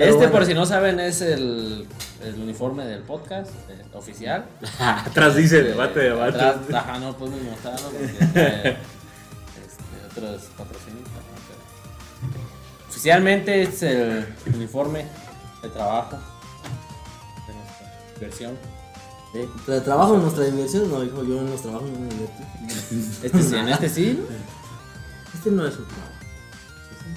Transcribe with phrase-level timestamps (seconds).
[0.00, 0.32] Pero Este, bueno.
[0.32, 1.86] por si no saben, es el,
[2.24, 4.46] el uniforme del podcast eh, oficial.
[4.78, 6.38] Atrás dice debate, debate.
[6.38, 8.76] Atrás- ajá, no podemos mostrarlo porque eh,
[9.66, 11.04] este, otros patrocinios.
[11.08, 11.20] ¿no?
[12.32, 15.06] Pero Oficialmente es el uniforme
[15.62, 16.16] de trabajo
[17.46, 18.58] de nuestra versión.
[19.34, 22.42] Eh, tra- trabajo en nuestra diversión, no, hijo, yo en los trabajos no me divierto.
[23.22, 24.24] Este sí, en este sí.
[25.34, 26.10] Este no es un trabajo.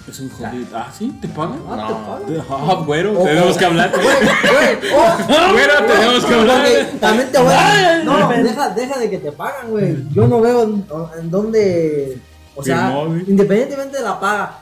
[0.08, 0.68] Es un hobby.
[0.74, 1.18] Ah, ¿sí?
[1.22, 1.60] ¿Te pagan?
[1.70, 2.26] Ah, No.
[2.26, 2.70] te pagan.
[2.70, 3.60] Ah, güero, Oh, tenemos oh.
[3.60, 3.92] que hablar.
[3.92, 6.62] Güey, güey, oh, Güero, tenemos que hablar.
[6.64, 8.04] porque también te voy a...
[8.04, 9.96] No, deja, deja de que te pagan, güey.
[10.12, 10.86] Yo no veo en,
[11.20, 12.18] en dónde...
[12.56, 12.94] O sea,
[13.28, 14.60] independientemente de la paga,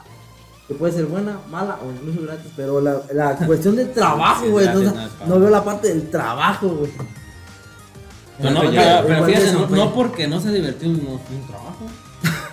[0.67, 4.51] que puede ser buena, mala o incluso gratis, pero la, la cuestión del trabajo, Sí,
[4.51, 4.65] güey.
[4.65, 4.93] gratis, no,
[5.25, 6.91] no no veo la parte del trabajo, güey.
[8.37, 11.47] Pero, no, La pero, pero fíjate, no, no porque no sea divertido no es un
[11.47, 11.85] trabajo.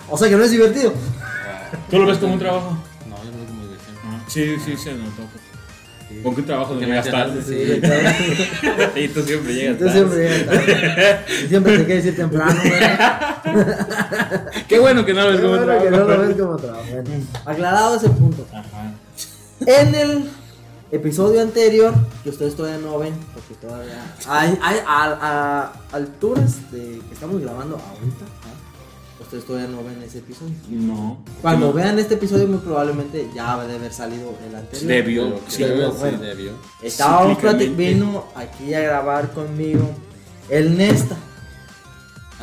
[0.09, 0.91] O sea que no es divertido.
[1.89, 2.77] ¿Tú lo ves como un trabajo?
[3.09, 3.95] No, yo no veo como diversión.
[4.27, 5.23] Sí, sí, se notó.
[6.23, 7.39] ¿Con qué trabajo no llegas tarde?
[7.43, 8.09] Sí, claro.
[8.95, 9.93] Y tú siempre llegas Tú tarde.
[9.99, 11.25] siempre llegas tarde.
[11.43, 12.79] Y siempre te quieres ir temprano, güey.
[14.67, 16.09] Qué bueno que no lo ves Qué como un bueno que trabajo.
[16.09, 16.83] no lo ves como trabajo.
[17.03, 18.45] Bueno, aclarado ese punto.
[18.51, 18.91] Ajá.
[19.65, 20.29] En el
[20.91, 27.01] episodio anterior, que ustedes todavía no ven, porque todavía hay, hay a, a alturas de
[27.07, 28.38] que estamos grabando ahorita, ¿ah?
[29.29, 30.53] Ustedes todavía no ven ese episodio.
[30.69, 31.19] No.
[31.41, 31.73] Cuando No.
[31.73, 34.87] vean este episodio, muy probablemente ya debe haber salido el anterior.
[34.87, 35.39] Debió.
[35.47, 36.17] Sí, que- debió, sí, bueno.
[36.19, 36.51] debió.
[36.81, 37.65] Estábamos Cíclicamente.
[37.75, 39.89] platicando, vino aquí a grabar conmigo
[40.49, 41.15] el Nesta.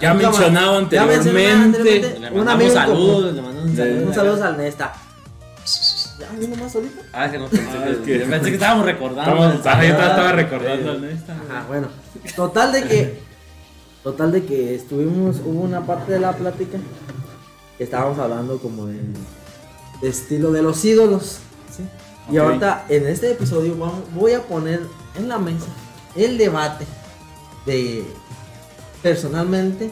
[0.01, 1.83] Ya Nunca mencionado ya anteriormente.
[1.83, 4.07] Le Un mandamos amigo saludos, le mandamos un saludo.
[4.07, 4.93] Un saludo al Nesta.
[6.21, 7.01] ¿Ya vino más ahorita?
[7.13, 9.31] Ah, que no pensé, Ah, que, es que- pensé que estábamos recordando.
[9.55, 10.93] Estamos, yo estaba recordando.
[10.93, 11.89] Ajá, bueno.
[12.37, 13.26] Total de que.
[14.07, 15.39] Total de que estuvimos.
[15.45, 16.79] Hubo una parte de la plática.
[17.77, 19.01] Que estábamos hablando como de.
[20.01, 21.39] de estilo de los ídolos.
[21.77, 21.83] ¿sí?
[22.33, 24.83] Y ahorita en este episodio vamos- voy a poner
[25.17, 25.67] en la mesa
[26.15, 26.87] el debate
[27.67, 28.05] de.
[29.03, 29.91] Personalmente.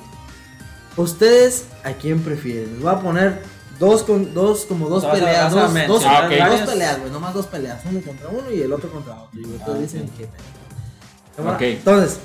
[0.96, 2.74] ¿Ustedes a quién prefieren?
[2.74, 3.42] Les voy a poner
[3.80, 5.52] dos con dos como dos Vas a- peleas.
[5.88, 6.26] Dos, Ah,
[6.68, 7.10] peleas, güey.
[7.10, 7.82] Nomás dos peleas.
[7.90, 9.40] Uno contra uno y el otro contra otro.
[9.40, 10.10] Y ustedes Ah, dicen ok.
[10.18, 11.52] qué pedo.
[11.52, 11.60] Ok.
[11.62, 12.20] Entonces,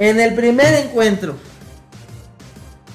[0.00, 1.34] en el primer encuentro,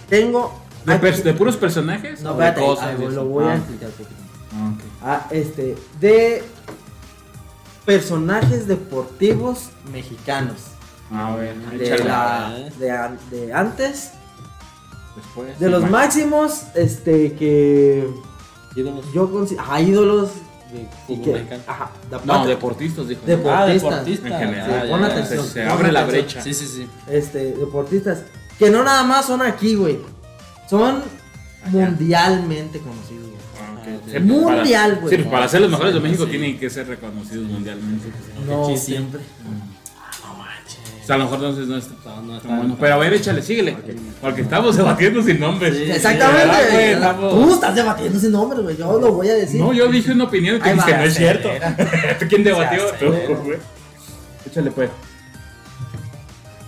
[0.09, 0.61] tengo.
[0.85, 2.21] ¿De, aquí- pers- de puros personajes?
[2.21, 2.97] no, espérate, cosas?
[2.97, 4.09] voy, y lo voy a Ah, explicar poquito.
[4.53, 4.73] ah.
[5.01, 6.43] Ah, este, de
[7.85, 10.57] personajes deportivos mexicanos.
[11.11, 14.11] A ver, De, la, de, an- de antes,
[15.15, 15.59] Después.
[15.59, 18.09] de los máximos, este, que
[18.75, 19.05] Ídolos.
[19.13, 20.31] yo considero, ah, ídolos.
[20.73, 21.63] De y fútbol que- mexicano.
[21.67, 21.91] ajá,
[22.25, 23.21] No, deportistas, dijo.
[23.25, 23.89] Depor- Ah, deportista.
[24.03, 24.27] deportista.
[24.27, 24.65] En general.
[24.65, 25.05] Sí, ya, pon ya.
[25.07, 25.45] atención.
[25.45, 26.25] Se, se pon abre la atención.
[26.25, 26.41] brecha.
[26.41, 26.87] Sí, sí, sí.
[27.09, 28.23] este, deportistas
[28.59, 29.99] que no nada más son aquí, güey.
[30.69, 31.03] Son
[31.69, 33.35] mundialmente conocidos, güey.
[33.59, 33.87] Ah, ok.
[33.87, 35.15] Ah, Sí, Mundial, para- güey.
[35.15, 36.31] Sí, pues para ser los mejores de México Sí.
[36.31, 38.07] tienen que ser reconocidos mundialmente.
[38.47, 39.21] No siempre.
[41.05, 42.77] O sea, a lo mejor entonces no está No, no está tan bueno.
[42.79, 43.77] Pero a ver, échale, síguele.
[44.19, 45.77] Porque estamos debatiendo sin nombres.
[45.77, 45.83] Sí.
[45.83, 46.97] Exactamente.
[47.29, 48.75] Tú estás debatiendo sin nombre, güey.
[48.75, 49.61] Yo lo voy a decir.
[49.61, 51.49] No, yo dije una opinión que dice va, no es cierto.
[52.19, 52.85] ¿Tú quién debatió?
[52.99, 53.13] Tú,
[53.43, 53.59] güey.
[54.47, 54.89] Échale pues.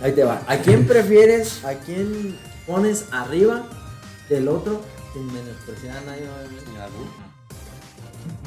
[0.04, 0.40] Ahí te va.
[0.46, 1.66] ¿A quién prefieres?
[1.66, 2.38] ¿A quién
[2.68, 3.64] pones arriba
[4.30, 4.84] del otro?
[5.14, 6.28] Sin menospreciar a nadie.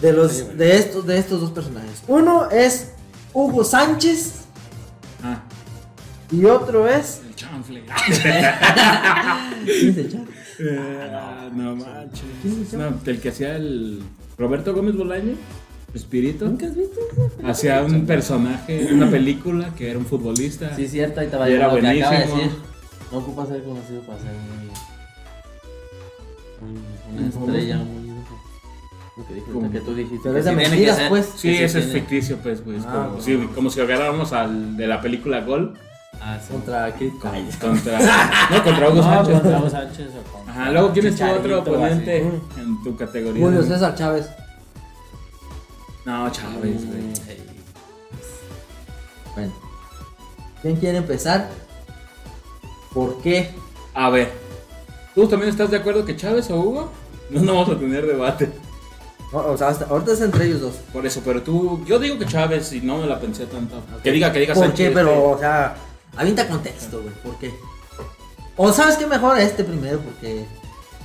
[0.00, 2.04] De los de estos de estos dos personajes.
[2.06, 2.92] Uno es
[3.32, 4.39] Hugo Sánchez
[6.32, 7.82] y otro es el chanfle.
[9.64, 10.24] ¿Quién es el chavo?
[10.58, 12.22] Eh, no manches.
[12.42, 14.02] ¿Quién es el No, el que hacía el
[14.38, 15.34] Roberto Gómez Bolaño,
[15.94, 17.00] Espíritu, ¿Nunca has visto?
[17.44, 20.74] hacía un personaje en una película que era un futbolista.
[20.76, 22.36] Sí, cierto, ahí te va era lo que acaba de buenísimo.
[22.42, 22.58] decir.
[23.10, 24.30] No ocupa ser conocido para ser
[26.60, 26.70] muy.
[26.70, 28.10] muy- una estrella muy.
[29.52, 30.30] Lo que, tú dijiste.
[30.30, 31.28] Pero mentiras, que ser- pues.
[31.36, 33.22] Sí, ese es ficticio, pues, pues Ah, como, bueno.
[33.22, 35.74] si, como si agarráramos al de la película Gol
[36.22, 36.52] Ah, sí.
[36.52, 37.98] Contra Kid contra,
[38.50, 39.34] no, contra Hugo No, Sánchez.
[39.40, 42.60] contra Hugo Sánchez o contra Ajá, luego quién es tu otro oponente así.
[42.60, 43.42] en tu categoría.
[43.44, 44.28] Julio César Chávez.
[46.04, 47.00] No, Chávez, güey.
[47.02, 47.12] Mm,
[49.34, 49.52] Bueno.
[50.62, 51.48] ¿Quién quiere empezar?
[52.92, 53.50] ¿Por qué?
[53.94, 54.30] A ver,
[55.14, 56.92] ¿tú también estás de acuerdo que Chávez o Hugo?
[57.30, 58.50] No, no vamos a tener debate.
[59.32, 60.74] O, o sea, hasta- ahorita es entre ellos dos.
[60.92, 63.80] Por eso, pero tú, yo digo que Chávez y no me la pensé tanto.
[64.02, 64.94] Que diga, que diga ¿Por Sánchez, qué?
[64.94, 65.76] Pero, o sea,
[66.16, 67.14] avienta contexto, güey.
[67.22, 67.52] ¿Por qué?
[68.56, 70.44] O sabes qué mejor este primero, porque.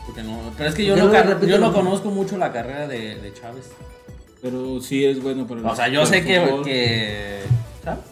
[0.05, 1.11] Porque no, pero es que yo no,
[1.45, 3.69] yo lo no conozco mucho la carrera de, de Chávez.
[4.41, 7.41] Pero sí es bueno para el O sea, yo sé que, que.
[7.83, 8.03] ¿Sabes?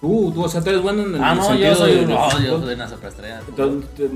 [0.00, 2.00] Tú, tú, o sea, tú eres bueno en el Ah, no, sentido yo soy de-
[2.04, 2.08] un.
[2.10, 3.40] yo soy una superestrella.
[3.46, 4.10] Entonces,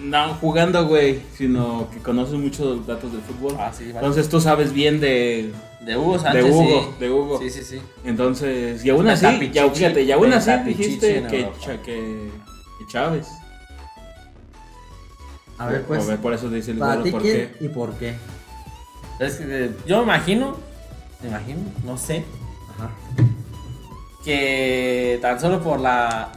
[0.00, 3.56] No jugando, güey, sino que conoces muchos datos del fútbol.
[3.58, 3.98] Ah, sí, vale.
[3.98, 7.00] Entonces tú sabes bien de, De Hugo Sánchez, de Hugo, sí.
[7.00, 7.38] de Hugo.
[7.40, 7.80] Sí, sí, sí.
[8.04, 11.50] Entonces, y aún así, ya, fíjate, y aún así dijiste que.
[11.60, 12.30] Cha- que,
[12.78, 13.26] que Chávez.
[15.58, 16.04] A ver, pues.
[16.04, 17.64] A ver, por eso dice el ¿Para golo, ti ¿por quién qué?
[17.64, 18.14] y por qué?
[19.18, 20.56] Es que eh, yo me imagino,
[21.22, 22.24] me imagino, no sé,
[22.76, 22.90] Ajá.
[24.24, 26.32] Que tan solo por la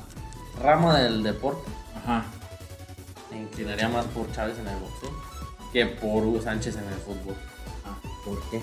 [0.61, 1.69] rama del deporte
[2.03, 2.25] Ajá.
[3.31, 5.31] me inclinaría más por Chávez en el boxeo
[5.71, 7.35] que por Hugo Sánchez en el fútbol.
[7.85, 8.61] Ah, ¿Por qué?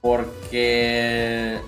[0.00, 1.60] Porque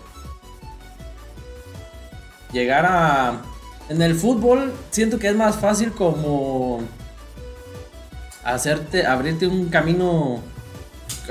[2.52, 3.42] llegar a...
[3.88, 6.80] En el fútbol siento que es más fácil como
[8.44, 10.40] hacerte, abrirte un camino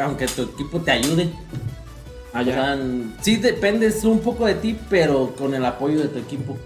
[0.02, 1.32] aunque tu equipo te ayude.
[2.34, 2.78] Ah, O sea,
[3.22, 6.58] sí dependes un poco de ti, pero con el apoyo de tu equipo.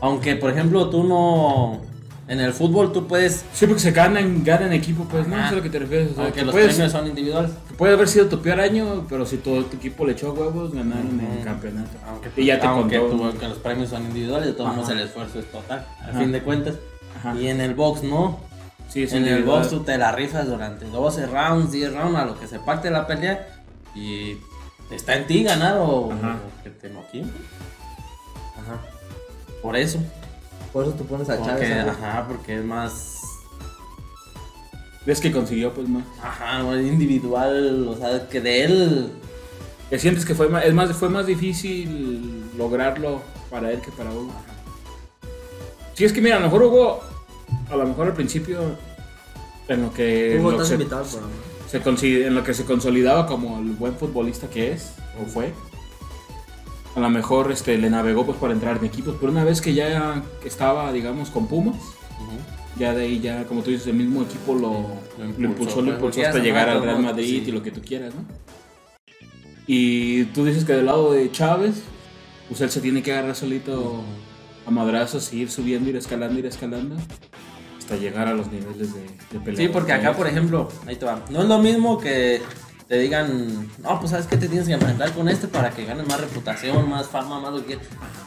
[0.00, 1.80] Aunque, por ejemplo, tú no...
[2.26, 3.44] En el fútbol tú puedes...
[3.52, 5.34] Sí, porque se ganan, ganan equipo, pues, ¿no?
[5.36, 6.12] Eso es a lo que te refieres.
[6.12, 7.50] O sea, que los puedes- premios son individuales.
[7.68, 10.72] que puede haber sido tu peor año, pero si todo tu equipo le echó huevos,
[10.72, 11.44] ganaron el Ujú.
[11.44, 11.90] campeonato.
[12.08, 13.16] Aunque, Y ya te aunque, contó.
[13.16, 16.20] tú- aunque los premios son individuales, de todos modos el esfuerzo es total, a Ajá.
[16.20, 16.74] fin de cuentas.
[17.18, 17.34] Ajá.
[17.34, 18.38] Y en el box no.
[18.88, 22.38] Sí, en el box tú te la rifas durante 12 rounds, 10 rounds, a lo
[22.38, 23.59] que se parte la pelea.
[23.94, 24.36] Y
[24.90, 26.38] está en ti ganar o, Ajá.
[26.58, 27.30] o que te noqueen.
[28.56, 28.80] Ajá.
[29.62, 29.98] Por eso.
[30.72, 31.52] Por eso tú pones a Chávez.
[31.52, 31.88] Porque, ¿sabes?
[31.88, 33.16] ajá, porque es más.
[35.06, 36.04] Ves que consiguió, pues, más.
[36.22, 37.88] Ajá, más individual.
[37.88, 39.12] O sea, que de él.
[39.88, 43.20] Que sientes que fue más, es más, fue más difícil lograrlo
[43.50, 44.30] para él que para Hugo.
[45.94, 47.00] Sí, es que mira, a lo mejor Hugo,
[47.68, 48.60] a lo mejor al principio,
[49.66, 51.32] en lo que, Hugo, lo estás se- invitado al programa.
[51.70, 55.52] Se en lo que se consolidaba como el buen futbolista que es, o fue,
[56.96, 59.72] a lo mejor este, le navegó pues para entrar en equipos, pero una vez que
[59.72, 61.80] ya estaba, digamos, con Pumas,
[62.76, 64.70] ya de ahí ya, como tú dices, el mismo equipo lo,
[65.18, 67.48] Lo lo impulsó, lo pues, impulsó hasta llegar al Real Madrid sí.
[67.48, 68.24] y lo que tú quieras, ¿no?
[69.66, 71.82] Y tú dices que del lado de Chávez,
[72.48, 74.02] pues él se tiene que agarrar solito
[74.66, 76.96] a madrazos y ir subiendo, ir escalando, ir escalando,
[77.90, 79.00] hasta llegar a los niveles de,
[79.32, 79.56] de pelea.
[79.66, 81.18] Sí, porque acá, por ejemplo, ahí te va.
[81.28, 82.40] No es lo mismo que
[82.86, 86.06] te digan, no, pues sabes que te tienes que enfrentar con este para que ganes
[86.06, 87.78] más reputación, más fama, más lo que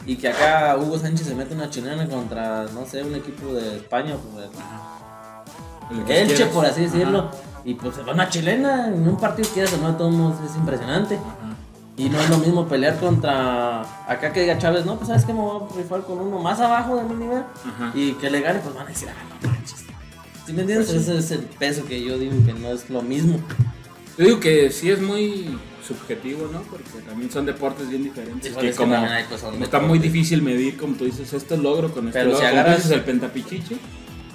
[0.06, 3.76] Y que acá Hugo Sánchez se mete una chilena contra, no sé, un equipo de
[3.76, 4.48] España, pues,
[5.90, 6.54] El Elche, quieras.
[6.54, 7.18] por así decirlo.
[7.30, 7.30] Ajá,
[7.64, 10.36] Y pues se va una chilena en un partido que o no, de todos modos
[10.50, 11.16] es impresionante.
[11.16, 11.53] ajá.
[11.96, 15.32] Y no es lo mismo pelear contra acá que diga Chávez, no, pues sabes que
[15.32, 17.42] me voy a rifar con uno más abajo de mi nivel.
[17.64, 17.92] Ajá.
[17.94, 19.84] Y que le gane, pues van a decir, ah, no manches.
[20.44, 20.90] ¿Sí me entiendes?
[20.90, 21.10] Pues sí.
[21.12, 23.38] Ese es el peso que yo digo que no es lo mismo.
[24.18, 25.56] Yo digo que sí es muy
[25.86, 26.62] subjetivo, ¿no?
[26.62, 28.52] Porque también son deportes bien diferentes.
[28.52, 28.96] Sí, que es como,
[29.28, 32.40] pues, está muy difícil medir, como tú dices, este logro con este Pero logro.
[32.40, 33.76] si agarras- dices, el pentapichiche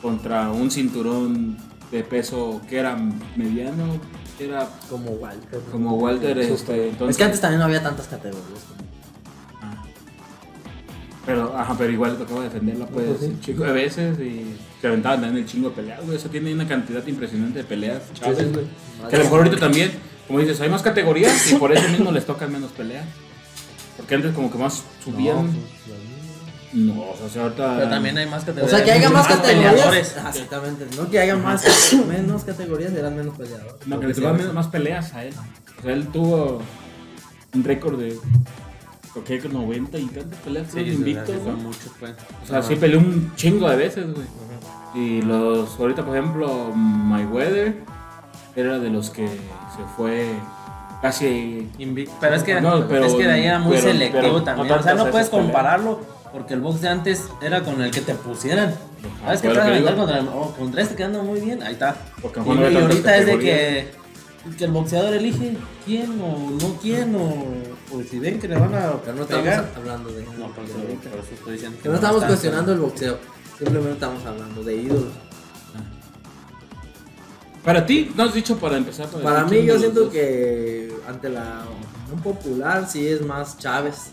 [0.02, 1.58] contra un cinturón
[1.92, 2.98] de peso que era
[3.36, 4.00] mediano,
[4.46, 5.60] era Como Walter.
[5.72, 6.38] como Walter.
[6.40, 8.60] Este, entonces, Es que antes también no había tantas categorías.
[9.62, 9.84] Ah.
[11.26, 13.38] Pero, ajá, pero igual tocaba defenderla pues Pues sí.
[13.42, 16.18] chingo de veces y se aventaban también el chingo de peleas, güey.
[16.18, 18.46] Eso tiene una cantidad impresionante de peleas, Chávez, sí.
[18.54, 18.66] güey.
[19.10, 19.92] Que a lo mejor ahorita también,
[20.28, 23.06] como dices, hay más categorías y por eso mismo les tocan menos peleas.
[23.98, 25.48] Porque antes como que más subían.
[25.48, 25.52] No,
[26.74, 27.75] o sea, ahorita...
[27.77, 28.71] Pero también hay más O categorías.
[28.77, 29.71] sea, que haya más categorías.
[29.74, 30.16] peleadores.
[30.24, 30.86] Ah, Exactamente.
[30.98, 33.88] No que haya más, menos categorías, eran menos peleadores.
[33.88, 35.33] No, que le tocaban menos- más peleas a él.
[35.80, 36.62] O sea, él tuvo
[37.56, 38.18] un récord de...
[39.25, 41.57] Creo que 90 y tantas peleas Sí, invicto, sí, fue ¿no?
[41.57, 42.11] mucho, pues.
[42.44, 44.28] O sea, sí peleó un chingo de veces, güey.
[44.95, 47.76] Y los, ahorita por ejemplo, Mayweather
[48.56, 50.30] era de los que se fue
[51.02, 51.69] casi...
[51.80, 54.33] Invic- Pero es que, No, pero- es que de ahí era muy pero- selectivo pero
[54.33, 54.71] no también.
[54.80, 55.47] o sea, no puedes peleas.
[56.31, 58.76] Porque el box de antes era con el que te pusieran.
[59.24, 61.62] ¿Sabes qué te vas a aventar contra, el- oh, contra este que anda muy bien?
[61.64, 61.95] Ahí está.
[62.21, 63.92] Porque Y, no ahorita es de que,
[64.57, 68.74] que el boxeador elige quién o no quién o, o si ven que le van
[68.76, 69.71] a Pero no estamos pegar.
[69.76, 70.24] hablando de.
[70.24, 73.18] No, por eso, por eso estoy diciendo Que no estamos cuestionando el boxeo.
[73.57, 75.12] Simplemente estamos hablando de ídolos.
[77.64, 79.07] Para ti, no has dicho para empezar.
[79.07, 81.64] Para decir mí, yo siento que ante la
[82.12, 84.12] un popular sí es más Chávez.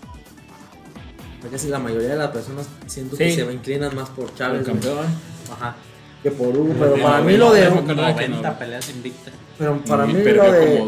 [1.41, 4.67] Porque si la mayoría de las personas siento que se inclinan más por Chávez.
[4.67, 5.07] campeón.
[5.53, 5.77] Ajá.
[6.23, 6.75] Que por Hugo.
[6.79, 7.71] Pero para mí lo de.
[7.71, 8.11] no, no, no.
[8.11, 9.35] 90 peleas invictas.
[9.59, 10.85] Pero para mí lo de.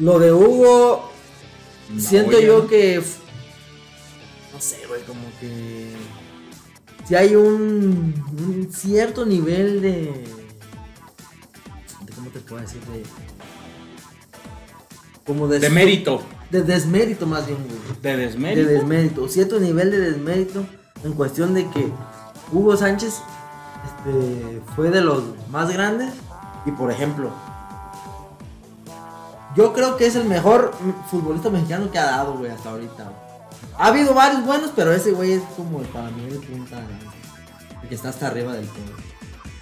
[0.00, 1.10] Lo de Hugo.
[1.98, 3.02] Siento olla, yo que.
[4.52, 5.92] No sé, güey, como que.
[7.06, 9.90] Si hay un, un cierto nivel de.
[12.02, 12.80] de ¿Cómo te puedo decir?
[12.82, 13.02] De.
[15.26, 15.58] Como de.
[15.58, 16.22] De mérito.
[16.50, 17.78] De desmérito, más bien, güey.
[18.02, 18.68] De De desmérito.
[18.68, 19.28] desmérito.
[19.28, 20.64] Cierto nivel de desmérito
[21.04, 21.90] en cuestión de que
[22.52, 23.14] Hugo Sánchez
[23.84, 26.12] este, fue de los más grandes.
[26.64, 27.30] Y por ejemplo,
[29.56, 30.72] yo creo que es el mejor
[31.10, 33.04] futbolista mexicano que ha dado, güey, hasta ahorita.
[33.04, 33.16] güey.
[33.78, 36.78] Ha habido varios buenos, pero ese güey es como el para mí el punta,
[37.82, 38.96] el que está hasta arriba del todo.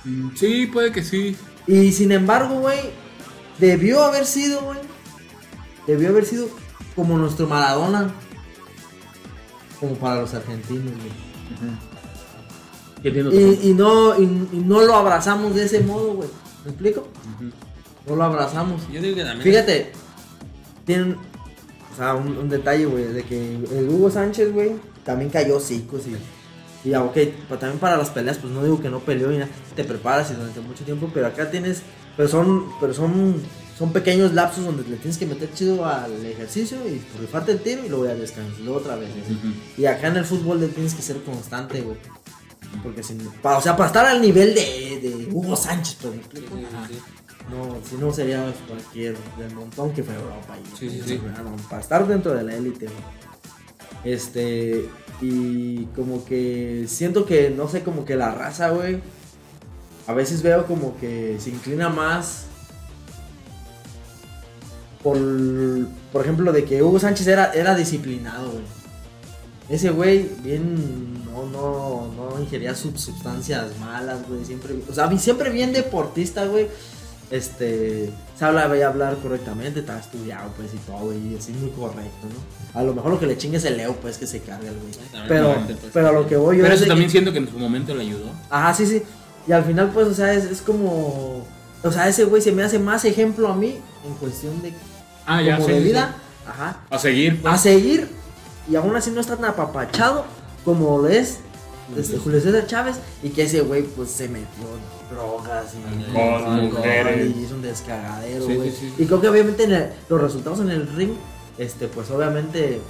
[0.04, 1.36] Mm, Sí, puede que sí.
[1.66, 2.78] Y sin embargo, güey,
[3.58, 4.78] debió haber sido, güey.
[5.86, 6.48] Debió haber sido
[6.96, 8.12] como nuestro Maradona.
[9.80, 11.12] Como para los argentinos, güey.
[13.02, 16.28] Entiendo tu Y, y no, y, y no lo abrazamos de ese modo, güey.
[16.64, 17.08] ¿Me explico?
[18.06, 18.82] No lo abrazamos.
[18.90, 19.42] Yo digo que también.
[19.42, 19.92] Fíjate,
[20.86, 21.16] tienen,
[21.92, 24.72] o sea, un, un detalle, güey, de que el Hugo Sánchez, güey,
[25.04, 26.16] también cayó cicos y,
[26.86, 27.14] y ya, ok,
[27.48, 30.30] pero también para las peleas, pues no digo que no peleó y nada, te preparas
[30.30, 31.82] y durante mucho tiempo, pero acá tienes,
[32.16, 33.36] pero son, pero son,
[33.78, 37.84] son pequeños lapsos donde le tienes que meter chido al ejercicio y rifarte el tiro
[37.84, 39.10] y luego ya descansas, luego otra vez.
[39.76, 41.96] Y acá en el fútbol le tienes que ser constante, güey.
[42.82, 46.40] Porque si, para, o sea, para estar al nivel de, de Hugo Sánchez, pues, sí,
[46.88, 46.98] sí.
[47.50, 50.56] No, si no sería cualquier del montón que fue Europa.
[50.58, 51.20] Y, Sí, sí,
[51.68, 52.86] para estar dentro de la élite.
[52.86, 54.14] güey.
[54.14, 54.88] Este,
[55.20, 59.00] y como que siento que, no sé, como que la raza, güey,
[60.06, 62.46] a veces veo como que se inclina más
[65.04, 65.16] por,
[66.12, 68.64] por ejemplo, de que Hugo Sánchez era, era disciplinado, güey.
[69.68, 74.44] Ese güey bien no, no, no ingería sub- sustancias malas, güey.
[74.44, 76.66] Siempre, o sea, siempre bien deportista, güey.
[77.30, 82.78] Este, sabe hablar correctamente, está estudiado, pues, y todo, güey, y así muy correcto, ¿no?
[82.78, 84.76] A lo mejor lo que le chingue es el Leo, pues, que se carga el
[84.78, 84.92] güey.
[85.28, 85.78] Pero, pues.
[85.92, 87.58] pero a lo que voy yo Pero es eso también que- siento que en su
[87.58, 88.26] momento le ayudó.
[88.50, 89.02] Ajá, sí, sí.
[89.48, 91.44] Y al final, pues, o sea, es, es como.
[91.82, 94.72] O sea, ese güey se me hace más ejemplo a mí en cuestión de,
[95.26, 96.14] Ah, ya, como sí, de sí, vida.
[96.46, 96.76] Ajá.
[96.90, 97.40] A seguir.
[97.42, 97.54] pues.
[97.54, 98.08] A seguir.
[98.70, 100.24] Y aún así no está tan apapachado
[100.64, 101.38] como lo es
[101.96, 102.96] este, Julio César Chávez.
[103.22, 107.36] Y que ese güey, pues, se metió en drogas y Alcohol, alcohol, mujeres.
[107.36, 108.70] y hizo un descagadero, Sí, güey.
[108.70, 109.02] sí, sí.
[109.02, 111.12] Y creo que obviamente en el- los resultados en el ring,
[111.58, 112.80] este, pues, obviamente.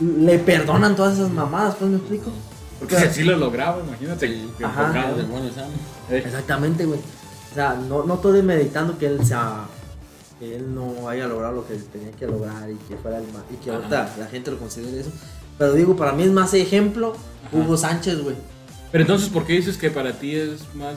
[0.00, 2.30] Le perdonan todas esas mamadas, pues me explico.
[2.78, 4.26] Porque si así lo lograba, imagínate.
[4.56, 4.86] que Ajá.
[4.86, 5.16] enfocado.
[5.16, 5.52] De buenos.
[6.10, 6.98] Eh, Exactamente, güey.
[6.98, 9.64] O sea, no, no estoy meditando que él sea.
[10.40, 13.44] Que él no haya logrado lo que tenía que lograr y que fuera el ma-
[13.52, 15.10] Y que ahorita la gente lo considere eso.
[15.58, 17.14] Pero digo, para mí es más ejemplo
[17.46, 17.56] Ajá.
[17.56, 18.36] Hugo Sánchez, güey.
[18.90, 20.94] Pero entonces, ¿por qué dices que para ti es más.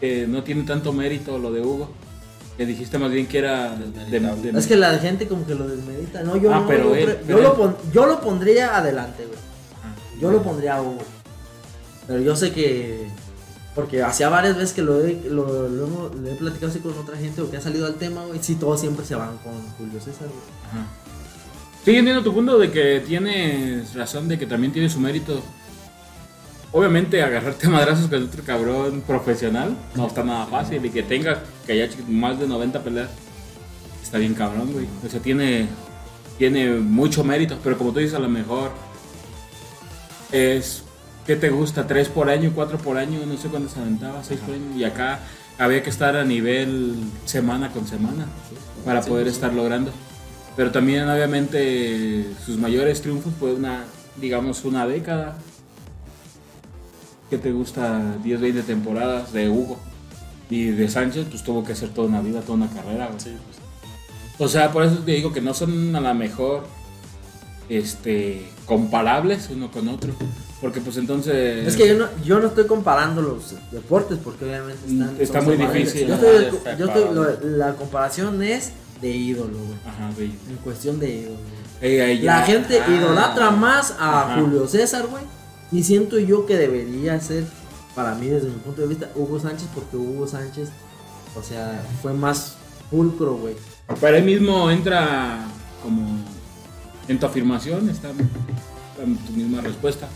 [0.00, 1.88] que no tiene tanto mérito lo de Hugo?
[2.56, 3.76] Que dijiste más bien que era.
[3.76, 6.22] De, de- Es que la gente como que lo desmedita.
[6.24, 6.66] No, yo Ah, no.
[6.66, 9.38] pero yo, él- pre- pero yo lo pon- yo lo pondría adelante, güey.
[9.84, 9.94] Ah.
[10.20, 10.98] Yo lo pondría a Hugo.
[12.08, 13.06] Pero yo sé que.
[13.74, 16.96] Porque hacía varias veces que lo he, lo, lo hemos- lo he platicado así con
[16.96, 18.38] otra gente o que ha salido al tema, güey.
[18.42, 20.40] Sí, todos siempre se van con Julio César, güey.
[20.70, 20.86] Ajá.
[21.84, 25.42] Sí, entiendo tu punto de que tienes razón, de que también tiene su mérito.
[26.72, 30.84] Obviamente, agarrarte a madrazos con otro cabrón profesional no está nada fácil.
[30.84, 33.10] Y que tenga que haya más de 90 peleas
[34.02, 34.86] está bien cabrón, güey.
[35.04, 35.66] O sea, tiene,
[36.38, 37.58] tiene mucho mérito.
[37.62, 38.70] Pero como tú dices, a lo mejor
[40.32, 40.83] es.
[41.26, 41.86] ¿Qué te gusta?
[41.86, 42.52] ¿Tres por año?
[42.54, 43.20] ¿Cuatro por año?
[43.26, 44.76] No sé cuándo se aventaba, seis por año.
[44.76, 45.20] Y acá
[45.58, 48.26] había que estar a nivel semana con semana
[48.84, 49.32] para Sí, poder sí.
[49.34, 49.90] estar logrando.
[50.56, 53.84] Pero también, obviamente, sus mayores triunfos fue una,
[54.20, 55.36] digamos, una década.
[57.30, 58.16] ¿Qué te gusta?
[58.22, 59.78] 10, 20 temporadas de Hugo.
[60.50, 63.08] Y de Sánchez, pues tuvo que hacer toda una vida, toda una carrera.
[63.16, 63.56] Sí, pues.
[64.38, 66.64] O sea, por eso te digo que no son a lo mejor
[67.70, 70.12] este, comparables uno con otro.
[70.64, 71.66] Porque pues entonces...
[71.68, 75.16] Es que yo no, yo no estoy comparando los deportes porque obviamente están.
[75.20, 76.08] Está muy difícil.
[76.08, 77.38] Yo estoy, está yo estoy- cabrón.
[77.42, 79.78] lo- la comparación es de ídolo, güey.
[79.86, 80.30] Ajá, güey.
[80.48, 81.36] En cuestión de ídolo.
[81.80, 82.00] güey.
[82.00, 82.90] Ey, La gente Ah.
[82.90, 84.40] idolatra más a Ajá.
[84.40, 85.22] Julio César, güey.
[85.70, 87.44] Y siento yo que debería ser,
[87.94, 90.68] para mí, desde mi punto de vista, Hugo Sánchez, porque Hugo Sánchez,
[91.36, 92.56] o sea, fue más
[92.90, 93.54] pulcro, güey.
[94.00, 95.40] Para él mismo entra
[95.82, 96.06] como
[97.08, 98.10] en tu afirmación, está
[99.02, 100.08] en tu misma respuesta.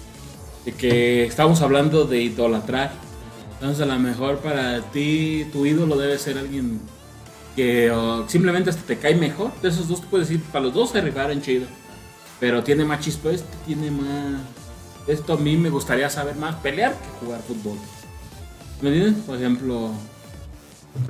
[0.72, 2.92] Que estamos hablando de idolatrar.
[3.54, 6.80] Entonces a lo mejor para ti tu ídolo debe ser alguien
[7.56, 7.92] que
[8.28, 9.50] simplemente hasta te cae mejor.
[9.60, 11.66] De esos dos tú puedes decir, para los dos se rifaron chido.
[12.40, 14.40] Pero tiene más chispa este, tiene más...
[15.08, 17.78] Esto a mí me gustaría saber más pelear que jugar fútbol.
[18.80, 19.24] ¿Me entiendes?
[19.24, 19.90] Por ejemplo,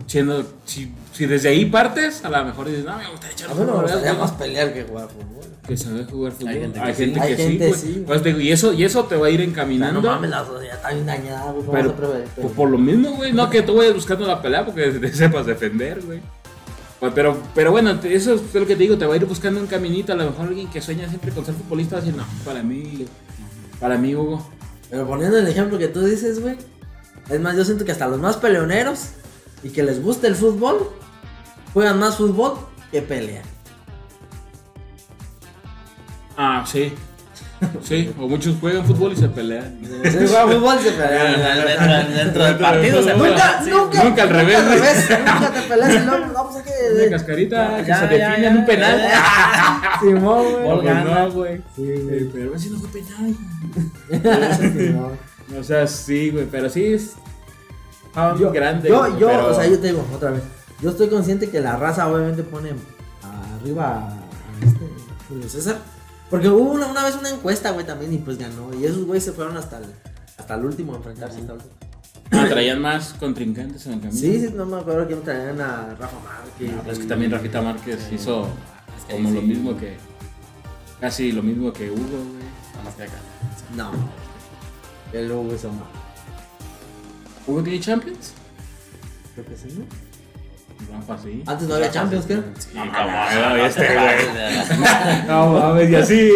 [0.07, 3.55] siendo, si, si desde ahí partes, a lo mejor dices, no, me gustaría echar A
[3.55, 5.45] mí me fútbol, gustaría más pelear que jugar fútbol.
[5.67, 6.49] Que saber jugar fútbol.
[6.49, 7.05] Hay gente que Hay sí.
[7.05, 7.81] gente Hay que sí, gente pues.
[7.81, 8.05] sí.
[8.07, 10.01] Pues y eso, y eso te va a ir encaminando.
[10.01, 11.67] no mames, la sociedad está bien dañada, güey.
[11.67, 11.95] ¿cómo pero,
[12.37, 13.33] pues por lo mismo, güey.
[13.33, 16.21] No que tú vayas buscando la pelea porque te sepas defender, güey.
[17.01, 19.59] Pues, Pero, pero bueno, eso es lo que te digo, te va a ir buscando
[19.59, 20.13] un caminito.
[20.13, 22.63] A lo mejor alguien que sueña siempre con ser futbolista va a decir, no, para
[22.63, 23.07] mí,
[23.81, 24.49] para mí, Hugo.
[24.89, 26.57] Pero poniendo el ejemplo que tú dices, güey.
[27.29, 29.09] Es más, yo siento que hasta los más peleoneros
[29.65, 30.91] y que les gusta el fútbol,
[31.73, 32.55] juegan más fútbol
[32.91, 33.43] que pelean.
[36.37, 36.93] Ah, sí.
[37.83, 39.81] Sí, o muchos juegan fútbol y se pelean.
[40.05, 42.15] Si juegan fútbol, se pelean.
[42.15, 43.63] Dentro, del partido se Nunca, juega.
[43.65, 43.71] Sí.
[43.71, 44.91] nunca, Nunca al revés, Nunca, al güey.
[44.93, 46.65] revés, nunca te peleas y luego vamos a Una
[47.03, 47.11] que.
[47.11, 48.49] cascarita que Ya, se define ya.
[48.51, 49.01] en un penal.
[50.01, 50.81] Simón, güey.
[50.83, 51.57] Pues no, güey.
[51.75, 52.19] Sí, güey.
[52.23, 53.35] Eh, Pero así no fue penal.
[55.59, 57.15] O sea, sí, güey, pero sí es.
[58.15, 58.87] Ah, Yo, grande.
[58.89, 60.43] yo, güey, yo, pero- o sea, yo te digo otra vez.
[60.81, 62.73] Yo estoy consciente que la raza obviamente pone
[63.59, 64.89] arriba a, este
[65.29, 65.79] Julio César.
[66.31, 68.73] Porque hubo una, una vez una encuesta, güey, también, y pues ganó.
[68.75, 69.87] Y esos güeyes se fueron hasta el,
[70.37, 71.41] hasta el último a enfrentarse.
[71.41, 71.75] hasta el último.
[72.31, 74.21] Ah, traían más contrincantes en el camino.
[74.21, 76.71] Sí, sí, no me acuerdo quién traían a Rafa Márquez.
[76.77, 78.47] Ah, pues es que también Rafita Márquez hizo
[79.09, 79.47] que como lo sí.
[79.47, 79.97] mismo que.
[81.01, 82.49] Casi lo mismo que Hugo, güey.
[82.73, 83.19] Nada más que acá.
[83.75, 83.91] No.
[85.13, 85.89] El Hugo hizo más.
[87.47, 88.35] ¿Hugo tiene Champions?
[89.35, 90.08] Creo que sí, ¿no?
[91.47, 92.45] Antes no había Champions, creo.
[92.59, 95.27] Sí, No, no, este güey.
[95.27, 96.31] No mames, y así.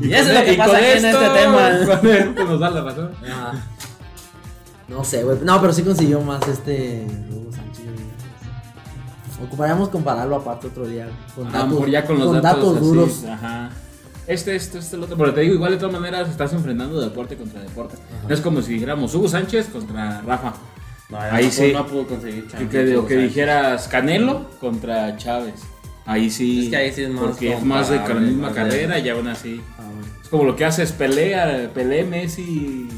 [0.00, 1.70] Y eso es lo que pasa aquí en este tema.
[2.00, 3.12] Con esto nos da la razón.
[3.24, 3.52] Ajá.
[4.88, 5.38] No sé, güey.
[5.42, 7.84] No, pero sí consiguió más este Hugo Sánchez.
[9.44, 11.08] Ocuparíamos compararlo aparte otro día.
[11.34, 13.24] Con A lo mejor ya con los datos, así, duros.
[13.24, 13.70] Ajá.
[14.26, 15.16] Este, este, este, el otro.
[15.16, 17.96] Pero te digo, igual de todas maneras estás enfrentando deporte contra deporte.
[18.28, 20.54] No es como si dijéramos Hugo Sánchez contra Rafa.
[21.08, 21.72] No, Ahí no, sí.
[21.72, 25.54] No pudo conseguir Que, Champions, que, que dijeras Canelo contra Chávez.
[26.04, 26.64] Ahí sí.
[26.64, 29.28] Es que ahí sí es más Porque es más de la misma carrera y aún
[29.28, 29.60] así.
[29.78, 29.82] Ah.
[30.22, 32.88] Es como lo que haces Pelé, Pelé, Messi,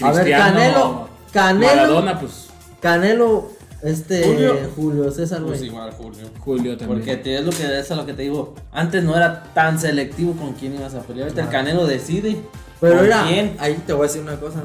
[0.00, 2.48] A ver, Cristiano, Canelo- Canelo- Maradona, pues
[2.80, 3.50] Canelo,
[3.82, 4.56] este Julio.
[4.74, 5.70] Julio, César, Pues güey.
[5.70, 6.26] igual, Julio.
[6.40, 7.00] Julio también.
[7.00, 8.54] Porque te- es lo que es a lo que te digo.
[8.72, 11.28] Antes no era tan selectivo con quién ibas a pelear.
[11.28, 12.36] Ahorita el Canelo decide.
[12.80, 13.56] Pero ¿Con era, quién?
[13.58, 14.62] ahí te voy a decir una cosa.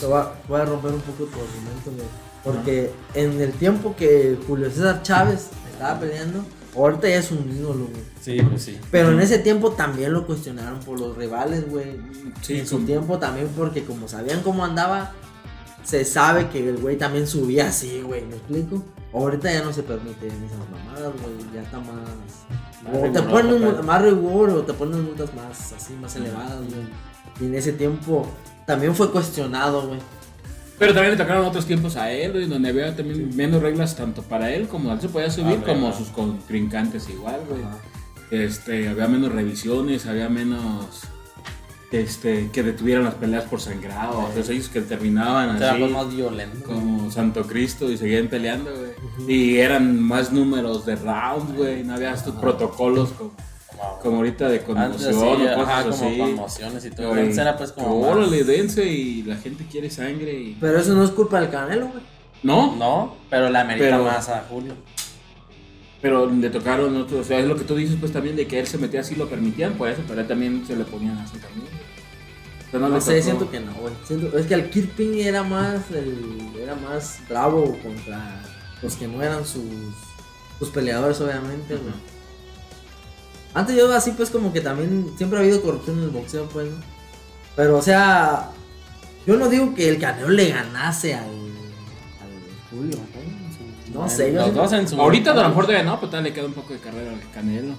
[0.00, 2.29] Te voy a, voy a romper un poco tu argumento, güey.
[2.44, 6.44] Porque en el tiempo que Julio César Chávez estaba peleando,
[6.74, 8.02] ahorita ya es un ídolo, güey.
[8.20, 8.78] Sí, pues sí.
[8.90, 11.98] Pero en ese tiempo también lo cuestionaron por los rivales, güey.
[12.42, 15.12] Sí, en su tiempo también porque como sabían cómo andaba,
[15.84, 18.82] se sabe que el güey también subía así, güey, ¿me explico?
[19.12, 21.88] Ahorita ya no se permiten esas mamadas, güey, ya está más...
[22.84, 23.76] Más O te ponen pues.
[23.76, 26.86] mu- más rigor o te ponen multas más así, más elevadas, güey.
[27.40, 28.26] Y en ese tiempo
[28.66, 29.98] también fue cuestionado, güey.
[30.80, 34.22] Pero también le tocaron otros tiempos a él, güey, donde había también menos reglas tanto
[34.22, 37.60] para él como él se podía subir, Ah, como sus contrincantes igual, güey.
[38.30, 41.02] Este, había menos revisiones, había menos
[41.92, 46.64] este que detuvieran las peleas por sangrado, o sea, ellos que terminaban así más violento.
[46.64, 49.28] como Santo Cristo y seguían peleando, güey.
[49.28, 53.32] Y eran más números de rounds, güey, no había estos protocolos como,
[53.80, 56.18] Como, como ahorita de antes conmoción sí, o ajá, cosas como así.
[56.20, 57.12] conmociones y todo.
[57.12, 58.00] Antes era pues como.
[58.00, 61.50] más- Órale, dense y la gente quiere sangre y Pero eso no es culpa del
[61.50, 62.02] Canelo, güey.
[62.42, 64.74] no, No, pero le amerita Pero- más a Julio.
[66.02, 68.58] Pero le tocaron otros, o sea, es lo que tú dices pues también de que
[68.58, 71.36] él se metía así lo permitían, por eso, pero él también se le ponían así
[71.38, 71.66] también.
[72.68, 73.92] O sea, No, le sé, tocó- siento que no, güey.
[74.06, 78.40] Siento- es que el Kirpin era más el, era más bravo contra
[78.80, 79.62] los que no eran sus,
[80.58, 81.92] sus peleadores, obviamente, güey.
[83.54, 86.70] Antes yo así pues como que también siempre ha habido corrupción en el boxeo, pues,
[86.70, 86.76] ¿no?
[87.56, 88.50] Pero o sea,
[89.26, 92.96] yo no digo que el Canelo le ganase al, al Julio,
[93.92, 94.00] ¿no?
[94.02, 95.00] No sé, yo Los siento- dos en su.
[95.00, 97.30] Ahorita a lo mejor todavía no, pero todavía le queda un poco de carrera al
[97.32, 97.74] Canelo.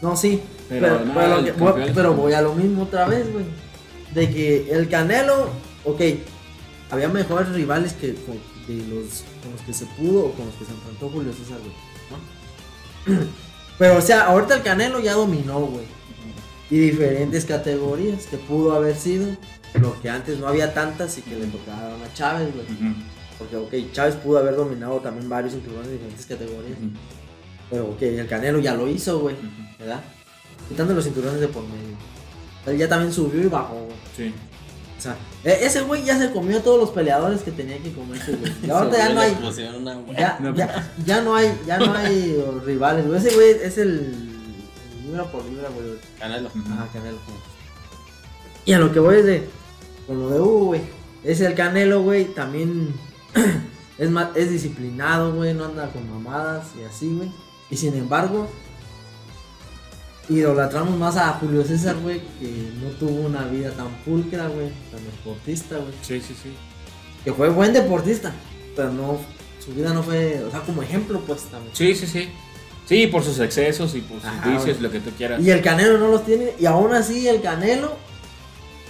[0.00, 0.40] No, sí.
[0.68, 3.44] Pero que- voy, es- pero voy a lo mismo otra vez, güey.
[4.14, 5.50] De que el Canelo,
[5.84, 6.00] ok,
[6.90, 10.54] había mejores rivales que con, que los, con los que se pudo o con los
[10.54, 13.16] que se enfrentó Julio César, güey.
[13.18, 13.26] ¿no?
[13.82, 15.84] Pero, o sea, ahorita el Canelo ya dominó, güey.
[16.70, 19.36] Y diferentes categorías que pudo haber sido
[19.74, 22.64] lo que antes no había tantas y que le tocaron a Chávez, güey.
[23.36, 26.78] Porque, ok, Chávez pudo haber dominado también varios cinturones de diferentes categorías.
[27.70, 29.34] Pero, ok, el Canelo ya lo hizo, güey.
[29.80, 30.00] ¿verdad?
[30.68, 31.96] Quitando los cinturones de por medio.
[32.66, 33.96] Él ya también subió y bajó, güey.
[34.16, 34.32] Sí.
[35.02, 38.36] O sea, e- ese güey ya se comió todos los peleadores que tenía que comerse,
[38.36, 38.52] güey.
[38.62, 39.32] Y ahorita ya no hay.
[39.32, 43.18] Una- Ya, No, ya, ya no hay, ya no hay rivales, güey.
[43.18, 44.14] Ese güey es el,
[45.04, 45.98] libra por libra, güey.
[46.20, 46.50] Canelo.
[46.72, 47.18] Ajá, Canelo.
[48.64, 49.48] Y a lo que voy es de.
[50.06, 50.82] Con lo de Hugo, güey.
[51.24, 52.26] Es el Canelo, güey.
[52.26, 52.94] También
[53.98, 55.52] es, más, es disciplinado, güey.
[55.52, 57.28] No anda con mamadas y así, güey.
[57.70, 58.48] Y sin embargo,
[60.28, 62.20] idolatramos más a Julio César, güey.
[62.40, 64.68] Que no tuvo una vida tan pulcra, güey.
[64.90, 65.92] Tan deportista, güey.
[66.02, 66.54] Sí, sí, sí.
[67.24, 68.32] Que fue buen deportista.
[68.76, 69.18] Pero no.
[69.64, 70.42] Su vida no fue.
[70.44, 71.74] O sea, como ejemplo, pues también.
[71.74, 72.28] Sí, sí, sí.
[72.86, 75.40] Sí, por sus excesos y por sus Ajá, vicios, lo que tú quieras.
[75.40, 76.52] Y el Canelo no los tiene.
[76.58, 77.92] Y aún así, el Canelo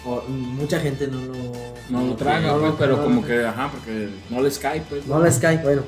[0.06, 1.34] o- mucha gente no lo.
[1.90, 4.80] No lo traga, no pues, lo- pero no- como que, ajá, porque no les cae,
[4.88, 5.06] pues.
[5.06, 5.82] No les cae, bueno.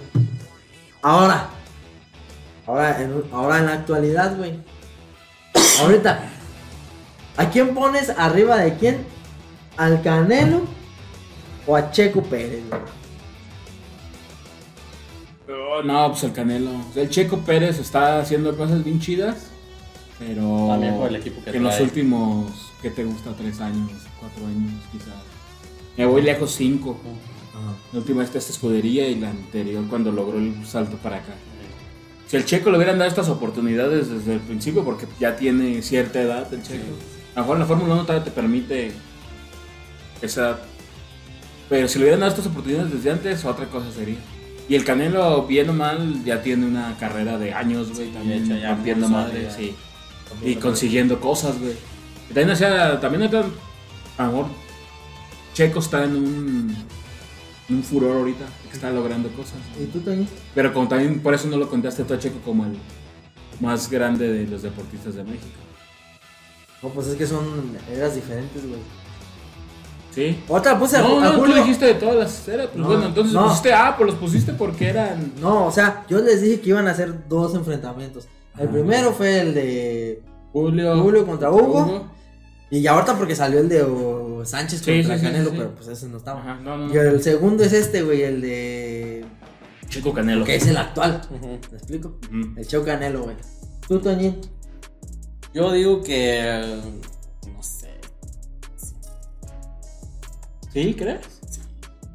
[1.03, 1.49] Ahora.
[2.67, 4.59] Ahora en, ahora en la actualidad, güey.
[5.81, 6.31] Ahorita.
[7.37, 9.05] ¿A quién pones arriba de quién?
[9.77, 10.63] ¿Al Canelo
[11.67, 12.81] o a Checo Pérez, güey?
[15.49, 16.71] Oh, no, pues el Canelo.
[16.95, 19.49] El Checo Pérez está haciendo cosas bien chidas,
[20.19, 20.69] pero.
[20.69, 23.33] También por el equipo que en los últimos, ¿qué te gusta?
[23.37, 25.15] Tres años, cuatro años, quizás.
[25.97, 26.97] Me voy lejos cinco.
[27.93, 31.35] La última esta, esta escudería y la anterior cuando logró el salto para acá.
[32.35, 36.21] Si el Checo le hubieran dado estas oportunidades desde el principio, porque ya tiene cierta
[36.21, 36.83] edad el Checo.
[37.37, 38.91] A lo mejor la Fórmula 1 todavía te permite
[40.21, 40.59] esa edad.
[41.69, 44.17] Pero si le hubieran dado estas oportunidades desde antes, otra cosa sería.
[44.69, 48.61] Y el Canelo, bien o mal, ya tiene una carrera de años, güey, también hecho,
[48.61, 49.77] ya rompiendo madres, sí.
[50.43, 51.75] Y consiguiendo cosas, güey.
[52.27, 54.47] También, o sea, también a lo mejor,
[55.53, 56.77] Checo está en un,
[57.71, 59.55] un furor ahorita, que está logrando cosas.
[59.81, 60.27] ¿Y tú, Toño?
[60.55, 62.77] Pero como también por eso no lo contaste tú a Checo como el
[63.61, 65.47] más grande de los deportistas de México.
[66.83, 67.45] No, pues es que son
[67.91, 68.81] eras diferentes, güey.
[70.15, 70.39] ¿Sí?
[70.49, 71.57] Otra puse a, No, a no, tú Julio.
[71.57, 72.67] dijiste de todas las eras.
[72.69, 73.45] Pues No, bueno, entonces no.
[73.49, 75.33] pusiste, ah, pues los pusiste porque eran...
[75.41, 78.29] No, o sea, yo les dije que iban a hacer dos enfrentamientos.
[78.57, 78.73] El Ajá.
[78.73, 80.23] primero fue el de
[80.53, 82.07] Julio, Julio contra Hugo.
[82.71, 83.83] Y ya ahorita porque salió el de
[84.47, 85.57] Sánchez Sí, contra sí, Canelo, sí, sí.
[85.59, 86.41] pero pues ese no estaba.
[86.41, 89.25] Ajá, no, no, Y el segundo es este, güey, el de.
[89.89, 90.45] Checo Canelo.
[90.45, 91.21] que es el actual.
[91.41, 92.19] ¿Me explico?
[92.29, 92.59] Ujú.
[92.59, 93.37] El Cheo Canelo, güey.
[93.87, 94.41] Tú, Toñín.
[95.53, 96.81] Yo digo que.
[97.55, 97.91] No sé.
[100.73, 101.21] ¿Sí, crees?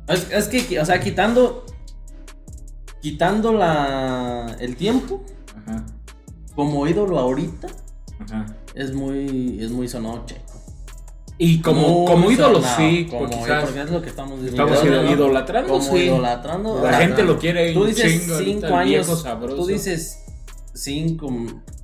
[0.07, 1.65] Es, es que, o sea, quitando.
[3.01, 5.23] Quitando la, el tiempo,
[5.55, 5.85] Ajá,
[6.53, 7.69] como ídolo ahorita,
[8.19, 8.45] ajá.
[8.75, 10.48] es muy, es muy sonado Checo.
[11.41, 14.73] Y como, como ídolo, sí, como quizás porque es lo que estamos diciendo.
[14.73, 15.97] estamos Idolatrando, como sí.
[16.03, 16.81] idolatrando.
[16.83, 18.89] La gente lo quiere Tú dices chingo ahorita, cinco el años.
[18.89, 19.55] viejo sabroso.
[19.55, 20.19] Tú dices
[20.73, 21.33] cinco,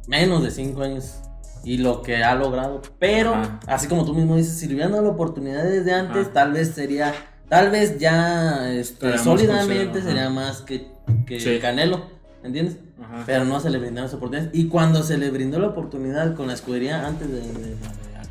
[0.08, 1.16] menos de cinco años.
[1.64, 2.82] Y lo que ha logrado.
[3.00, 3.60] Pero, Ajá.
[3.68, 6.34] así como tú mismo dices, si le hubieran dado la oportunidad desde antes, Ajá.
[6.34, 7.14] tal vez sería.
[7.48, 10.88] Tal vez ya este, sólidamente sería más que,
[11.26, 11.60] que Sí.
[11.60, 12.06] Canelo.
[12.44, 12.78] ¿Entiendes?
[13.02, 13.24] Ajá.
[13.26, 14.50] Pero no se le brindaron esa oportunidad.
[14.54, 17.76] Y cuando se le brindó la oportunidad con la escudería antes de- de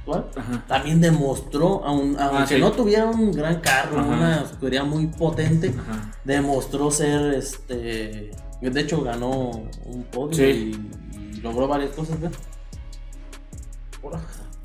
[0.04, 0.64] actual, Ajá.
[0.68, 2.58] también demostró, aun- aunque Ah, sí.
[2.58, 4.08] no tuviera un gran carro, Ajá.
[4.08, 6.12] una escudería muy potente, Ajá.
[6.24, 8.30] demostró ser este.
[8.60, 9.50] De hecho, ganó
[9.84, 10.72] un podio Sí.
[11.12, 12.30] y, y logró varias cosas, ¿ves?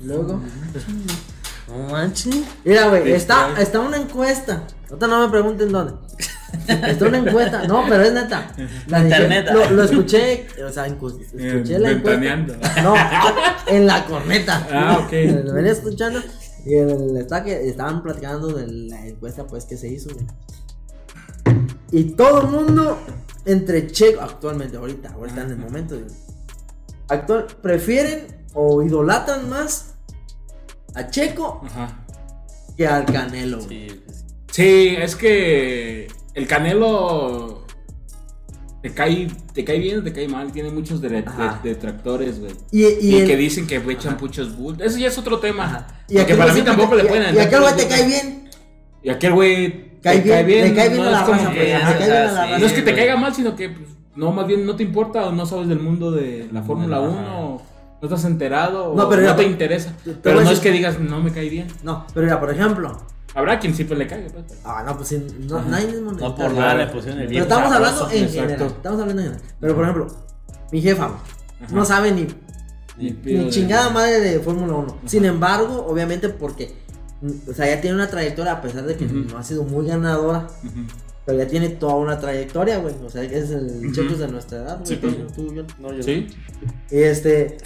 [0.00, 0.40] Luego.
[1.68, 2.34] No manches.
[2.64, 4.64] Mira, güey, está, está una encuesta.
[4.88, 5.94] Ahorita no me pregunten dónde.
[6.66, 7.66] Está una encuesta.
[7.66, 8.52] No, pero es neta.
[8.88, 9.42] La dije-.
[9.52, 12.36] Lo, lo escuché, o sea, encu- escuché Eh, la encuesta.
[12.82, 12.94] No,
[13.66, 14.66] en la corneta.
[14.70, 15.12] Ah, ok.
[15.44, 16.20] Lo venía escuchando
[16.66, 20.10] y el, está que estaban platicando de la encuesta pues que se hizo.
[21.92, 22.98] Y todo el mundo
[23.46, 25.96] entre Checo actualmente ahorita, ahorita en el momento
[27.08, 29.94] actual prefieren o idolatran más
[30.94, 32.04] a Checo Ajá.
[32.76, 33.60] que al Canelo.
[34.52, 36.08] Sí, es que
[36.40, 37.64] el Canelo
[38.82, 40.50] te cae, te cae bien o te cae mal.
[40.52, 41.60] Tiene muchos de- de- Ajá.
[41.62, 42.52] detractores, güey.
[42.72, 44.80] Y, y, Y, el- que dicen que echan muchos bulls.
[44.80, 45.64] Eso ya es otro tema.
[45.64, 45.86] Ajá.
[46.08, 48.50] Y Porque para mí tampoco te- le pueden y- Y aquel güey te cae bien.
[49.02, 52.58] Y aquel güey Cae te bien, le cae bien no la raza, pues, cae o.
[52.58, 55.26] No es que te caiga mal, sino que pues, no, más bien no te importa
[55.26, 57.06] o no sabes del mundo de la Fórmula Ajá.
[57.06, 57.62] 1,
[58.00, 59.94] no estás enterado No, o pero no mira, te te- interesa.
[60.02, 61.68] te Pero no es que digas no me cae bien.
[61.82, 62.98] No, pero mira, por ejemplo.
[63.34, 64.28] Habrá quien sí pues le caiga.
[64.32, 67.28] pues, pero- Ah, no, pues sí, no, nadie es No por nada le pusieron el
[67.28, 68.40] Pero estamos hablando en exacto.
[68.42, 68.66] general.
[68.68, 69.48] Estamos hablando en general.
[69.60, 70.06] Pero por ejemplo,
[70.72, 71.18] mi jefa güey,
[71.62, 71.74] Ajá.
[71.74, 72.22] no sabe ni,
[72.96, 74.98] Ni ni pido de- chingada madre de Fórmula 1.
[75.06, 76.74] Sin embargo, obviamente porque,
[77.48, 80.48] o sea, ya tiene una trayectoria, a pesar de que no ha sido muy ganadora,
[81.24, 82.94] pero ya tiene toda una trayectoria, güey.
[83.04, 83.92] O sea, es el.
[83.92, 84.86] Checo es de nuestra edad, güey.
[84.86, 85.32] Sí, tú, pues.
[85.34, 85.62] tú, yo.
[85.78, 86.26] No, yo Sí.
[86.90, 87.58] Y este.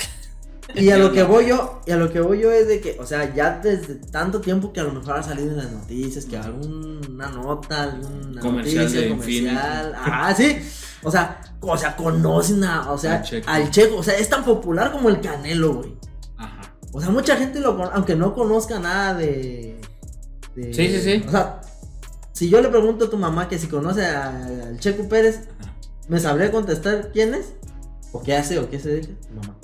[0.76, 2.96] Y a lo que voy yo, y a lo que voy yo es de que,
[3.00, 6.24] o sea, ya desde tanto tiempo que a lo mejor ha salido en las noticias,
[6.24, 10.58] que alguna nota, alguna Comercial noticia, de comercial, ah, sí,
[11.02, 13.50] o sea, o sea, conocen a, o sea, Al Checo.
[13.50, 15.96] al Checo, o sea, es tan popular como el Canelo, güey.
[16.36, 16.74] Ajá.
[16.92, 19.80] O sea, mucha gente lo aunque no conozca nada de,
[20.56, 21.24] de- Sí, sí, sí.
[21.26, 21.60] O sea,
[22.32, 25.74] si yo le pregunto a tu mamá que si conoce a- al Checo Pérez, Ajá.
[26.08, 27.52] ¿me sabría contestar quién es?
[28.12, 29.12] ¿O qué hace o qué se dedica?
[29.34, 29.56] Mamá.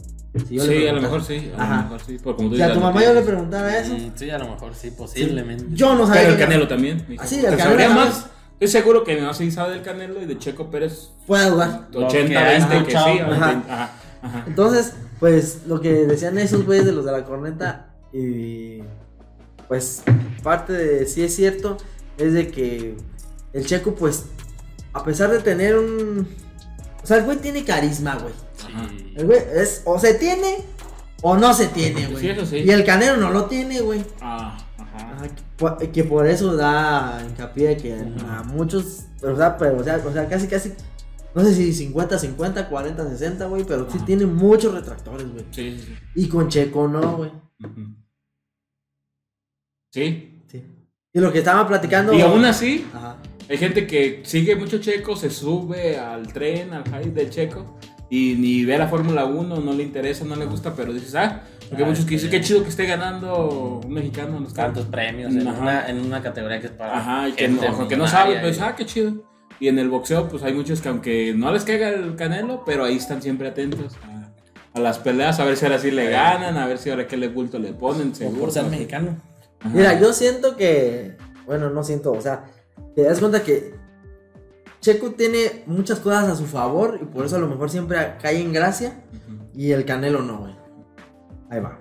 [0.47, 1.51] Si yo le Sí, a lo mejor sí.
[1.57, 1.77] A Ajá.
[1.77, 2.19] lo mejor sí.
[2.23, 4.49] Por como tú Si a tu mamá yo le preguntara eso, Mm, Sí, a lo
[4.49, 5.64] mejor sí, posiblemente.
[5.71, 6.23] yo no sabía.
[6.23, 6.38] Pero el.
[6.38, 7.05] Canelo también.
[7.19, 8.27] Ah, sí, el Canelo más.
[8.61, 11.88] Estoy seguro que no sí sabe del Canelo y de Checo Pérez Puede dudar.
[11.93, 12.79] Lo 80 que ha 20 que sí.
[12.97, 13.33] escuchado.
[13.33, 13.62] Ajá.
[13.69, 13.93] Ajá.
[14.23, 14.45] Ajá.
[14.47, 18.83] Entonces, pues lo que decían esos güeyes de los de la corneta y
[19.66, 20.03] pues
[20.43, 21.77] parte de sí es cierto
[22.19, 22.97] es de que
[23.53, 24.27] el Checo pues
[24.93, 26.27] a pesar de tener un
[27.03, 28.35] o sea, el güey tiene carisma, güey.
[28.66, 29.12] Sí.
[29.16, 30.59] El güey es o se tiene
[31.23, 32.20] o no se tiene, güey.
[32.23, 32.57] Sí, eso sí.
[32.59, 34.03] Y el Canelo no lo tiene, güey.
[34.20, 34.96] Ah, ajá.
[35.14, 39.85] Ajá, que por- Que por eso da hincapié que a muchos, o sea, pero, o
[39.85, 40.73] sea, o sea, casi, casi,
[41.35, 44.07] no sé si 50, 50, 40, 60, güey, pero sí Ajá.
[44.07, 45.44] tiene muchos retractores, güey.
[45.51, 45.94] Sí, sí, sí.
[46.14, 47.31] Y con Checo no, güey.
[49.92, 50.42] Sí.
[50.49, 50.64] Sí.
[51.12, 52.12] Y lo que estaba platicando.
[52.14, 53.16] Y aún así, Ajá.
[53.49, 57.79] hay gente que sigue mucho checo, se sube al tren, al hype del checo,
[58.11, 61.42] y ni ve la Fórmula 1, no le interesa, no le gusta, pero dices, ah,
[61.68, 64.85] porque Ah, muchos que dicen, qué chido que esté ganando un mexicano en los Tantos
[64.87, 65.61] premios en Ajá.
[65.61, 66.99] una, en una categoría que es para.
[66.99, 69.25] Ajá, y que gente no, que no sabe, pues, y- ah, qué chido.
[69.61, 72.85] Y en el boxeo, pues hay muchos que aunque no les caiga el canelo, pero
[72.85, 74.33] ahí están siempre atentos a,
[74.77, 77.16] a las peleas, a ver si ahora sí le ganan, a ver si ahora qué
[77.16, 78.40] le bulto le ponen, seguro.
[78.40, 79.16] por ser mexicano.
[79.61, 79.70] Ajá.
[79.73, 81.16] Mira, yo siento que.
[81.46, 82.44] Bueno, no siento, o sea,
[82.96, 83.75] te das cuenta que
[84.81, 88.40] Checo tiene muchas cosas a su favor y por eso a lo mejor siempre cae
[88.40, 89.05] en gracia.
[89.55, 90.55] Y el Canelo no, güey.
[91.51, 91.79] Ahí va.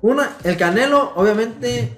[0.00, 1.94] Una, el Canelo, obviamente,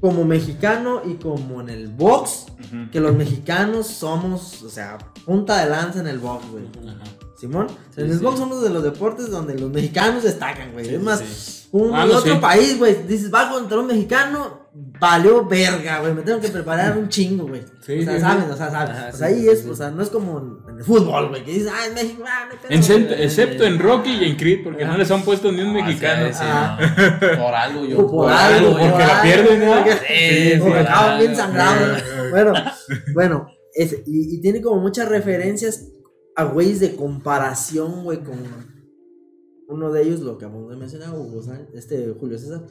[0.00, 2.46] como mexicano y como en el box,
[2.92, 6.64] que los mexicanos somos, o sea, punta de lanza en el box, güey.
[7.38, 8.24] Simón, Sí, en el sí.
[8.24, 10.84] box somos de los deportes donde los mexicanos destacan, güey.
[10.86, 15.44] Sí, es más, un Ah, no, otro país, güey, dices, va contra un mexicano, valió
[15.46, 16.14] verga, güey.
[16.14, 17.62] Me tengo que preparar un chingo, güey.
[17.84, 18.44] Sí, o sea, sí, ¿sabes?
[18.44, 18.50] sí.
[18.52, 18.90] O sea, ¿sabes?
[18.90, 19.68] Ajá, o sea, sí, ahí sí, es, sí.
[19.70, 22.48] o sea, no es como en el fútbol, güey, que dices, ah, en México, ah,
[22.50, 23.22] no pedo, Excepto, güey".
[23.24, 26.26] excepto en Rocky y en Creed, porque no les han puesto ni un Ah, mexicano.
[26.28, 26.78] sí, sí, Ah.
[27.20, 27.42] no.
[27.44, 28.06] Por algo yo.
[28.06, 29.74] Por algo, porque por la algo, pierden, ¿no?
[29.76, 29.92] porque-
[30.54, 32.02] Sí, Porque acaban bien sangrados.
[32.30, 32.52] Bueno,
[33.14, 35.88] bueno, ese- y, y tiene como muchas referencias
[36.34, 38.38] a güeyes de comparación, güey, con
[39.68, 42.62] uno de ellos, lo que acabamos de mencionar, Hugo Sánchez, este Julio César,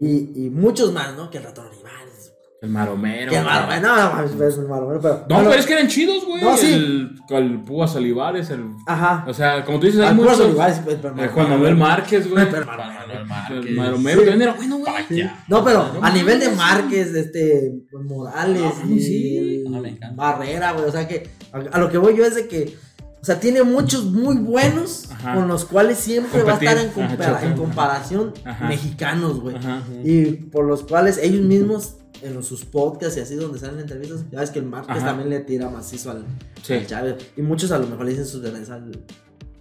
[0.00, 1.30] y, y muchos más, ¿no?
[1.30, 2.32] Que el ratón Olivares.
[2.62, 3.30] El maromero.
[3.30, 5.24] Que el Maromero, no, no, es el Maromero, pero.
[5.30, 6.42] No, pero es que eran chidos, güey.
[6.42, 6.72] No, sí.
[6.74, 8.66] El, el Púas Olivares, el.
[8.86, 9.24] Ajá.
[9.26, 10.40] O sea, como tú dices, hay muchos.
[10.40, 12.50] Olivares, pues, pero Juan Manuel Márquez, güey.
[12.50, 13.70] Pero Manuel El Márquez.
[13.76, 14.26] maromero Sí.
[14.28, 15.30] también era bueno, güey.
[15.48, 16.50] No, pero a nivel de.
[16.50, 19.64] Márquez, este, Morales Ah, y sí.
[20.02, 20.10] Ah.
[20.14, 21.30] Barrera, güey, o sea que
[21.72, 22.76] a lo que voy yo es de que,
[23.20, 25.34] o sea, tiene muchos muy buenos Ajá.
[25.34, 27.20] con los cuales siempre va a estar en.
[27.20, 28.66] Ajá, comparación Ajá.
[28.68, 29.56] mexicanos, güey.
[30.04, 34.40] Y por los cuales ellos mismos en sus podcasts y así donde salen entrevistas, ya
[34.40, 36.24] ves que el Márquez también le tira macizo al,
[36.62, 36.74] Sí.
[36.74, 37.16] al Chávez.
[37.36, 38.90] Y muchos a lo mejor le dicen sus verdades al,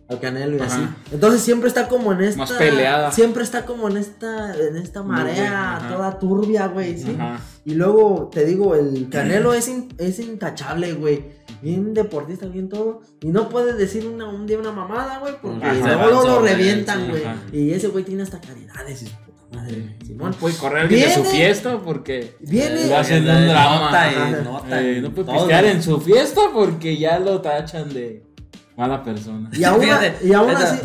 [0.09, 0.81] al Canelo y así.
[1.11, 2.39] Entonces siempre está como en esta.
[2.39, 3.11] Más peleada.
[3.11, 7.17] Siempre está como en esta, en esta marea toda turbia, güey, ¿sí?
[7.65, 11.38] Y luego te digo, el Canelo es, in- es intachable, güey.
[11.61, 13.01] Bien deportista, bien todo.
[13.21, 15.95] Y no puedes decir una, un día una mamada, güey, porque Ajá.
[16.05, 17.23] luego lo revientan, güey.
[17.51, 19.97] Y ese güey tiene hasta caridades y su puta madre.
[19.99, 20.33] No Simón.
[20.39, 22.35] puede correr alguien de su fiesta porque.
[22.39, 22.87] Viene.
[22.87, 23.85] Lo hacen Eh, un drama.
[23.85, 24.41] nota y Ajá.
[24.43, 25.35] nota Eh, no puede todo.
[25.37, 28.23] pistear en su fiesta porque ya lo tachan de
[28.79, 29.49] mala persona.
[29.51, 30.79] Y aún, Fíjate, y aún esa- así.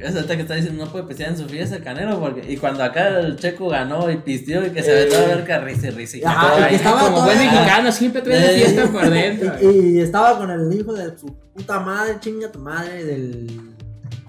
[0.00, 2.52] Esa ahorita que está diciendo, no puede pistear en su fiesta el Canelo, porque.
[2.52, 5.58] Y cuando acá el Checo ganó y pisteó y que se Eh, ve toda verga,
[5.60, 6.16] risa y risa.
[6.18, 6.68] y Ajá, todo y ahí.
[6.70, 9.52] que estaba Como todo- buen mexicano, siempre trae de Eh, fiesta por dentro.
[9.62, 9.66] Y,
[9.96, 13.46] y estaba con el hijo de su puta madre, chinga tu madre, del.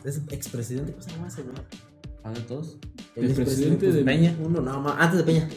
[0.04, 1.56] de expresidente, ¿cómo se llama ese güey?
[2.22, 2.78] ¿Cuál de todos?
[3.16, 4.34] El El presidente de- Peña.
[4.42, 5.48] Uno, nada más, antes de Peña.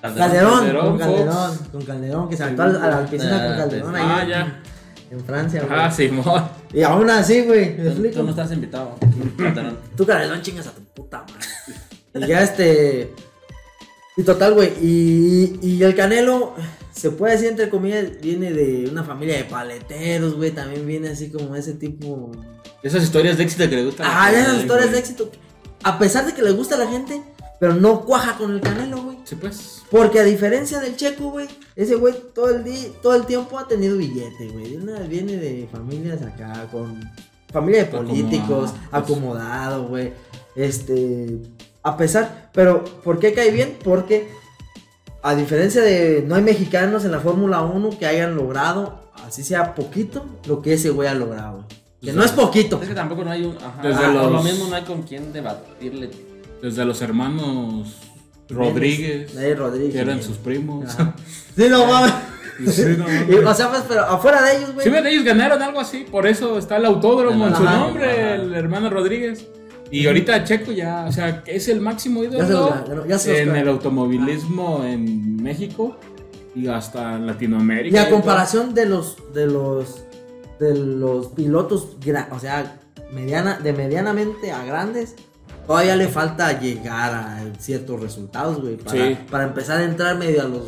[0.00, 0.30] Calderón.
[0.30, 0.98] Calderón, con.
[0.98, 4.62] Calderón, con Calderón, que se aventó a la, a piscina con Calderón ahí Ah, ya.
[5.10, 5.78] En Francia, güey.
[5.78, 6.48] Ah, Simón.
[6.72, 7.76] Y aún así, güey,
[8.12, 8.96] Tú, no estás invitado.
[9.96, 12.26] Tú, Calderón, chingas a tu puta madre.
[12.26, 13.12] y ya este.
[14.16, 14.72] Y total, güey.
[14.80, 16.54] Y, y el Canelo,
[16.92, 20.52] se puede decir entre comillas, viene de una familia de paleteros, güey.
[20.52, 22.30] También viene así como ese tipo.
[22.82, 24.06] Esas historias de éxito que le gustan.
[24.08, 25.30] Ah, esas historias de éxito.
[25.82, 27.20] A pesar de que le gusta a la gente,
[27.60, 29.18] pero no cuaja con el Canelo, güey.
[29.24, 29.82] Sí, pues.
[29.90, 31.46] Porque a diferencia del Checo, güey,
[31.76, 34.76] ese güey todo el día, todo el tiempo ha tenido billete, güey.
[35.08, 37.00] Viene de familias acá, con
[37.52, 39.02] familia de políticos, Acomodado, pues.
[39.02, 40.12] acomodado, güey.
[40.56, 41.38] Este,
[41.82, 43.76] a pesar, pero ¿por qué cae bien?
[43.84, 44.28] Porque
[45.22, 49.74] a diferencia de no hay mexicanos en la Fórmula 1 que hayan logrado, así sea
[49.74, 51.56] poquito, lo que ese güey ha logrado.
[51.64, 51.80] güey.
[52.02, 52.80] Que no es poquito.
[52.80, 53.56] Es que tampoco no hay un.
[53.58, 53.82] Ajá.
[53.82, 56.10] Desde Ah, los- Por lo mismo no hay con quién debatirle.
[56.62, 57.96] Desde los hermanos
[58.48, 60.94] Rodríguez, que eran sus primos.
[60.94, 61.14] Ajá.
[61.56, 62.12] Sí, no mames.
[62.68, 64.86] Sí, no o sea, pues, pero afuera de ellos, güey.
[64.86, 68.34] Sí, ellos ganaron algo así, por eso está el autódromo en su nombre, Ajá.
[68.34, 69.46] el hermano Rodríguez.
[69.90, 73.40] Y ahorita Checo ya, o sea, es el máximo Ya se ídolo ya se los
[73.40, 73.58] en ganó.
[73.60, 75.96] el automovilismo en México
[76.54, 77.96] y hasta en Latinoamérica.
[77.96, 80.02] Y a comparación de los de los
[80.60, 81.96] de los pilotos,
[82.30, 82.78] o sea,
[83.12, 85.16] mediana de medianamente a grandes,
[85.66, 88.76] todavía le falta llegar a ciertos resultados, güey.
[88.76, 89.16] Para, Sí.
[89.30, 90.62] para empezar a entrar medio a los.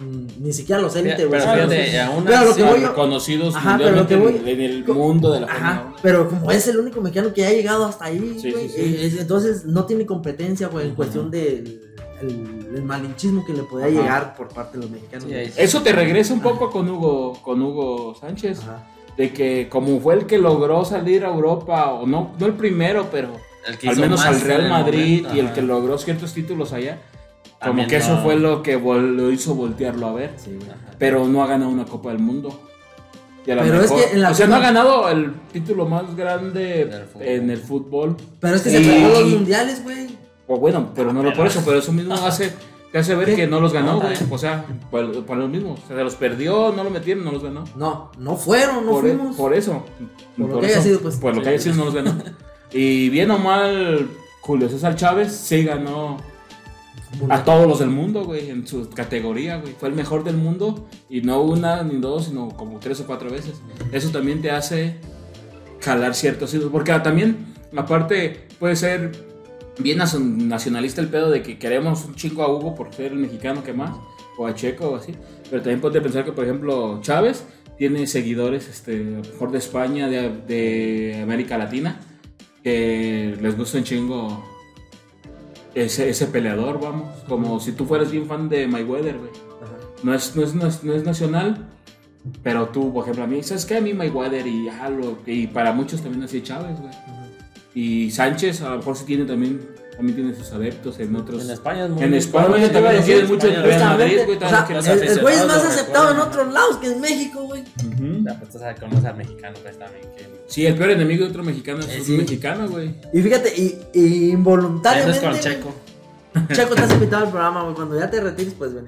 [0.00, 1.40] mm, Ni siquiera a los élite, güey.
[1.40, 1.50] Pero
[2.10, 4.50] aún Pero lo así- que voy yo- reconocidos Ajá, pero lo mundialmente que en- voy-
[4.52, 5.96] en el mundo de la Ajá, Fórmula 1.
[6.02, 8.80] pero como es el único mexicano que ha llegado hasta ahí, Sí, güey, sí, sí.
[8.80, 11.82] eh, es- entonces no tiene competencia, güey, en cuestión del
[12.22, 13.94] el, el malinchismo que le podía Ajá.
[13.94, 15.26] llegar por parte de los mexicanos.
[15.56, 18.60] Eso te regresa un poco con Hugo, con Hugo Sánchez.
[18.60, 18.86] Ajá.
[19.16, 23.08] De que como fue el que logró salir a Europa, o no, no el primero,
[23.10, 23.28] pero
[23.66, 26.98] al hizo menos al Real Madrid momento, y el que logró ciertos títulos allá,
[27.58, 30.32] como También que eso fue lo que vol- lo hizo voltearlo a ver.
[30.36, 30.58] Sí.
[30.98, 32.58] Pero no ha ganado una Copa del Mundo.
[33.46, 35.86] Y a lo Pero es que en la o sea, no ha ganado el título
[35.86, 38.16] más grande en el fútbol.
[38.38, 40.08] Pero es que Y- se perdió los mundiales, güey.
[40.46, 42.52] O bueno, pero no lo por eso, pero eso mismo hace,
[42.92, 43.36] te hace ver ¿Qué?
[43.36, 44.14] que no los ganó, güey.
[44.30, 45.74] O sea, por, por lo mismo.
[45.74, 47.64] O sea, se los perdió, no lo metieron, no los ganó.
[47.76, 49.36] No, no fueron, no por, e- fuimos.
[49.36, 49.84] por eso.
[50.36, 51.16] Por lo que haya sido, pues.
[51.16, 52.14] Por lo que haya sido, no los ganó.
[52.72, 54.08] Y bien o mal,
[54.40, 56.18] Julio César Chávez sí ganó
[57.28, 59.74] a todos los del mundo, güey, en su categoría, güey.
[59.78, 63.30] Fue el mejor del mundo y no una ni dos, sino como tres o cuatro
[63.30, 63.60] veces.
[63.90, 64.96] Eso también te hace
[65.80, 66.68] jalar ciertos hilos.
[66.70, 69.10] Porque también, aparte, puede ser
[69.78, 73.18] bien nacio- nacionalista el pedo de que queremos un chingo a Hugo por ser el
[73.18, 73.96] mexicano que más,
[74.38, 75.12] o a Checo o así.
[75.50, 77.44] Pero también puede pensar que, por ejemplo, Chávez
[77.76, 81.98] tiene seguidores, este, a lo mejor de España, de, de América Latina,
[82.62, 84.44] que les gusta un chingo
[85.74, 87.08] ese, ese peleador, vamos.
[87.28, 89.30] Como si tú fueras bien fan de Mayweather, güey.
[90.02, 91.68] No es, no, es, no, es, no es nacional,
[92.42, 93.76] pero tú, por ejemplo, a mí, ¿sabes qué?
[93.76, 94.68] A mí Mayweather y,
[95.26, 96.92] y para muchos también así Chávez, güey.
[97.74, 99.60] Y Sánchez a lo mejor sí tiene también,
[100.00, 101.44] también tiene sus adeptos en otros...
[101.44, 103.66] En España es muy En España bueno, también te iba a tiene decir, mucho España,
[103.66, 106.86] Real Madrid, güey, o también sea, el, güey es más aceptado en otros lados que
[106.92, 107.60] en México, güey.
[107.62, 108.24] Ujú.
[108.24, 110.02] Ya, pues tú sabes, conoces al mexicano, pues también.
[110.16, 110.26] Que...
[110.46, 112.12] Sí, el peor enemigo de otro mexicano es Eh, un sí.
[112.16, 112.94] mexicano, güey.
[113.12, 115.20] Y fíjate, y, y Eso es involuntariamente.
[115.20, 115.74] con Checo.
[116.52, 117.74] Checo, estás invitado al programa, güey.
[117.74, 118.84] Cuando ya te retires, pues ven.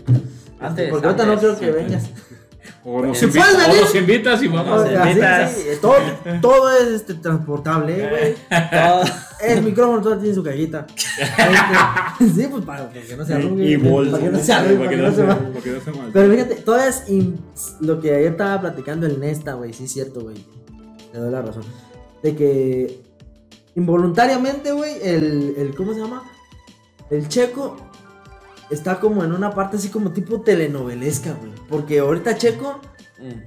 [0.60, 2.04] Antes, Porque ahorita no antes, creo que vengas.
[2.84, 3.46] O nos, invita-
[3.92, 4.84] o invitas y vamos.
[4.90, 5.52] Nos invitas.
[5.52, 5.94] sí, todo,
[6.40, 8.08] todo es este, transportable, eh,
[8.50, 8.60] güey.
[9.40, 10.86] El micrófono todo tiene su cajita.
[10.88, 13.64] Este, sí, pues para que no se arrugue.
[13.64, 14.12] Y bolsa.
[14.12, 15.12] Para que no se arrugue, para que no
[15.80, 16.10] se mal.
[16.12, 17.40] Pero fíjate, todo es in-
[17.80, 20.36] lo que ayer estaba platicando el Nesta, güey, sí es cierto, güey.
[21.12, 21.64] Le doy la razón.
[22.22, 23.00] De que
[23.74, 26.22] involuntariamente, güey, el, el, ¿cómo se llama?
[27.10, 27.76] El Checo
[28.72, 31.52] está como en una parte así como tipo telenovelesca, güey.
[31.68, 32.80] Porque ahorita Checo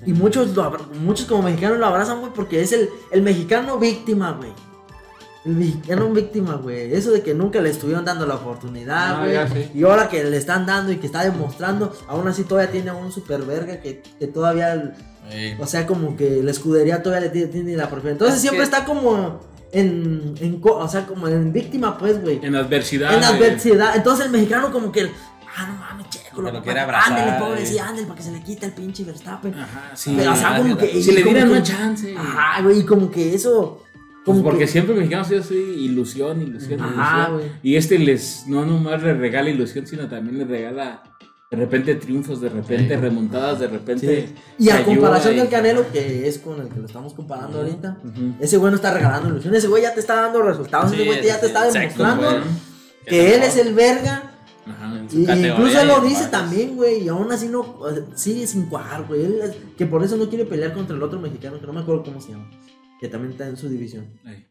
[0.06, 4.32] y muchos, lo muchos como mexicanos lo abrazan, güey, porque es el, el mexicano víctima,
[4.32, 4.52] güey.
[5.44, 6.94] El mexicano víctima, güey.
[6.94, 9.70] Eso de que nunca le estuvieron dando la oportunidad, Ah, güey.
[9.76, 13.12] y ahora que le están dando y que está demostrando, aún así todavía tiene un
[13.12, 14.96] super verga que, que todavía,
[15.60, 18.12] o sea, como que la escudería todavía le tiene, tiene la preferencia.
[18.14, 19.40] Entonces Es siempre que- está como
[19.80, 22.40] en, en, o sea, como en víctima, pues, güey.
[22.44, 23.14] En adversidad.
[23.16, 23.96] En adversidad.
[23.96, 25.10] Entonces el mexicano como que,
[25.58, 27.66] ah, no mames, checo, lo lo quiere ándale, abrazar, pobre, eh.
[27.66, 29.54] sí, ándale, para que se le quite el pinche Verstappen.
[29.54, 30.14] Ajá, sí.
[30.18, 32.16] Pero, o sea, como que- si le dieran una chance.
[32.18, 33.82] Ajá, güey, y como que eso.
[34.24, 37.38] Pues Como porque que- siempre el mexicano ha sido así, ilusión, ilusión, Ajá, ilusión.
[37.38, 37.60] güey.
[37.62, 41.04] Y este les, no nomás le regala ilusión, sino también le regala
[41.52, 43.02] de repente triunfos, de repente Sí.
[43.02, 44.28] remontadas, de repente.
[44.28, 44.36] Sí.
[44.66, 47.98] Y a comparación y- del Canelo, que es con el que lo estamos comparando ahorita,
[48.04, 48.36] Ujú.
[48.40, 49.54] ese güey no está regalando ilusión.
[49.56, 50.92] Ese güey ya te está dando resultados.
[50.92, 52.42] ese Sí, güey ya te está demostrando güey.
[53.06, 54.32] que él es el verga.
[54.68, 54.98] Ajá.
[55.00, 56.32] En su Y incluso él lo dice varios.
[56.32, 57.04] también, güey.
[57.04, 57.78] Y aún así no.
[58.16, 59.24] Sigue sin cuajar, güey.
[59.24, 62.02] Él que por eso no quiere pelear contra el otro mexicano, que no me acuerdo
[62.04, 62.50] cómo se llama.
[63.00, 64.08] Que también está en su división.
[64.26, 64.48] Ay.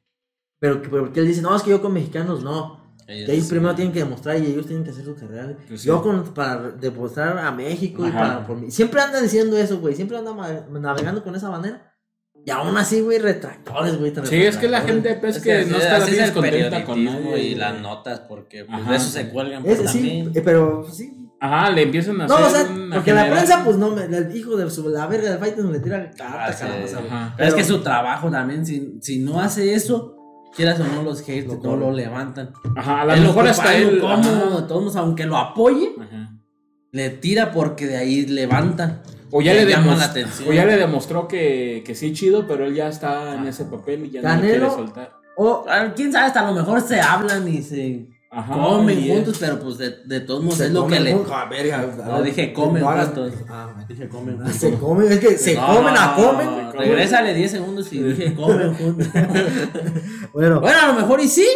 [0.61, 2.84] Pero que porque él dice, no, es que yo con mexicanos no.
[3.07, 3.51] Ellos Que ellos sí.
[3.51, 5.53] primero tienen que demostrar y ellos tienen que hacer su carrera.
[5.69, 5.89] Pues sí.
[5.89, 8.19] Yo con, para demostrar a México y Ajá.
[8.19, 8.71] para por mí.
[8.71, 9.95] Siempre anda diciendo eso, güey.
[9.95, 10.33] Siempre anda
[10.71, 11.91] navegando con esa manera.
[12.47, 14.13] Y aún así, güey, retractores, güey.
[14.25, 16.85] Sí, es que la gente pues Es que, así- no está así es el descontenta
[16.85, 17.39] con nadie.
[17.43, 18.91] y las notas, porque pues, Ajá.
[18.91, 20.31] de eso se cuelgan pues, Es, sí, también.
[20.35, 21.11] eh, pero pues, sí.
[21.41, 24.05] Ajá, le empiezan a No, o hacer sea, una porque la prensa, pues no, me,
[24.05, 26.65] el hijo de su, la verga del fight no le tira carota, Ah, sí.
[26.97, 27.35] Ajá.
[27.37, 30.14] Pero es que Pero- su trabajo también, si, si no hace eso,
[30.55, 32.53] quieras o no los haters, Lo no lo levantan.
[32.77, 34.01] Ajá, a lo Él mejor hasta él.
[34.01, 36.31] cómodo, de todos modos, aunque lo apoye, Ajá.
[36.93, 39.03] le tira porque de ahí levanta.
[39.31, 40.49] O ya, Le le llama la atención.
[40.49, 44.07] o ya le demostró que, que sí chido, pero él ya está en ese papel
[44.07, 45.11] y ya no lo quiere soltar.
[45.37, 49.37] O Ah, Quién sabe, hasta a lo mejor se hablan y se Ajá, comen juntos,
[49.39, 51.13] pero pues de, de todos modos se es lo que comen le.
[51.15, 51.33] juntos.
[51.35, 51.49] Ah,
[52.07, 53.33] No, dije comen no juntos.
[53.49, 53.87] Ah, bueno.
[53.89, 56.47] Dije comen Ah, Se comen, es que se No, comen a no, comen.
[56.73, 56.73] güey.
[56.73, 59.07] Regrésale 10 segundos y dije comen juntos.
[60.33, 61.47] Bueno, bueno, a lo mejor y sí.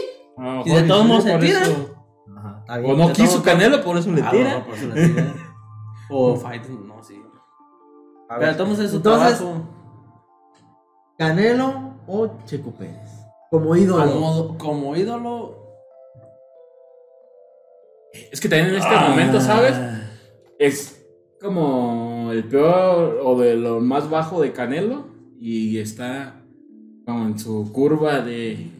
[0.65, 1.63] Y de todos modos se tiran.
[1.65, 1.95] eso-
[2.37, 2.93] Ajá, está bien.
[2.93, 4.31] O no quiso Canelo, por eso le tira.
[4.45, 5.35] mejor por eso le tira.
[6.11, 7.21] O fight, no, sí.
[8.31, 9.69] A Pero ver, todos es su Entonces, trabajo.
[11.19, 13.11] Canelo o Checo Pérez.
[13.51, 14.13] Como ídolo.
[14.13, 15.68] Como, como ídolo,
[18.33, 19.75] Es que también en este momento, ¿sabes?
[20.59, 21.05] Es
[21.41, 25.07] como el peor o de lo más bajo de Canelo
[25.41, 26.41] y está
[27.07, 28.71] como en su curva de...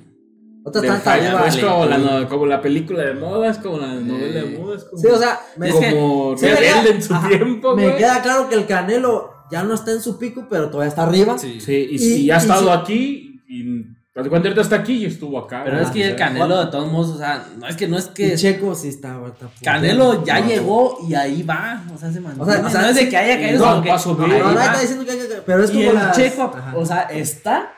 [0.65, 3.95] Otra del tanta es como la, no- como la película de moda, es como la
[3.95, 7.15] novela de moda, es como, Sí, o sea, me, Es que- como rebelde en su
[7.15, 10.69] ajá, tiempo, me queda claro que el Canelo ya no está en su pico, pero
[10.69, 11.39] todavía está arriba.
[11.39, 11.59] Sí.
[11.61, 12.71] Sí, y, Y- y ha y estado sí.
[12.83, 13.85] aquí y
[14.29, 15.63] cuando ahorita está aquí y estuvo acá.
[15.65, 18.07] Pero es que el Canelo, de todos modos, o sea, no es que no es
[18.07, 18.35] Y que.
[18.37, 20.47] Checo sí está, está Canelo ya No.
[20.49, 21.83] llegó y ahí va.
[21.95, 22.43] O sea, se mantiene.
[22.51, 24.33] O sea, o sea, no es de que haya caído, no, que- subir.
[24.33, 26.43] ahí No, nadie está diciendo que, que- que- pero es y como el las- Checo,
[26.57, 26.77] Ajá.
[26.77, 27.73] o sea, está,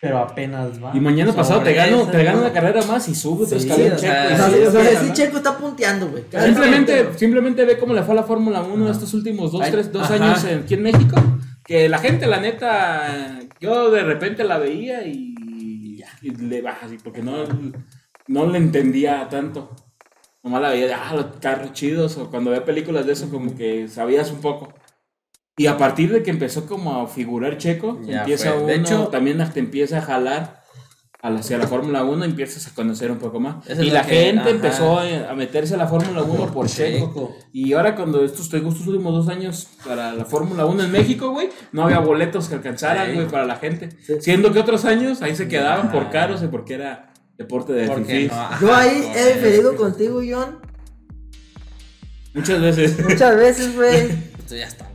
[0.00, 0.90] pero apenas va.
[0.94, 2.44] Y mañana pasado te gano, te gano ¿no?
[2.46, 4.62] una carrera más y sube otro Sí, o sea, Checo, y O sea, así sí,
[4.66, 5.14] o sea, sí, ¿no?
[5.14, 6.24] Checo está punteando, güey.
[6.44, 10.10] Simplemente, simplemente ve cómo le fue a la Fórmula 1 estos últimos dos, tres, dos
[10.10, 11.16] años aquí en México.
[11.64, 15.31] Que la gente, la neta, yo de repente la veía y,
[16.22, 17.44] y le baja así, porque no,
[18.26, 19.70] no le entendía tanto.
[20.42, 23.86] Nomás la veía ah, los carros chidos, o cuando veía películas de eso, como que
[23.88, 24.72] sabías un poco.
[25.56, 28.58] Y a partir de que empezó como a figurar Checo, Ya empieza fue.
[28.58, 30.61] uno, De hecho- también te empieza a jalar
[31.24, 33.64] hacia la Fórmula 1, empiezas a conocer un poco más.
[33.68, 34.50] Eso y la que- gente ajá.
[34.50, 37.06] empezó a, meterse a la Fórmula 1 por Checo.
[37.06, 37.36] Checo.
[37.52, 41.30] Y ahora cuando estos, tengo estos últimos dos años para la Fórmula 1 en México,
[41.30, 43.14] güey, no había boletos que alcanzaran, Sí.
[43.14, 43.90] güey, para la gente.
[44.04, 44.14] Sí.
[44.20, 46.10] Siendo que otros años ahí se quedaban por Ah.
[46.10, 48.32] caros y porque era deporte de Porque fifís.
[48.32, 50.58] no, ajá, Yo ahí he diferido contigo, John,
[52.34, 52.98] Muchas veces.
[53.08, 54.10] muchas veces, güey.
[54.38, 54.88] Esto ya está.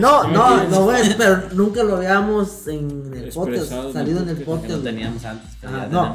[0.00, 0.88] No, no, no,
[1.18, 4.70] pero nunca lo habíamos en el podcast, salido en el podcast.
[4.70, 4.82] güey.
[4.84, 5.50] teníamos antes,
[5.90, 6.14] no,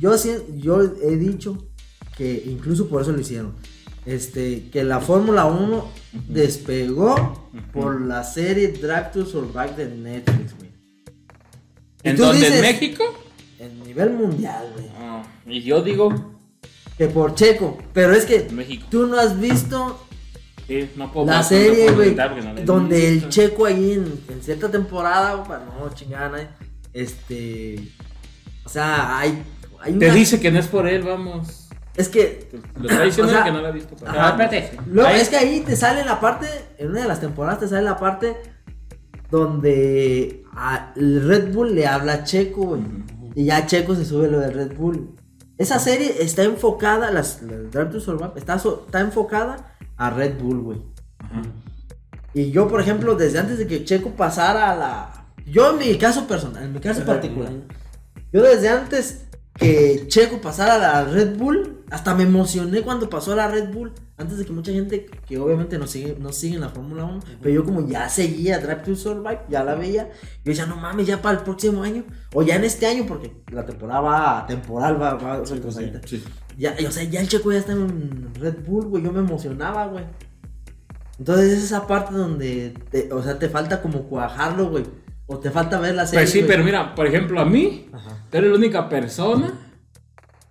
[0.00, 1.58] yo sí, yo he dicho
[2.16, 3.54] que incluso por eso lo hicieron.
[4.06, 5.86] Este, que la Fórmula 1
[6.28, 10.70] despegó por la serie Drive to Survive de Netflix, güey.
[12.02, 12.38] ¿En dónde?
[12.38, 13.04] dices- ¿En México?
[13.58, 14.86] En nivel mundial, güey.
[14.98, 16.34] Ah, y yo digo,
[16.96, 17.78] Que por Checo.
[17.92, 18.86] Pero es que México.
[18.90, 20.04] tú no has visto
[20.68, 22.14] Sí, no puedo la serie, güey.
[22.14, 23.28] no Donde el.
[23.28, 26.48] Checo ahí en, en cierta temporada, güey, para no chingar a nadie,
[26.92, 27.88] Este.
[28.64, 29.42] O sea, hay.
[29.80, 31.68] hay Te una- dice que no es por él, vamos.
[31.96, 32.50] Es que.
[32.78, 33.96] Lo está diciendo O sea, que no la ha visto.
[33.98, 34.26] pero- Ajá.
[34.26, 34.78] Ah, espérate.
[34.86, 36.46] Luego, Ahí- es que ahí te sale la parte,
[36.76, 38.36] en una de las temporadas te sale la parte
[39.30, 42.82] donde a- el Red Bull le habla a Checo, güey.
[43.34, 45.14] Y ya Checo se sube lo del Red Bull.
[45.58, 49.67] Esa serie está enfocada, las, la Drive to Survive, está, so- está enfocada
[49.98, 50.78] a Red Bull, güey.
[52.32, 55.24] Y yo, por ejemplo, desde antes de que Checo pasara a la...
[55.44, 57.52] Yo en mi caso personal, en mi caso particular,
[58.32, 59.27] yo desde antes
[59.58, 63.72] que Checo pasara a la Red Bull, hasta me emocioné cuando pasó a la Red
[63.72, 63.92] Bull.
[64.16, 67.20] Antes de que mucha gente que obviamente no sigue, no sigue en la Fórmula 1,
[67.40, 70.10] pero yo como ya seguía Drive to Survive, ya la veía,
[70.44, 72.04] yo decía, no mames, ya para el próximo año,
[72.34, 76.00] o ya en este año, porque la temporada va, temporal va, va retrasadita.
[76.04, 76.22] Sí.
[76.56, 79.86] Ya, o sea, ya el Checo ya está en Red Bull, güey, yo me emocionaba,
[79.86, 80.04] güey.
[81.18, 84.84] Entonces es esa parte donde, te- o sea, te falta como cuajarlo, güey.
[85.28, 86.24] O te falta ver la serie.
[86.24, 88.24] Pues sí, pero mira, por ejemplo, a mí, Ajá.
[88.30, 89.52] tú eres la única persona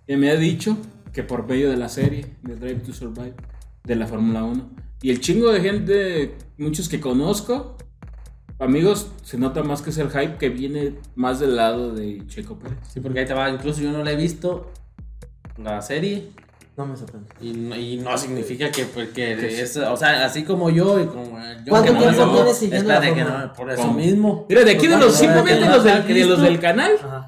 [0.06, 0.78] que me ha dicho
[1.12, 3.34] que por medio de la serie de Drive to Survive
[3.84, 4.70] de la Fórmula 1
[5.02, 7.76] y el chingo de gente, muchos que conozco,
[8.60, 12.58] amigos, se nota más que es el hype que viene más del lado de Checo
[12.58, 12.78] Pérez.
[12.94, 13.50] Sí, porque ahí te va.
[13.50, 14.72] Incluso yo no la he visto
[15.58, 16.30] la serie.
[16.78, 17.28] No me sorprende.
[17.42, 21.00] Y no, y no significa que, pues, que Que es, o sea, así como yo
[21.02, 23.82] y como yo ¿Cuánto que no tiempo la- tienes siguiendo la que no, por eso
[23.82, 23.94] ¿Cómo?
[23.96, 24.46] mismo.
[24.48, 26.92] Mira, de aquí de Pues, los, bueno, simplemente que los del, de los del canal,
[27.04, 27.28] Ajá.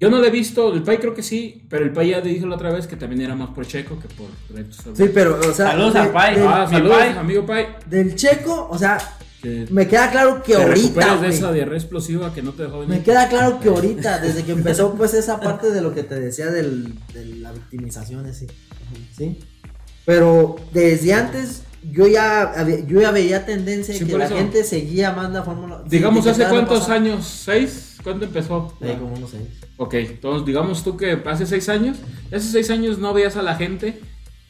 [0.00, 2.46] yo no lo he visto, el Pai creo que sí, pero el Pai ya dijo
[2.46, 5.06] la otra vez que también era más por Checo que por Drive to Survive.
[5.06, 5.66] Sí, pero, o sea.
[5.72, 6.34] Saludos de- al Pai.
[6.36, 7.66] del- Ah, saludos, amigo Pai.
[7.84, 8.96] Del checo, o sea,
[9.42, 11.16] Que me queda claro que te ahorita.
[11.18, 12.96] de esa diarrea explosiva que no te dejó venir.
[12.98, 16.18] Me queda claro que ahorita, desde que empezó, pues esa parte de lo que te
[16.18, 18.48] decía del, de la victimización, ese.
[19.16, 19.38] ¿Sí?
[20.04, 21.62] Pero desde antes,
[21.92, 22.52] yo ya,
[22.86, 24.36] yo ya veía tendencia Sí, que la eso.
[24.36, 25.82] gente seguía más la Fórmula.
[25.86, 27.24] Digamos, ¿hace cuántos años?
[27.26, 27.96] ¿Seis?
[28.02, 28.72] ¿Cuándo empezó?
[28.80, 29.42] Sí, como unos seis.
[29.76, 33.54] Ok, entonces digamos tú que hace seis años, hace seis años no veías a la
[33.54, 34.00] gente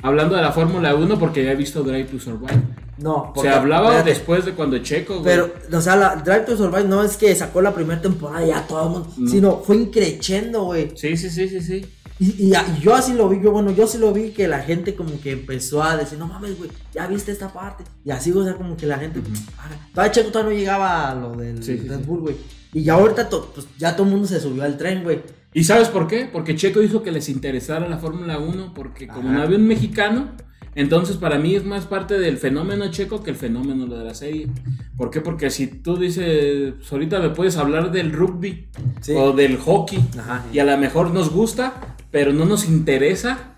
[0.01, 2.63] hablando de la Fórmula 1 porque había visto Drive to Survive.
[3.01, 5.25] No, Se porque- hablaba espérate, después de cuando Checo, güey.
[5.25, 8.49] Pero, o sea, la Drive to Survive no es que sacó la primera temporada y
[8.49, 9.31] ya todo el mundo, No.
[9.31, 10.93] sino fue increchendo, güey.
[10.97, 11.87] Sí, sí, sí, sí, sí.
[12.21, 14.59] Y, y, y yo así lo vi, yo bueno, yo sí lo vi que la
[14.59, 17.85] gente como que empezó a decir, no mames, güey, ya viste esta parte.
[18.05, 19.21] Y así, o sea, como que la gente,
[19.59, 22.01] ah, todavía Checo todavía no llegaba a lo del Sí, Red.
[22.05, 22.37] Bull, güey.
[22.73, 25.23] Y ya ahorita, to- pues, ya todo el mundo se subió al tren, güey.
[25.55, 26.29] ¿Y sabes por qué?
[26.31, 29.39] Porque Checo hizo que les interesara la Fórmula 1 porque como Ajá.
[29.39, 30.33] no había un mexicano,
[30.75, 34.49] entonces para mí es más parte del fenómeno Checo que el fenómeno de la serie.
[34.97, 35.21] ¿Por qué?
[35.21, 38.69] Porque si tú dices, pues, ahorita me puedes hablar del rugby
[39.01, 39.13] Sí.
[39.17, 40.45] o del hockey Ajá.
[40.53, 43.55] y a lo mejor nos gusta, pero no nos interesa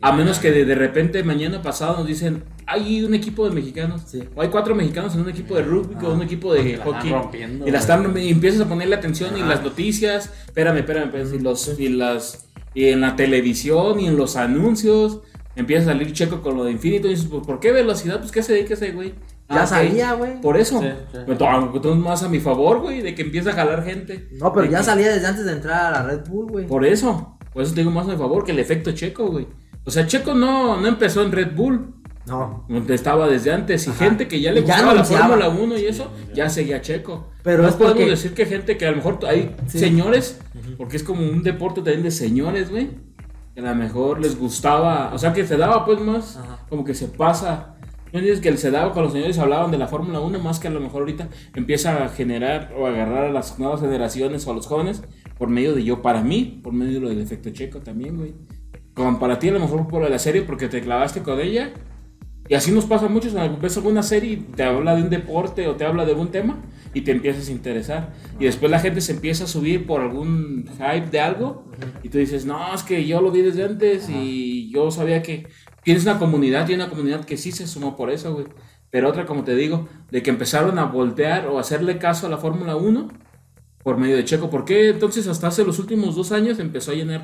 [0.00, 4.02] A menos que de, de repente mañana pasado nos dicen, hay un equipo de mexicanos,
[4.06, 4.22] Sí.
[4.34, 6.92] o hay cuatro mexicanos en un equipo de rugby o un equipo de La están
[6.92, 7.10] hockey.
[7.10, 7.80] rompiendo, y la güey.
[7.80, 9.48] están y empiezas a ponerle atención y Ajá.
[9.54, 14.16] las noticias, espérame, espérame, espérame, y los y las y en la televisión y en
[14.18, 15.20] los anuncios
[15.56, 18.18] empieza a salir Checo con lo de Infinito y dices, pues, ¿por qué velocidad?
[18.20, 19.14] Pues qué se dedica ese güey.
[19.50, 20.40] Ya Ah, salía, güey.
[20.40, 20.80] Por eso.
[20.80, 21.88] Sí, sí.
[21.94, 24.28] Más a mi favor, güey, de que empieza a jalar gente.
[24.32, 26.66] No, pero De ya que- salía desde antes de entrar a la Red Bull, güey.
[26.66, 27.36] Por eso.
[27.52, 29.46] Por eso te digo más a mi favor que el efecto Checo, güey.
[29.84, 31.94] O sea, Checo no, no empezó en Red Bull.
[32.26, 32.64] No.
[32.70, 33.86] Donde estaba desde antes.
[33.86, 34.06] Y Ajá.
[34.06, 35.04] gente que ya le ya gustaba la.
[35.04, 37.28] Fórmula 1 y eso, ya seguía Checo.
[37.42, 39.78] Pero no es podemos porque- decir que gente que a lo mejor hay Sí.
[39.78, 40.40] señores,
[40.78, 42.88] porque es como un deporte también de señores, güey.
[43.54, 46.58] Que a lo mejor les gustaba, o sea, que se daba pues más, Ajá.
[46.68, 47.76] como que se pasa.
[48.12, 50.68] No dices que se daba con los señores hablaban de la Fórmula 1 más que
[50.68, 54.54] a lo mejor ahorita empieza a generar o agarrar a las nuevas generaciones o a
[54.54, 55.02] los jóvenes
[55.36, 58.34] por medio de yo para mí, por medio de lo del efecto checo también, güey.
[58.94, 61.72] Como para ti a lo mejor por la serie porque te clavaste con ella.
[62.48, 65.66] Y así nos pasa a muchos, ves alguna serie y te habla de un deporte
[65.66, 66.58] o te habla de algún tema
[66.94, 68.14] y te empiezas a interesar.
[68.38, 71.64] Y después la gente se empieza a subir por algún hype de algo
[72.02, 75.48] y tú dices, no, es que yo lo vi desde antes y yo sabía que
[75.82, 78.46] tienes una comunidad y una comunidad que sí se sumó por eso, güey.
[78.90, 82.38] Pero otra, como te digo, de que empezaron a voltear o hacerle caso a la
[82.38, 83.08] Fórmula 1
[83.82, 84.50] por medio de Checo.
[84.50, 87.22] ¿Por qué entonces hasta hace los últimos dos años empezó a llenar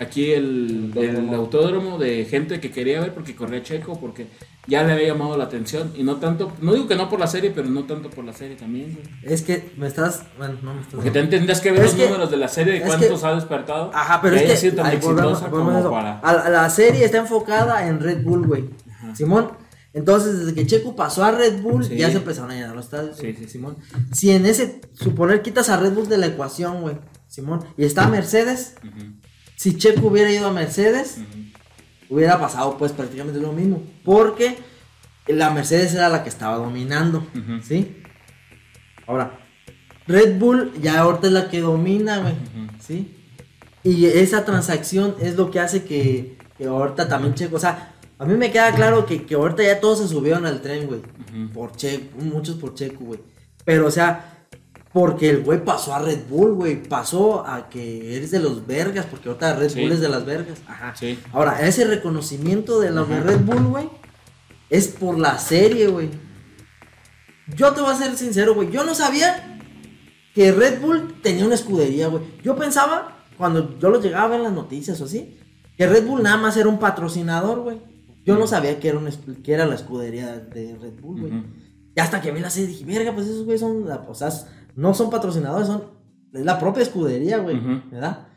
[0.00, 4.26] aquí el, el autódromo de gente que quería ver porque corría Checo, porque
[4.66, 5.92] ya le había llamado la atención?
[5.96, 8.32] Y no tanto, no digo que no por la serie, pero no tanto por la
[8.32, 9.32] serie también, güey.
[9.34, 10.24] Es que me estás.
[10.38, 10.94] Bueno, no me estás.
[10.94, 13.34] Porque te tendrías que ver los que- números de la serie de cuántos que- ha
[13.34, 13.90] despertado.
[13.94, 14.56] Ajá, pero que es que.
[14.56, 16.18] sido tan exitosa como para.
[16.20, 18.64] A- la serie está enfocada en Red Bull, güey.
[19.14, 19.52] Simón.
[19.92, 21.96] Entonces, desde que Checo pasó a Red Bull, Sí.
[21.96, 23.16] ya se empezaron a llenar los estadios.
[23.16, 23.48] Sí, sí.
[23.48, 23.76] Simón.
[24.12, 26.94] Si en ese, suponer, quitas a Red Bull de la ecuación, güey.
[27.26, 27.64] Simón.
[27.76, 28.76] Y está Mercedes.
[28.84, 29.14] Ujú,
[29.60, 31.18] Si Checo hubiera ido a Mercedes,
[32.08, 33.82] hubiera pasado pues prácticamente lo mismo.
[34.06, 34.56] Porque
[35.26, 37.26] la Mercedes era la que estaba dominando.
[37.62, 38.02] ¿Sí?
[39.06, 39.38] Ahora,
[40.06, 42.36] Red Bull ya ahorita es la que domina, güey.
[42.78, 43.14] ¿Sí?
[43.84, 47.56] Y esa transacción es lo que hace que, que ahorita también Checo.
[47.56, 50.62] O sea, a mí me queda claro que, que ahorita ya todos se subieron al
[50.62, 51.02] tren, güey.
[51.52, 53.20] Por Checo, muchos por Checo, güey.
[53.66, 54.39] Pero, o sea,
[54.92, 56.82] porque el güey pasó a Red Bull, güey.
[56.82, 59.80] Pasó a que eres de los vergas, porque ahorita Red Sí.
[59.82, 60.58] Bull es de las vergas.
[60.66, 60.94] Ajá.
[60.96, 61.18] Sí.
[61.32, 63.20] Ahora, ese reconocimiento de los de.
[63.20, 63.88] Red Bull, güey,
[64.68, 66.10] es por la serie, güey.
[67.56, 68.70] Yo te voy a ser sincero, güey.
[68.70, 69.58] Yo no sabía
[70.34, 72.22] que Red Bull tenía una escudería, güey.
[72.42, 75.36] Yo pensaba, cuando yo lo llegaba a ver en las noticias o así,
[75.76, 77.78] que Red Bull nada más era un patrocinador, güey.
[78.24, 81.32] Yo no sabía que era, una escu- que era la escudería de Red Bull, güey.
[81.96, 84.30] Y hasta que vi la serie dije, verga, pues esos güey son, la- sea,
[84.76, 85.84] no son patrocinadores, son
[86.32, 87.58] es la propia escudería, güey.
[87.90, 88.28] ¿verdad?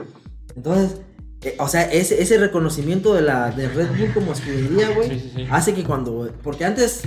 [0.56, 1.02] Entonces,
[1.42, 5.20] eh, o sea, ese, ese reconocimiento de la de Red Bull como escudería, güey, Sí,
[5.20, 5.48] sí, sí.
[5.52, 7.04] hace que cuando, porque antes,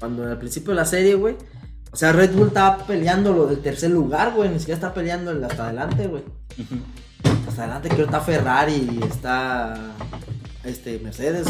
[0.00, 1.36] cuando al principio de la serie, güey,
[1.92, 5.30] o sea, Red Bull estaba peleando lo del tercer lugar, güey, ni siquiera está peleando
[5.30, 6.22] el hasta adelante, güey.
[7.46, 9.74] Hasta adelante creo que está Ferrari y está
[10.64, 11.46] este Mercedes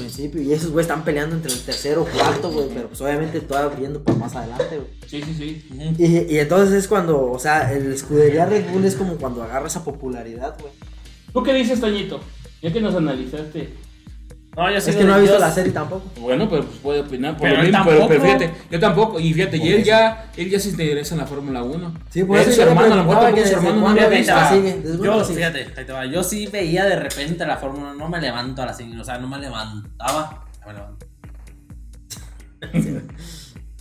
[0.00, 3.40] principio y esos güey están peleando entre el tercero o cuarto, güey, pero pues obviamente
[3.40, 4.88] todavía viendo por más adelante, güey.
[5.06, 5.94] Sí, sí, sí.
[5.98, 9.66] Y, y entonces es cuando, o sea, el escudería Red Bull es como cuando agarra
[9.66, 10.72] esa popularidad, güey.
[11.32, 12.20] ¿Tú qué dices, Toñito?
[12.62, 13.70] Ya que nos analizaste.
[14.56, 15.48] No, yo Es sigo que no ha visto Dios.
[15.48, 16.10] la serie tampoco.
[16.20, 18.38] Bueno, pero pues puede opinar por Pero lo mismo, pero, pero tampoco.
[18.38, 19.86] fíjate, yo tampoco, y fíjate, y él eso.
[19.86, 21.94] ya, él ya se interesa en la Fórmula 1.
[22.10, 25.84] Sí, por eso su hermano, a lo mejor que su hermano no Yo, fíjate, ahí
[25.86, 26.04] te va.
[26.06, 29.18] Yo sí veía de repente la Fórmula, no me levanto a las 5, o sea,
[29.18, 30.44] no me levantaba.
[30.60, 31.06] no me levanto.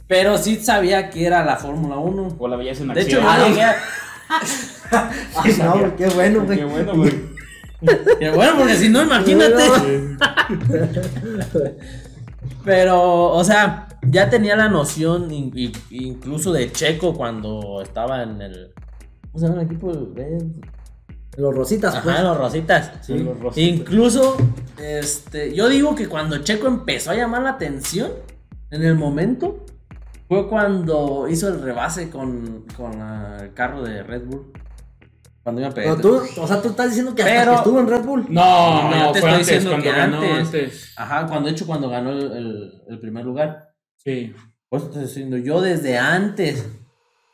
[0.07, 2.35] Pero sí sabía que era la Fórmula 1.
[2.39, 3.23] O la veías en De hecho, acción.
[3.23, 3.47] no Ah, no.
[3.47, 3.75] llegué a-
[5.43, 6.57] Ay, no, güey, qué bueno, güey.
[6.59, 7.13] Qué bueno, güey.
[8.19, 9.55] Que bueno, porque si no, imagínate.
[12.63, 18.41] Pero, o sea, ya tenía la noción, in- in- incluso de Checo cuando estaba en
[18.41, 18.73] el.
[19.31, 19.91] ¿Cómo se llama el equipo?
[20.15, 20.37] Eh,
[21.37, 22.15] Los rositas, pues.
[22.15, 22.91] Ajá, los Rositas.
[23.01, 23.79] Sí, los Rositas.
[23.79, 24.37] Incluso,
[24.77, 28.11] este, yo digo que cuando Checo empezó a llamar la atención,
[28.71, 29.65] en el momento,
[30.27, 34.51] fue cuando hizo el rebase con, con el carro de Red Bull.
[35.43, 35.95] Cuando iba a pegar.
[35.97, 38.25] Pero tú, o sea, tú estás diciendo que hasta Pero- que estuvo en Red Bull.
[38.29, 40.45] No, No, te fue estoy antes, diciendo cuando que ganó antes.
[40.45, 40.93] antes.
[40.97, 43.69] Ajá, cuando de hecho cuando ganó el, el- el primer lugar.
[43.97, 44.33] Sí.
[44.69, 46.65] Te estoy diciendo, yo desde antes,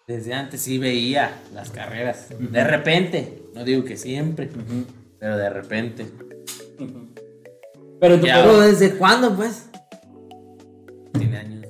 [0.08, 2.28] desde antes sí veía las carreras.
[2.39, 4.49] De repente, no digo que siempre,
[5.20, 6.06] pero de repente.
[7.99, 8.36] Pero tú, Ya.
[8.41, 9.70] Pero ¿desde cuándo, pues?
[11.18, 11.66] Tiene años.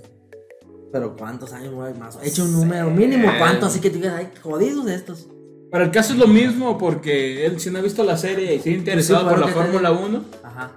[0.91, 1.93] Pero ¿cuántos años, güey?
[1.93, 2.17] Más.
[2.23, 3.29] Echa un número mínimo.
[3.39, 3.65] ¿cuánto?
[3.65, 5.27] Así que digas, ay, jodidos de estos.
[5.75, 8.59] Para el caso es lo mismo, porque él si no ha visto la serie y
[8.61, 10.71] se ha interesado Sí, por la Fórmula 1, Ajá.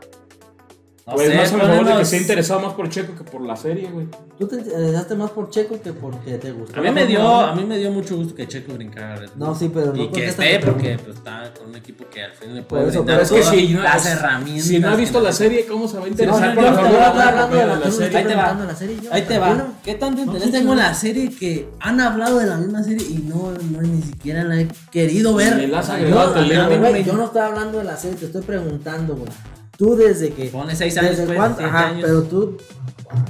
[1.09, 3.15] No pues sé, más a lo mejor de que se ha interesado más por Checo
[3.17, 4.07] que por la serie, güey.
[4.39, 6.79] Tú te interesaste más por Checo que porque te gustó.
[6.79, 9.17] A mí me dio, a mí me dio mucho gusto que Checo brincara.
[9.17, 9.49] Red Bull.
[9.49, 12.33] No, sí, pero no y que esté porque pues, está con un equipo que al
[12.33, 14.65] fin le Por puede eso, brindar pero Es que si no, las es- herramientas.
[14.67, 16.77] si no ha visto la serie, ¿cómo se va a interesar por yo la no,
[16.83, 17.07] Fórmula yo 1?
[17.09, 18.19] estoy hablando de la- La tú no serie.
[18.19, 18.43] Ahí te va.
[18.43, 19.55] preguntando de la serie, yo Ahí te va.
[19.55, 19.65] ¿no?
[19.83, 23.19] ¿Qué tanto interés tengo en la serie que han hablado de la misma serie y
[23.27, 25.59] no, no ni siquiera la he querido ver?
[25.59, 29.31] Yo- no estoy hablando de la serie, te estoy preguntando, güey.
[29.79, 30.47] Tú desde que.
[30.47, 31.65] Ponle seis años, ¿Desde pues, cuánto?
[31.65, 32.03] Ajá, años.
[32.05, 32.59] pero tú.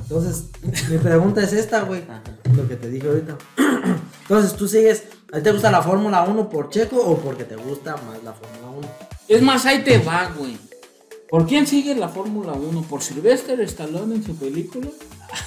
[0.00, 0.46] Entonces,
[0.90, 2.02] mi pregunta es esta, güey.
[2.56, 3.36] Lo que te dije ahorita.
[4.22, 5.04] Entonces, tú sigues.
[5.30, 8.32] ¿A ti te gusta la Fórmula 1 por Checo o porque te gusta más la
[8.32, 8.88] Fórmula 1?
[9.28, 10.56] Es más, ahí te va, güey.
[11.28, 12.82] ¿Por quién sigue la Fórmula 1?
[12.84, 14.88] ¿Por Sylvester Stallone en su película?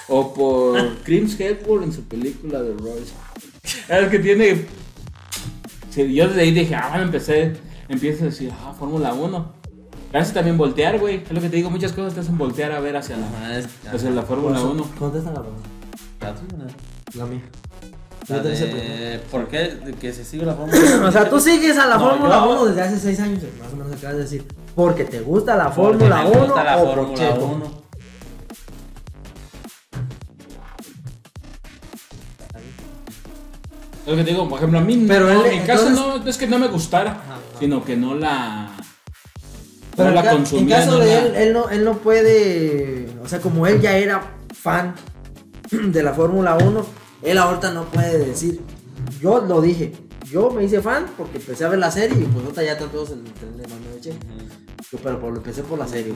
[0.08, 3.14] ¿O por Chris Hemsworth en su película de Royce?
[3.90, 4.68] Es que tiene...
[5.90, 7.54] Sí, yo desde ahí dije, ah, bueno, empecé,
[7.90, 9.61] empiezo a decir, ah, Fórmula 1.
[10.14, 11.24] Me hace también voltear, güey.
[11.24, 13.68] Es lo que te digo, muchas cosas te hacen voltear a ver hacia la, es-
[13.92, 14.84] hacia la Fórmula 1.
[15.00, 15.70] Contesta la pregunta.
[16.20, 16.66] La tuya,
[17.16, 17.42] La mía.
[18.28, 19.80] la Yo te hice de- ¿Por qué?
[20.00, 22.66] Que se sigue la Fórmula O sea, tú sigues a la No, Fórmula yo- 1
[22.66, 24.46] desde hace 6 años, más o menos acabas de decir.
[24.76, 27.46] Porque te gusta la Fórmula me 1 gusta la o Fórmula Checo.
[27.46, 27.82] 1.
[34.06, 35.88] Es lo que te digo, por ejemplo, a mí Pero no, él, en mi caso
[35.88, 37.40] entonces- no es que no me gustara, Ajá, ajá.
[37.60, 38.70] sino que no la...
[40.04, 40.78] Pero no la ca- en consumía.
[40.78, 44.22] caso no de él, él no, él no puede, o sea, como él ya era
[44.54, 44.96] fan
[45.72, 46.86] de la Fórmula 1,
[47.24, 48.62] él ahorita no puede decir,
[49.22, 49.94] yo lo dije,
[50.30, 52.90] yo me hice fan porque empecé a ver la serie y pues ahorita ya están
[52.90, 54.02] todos en el tren de mame de.
[54.92, 56.14] Yo, pero por, empecé por la serie.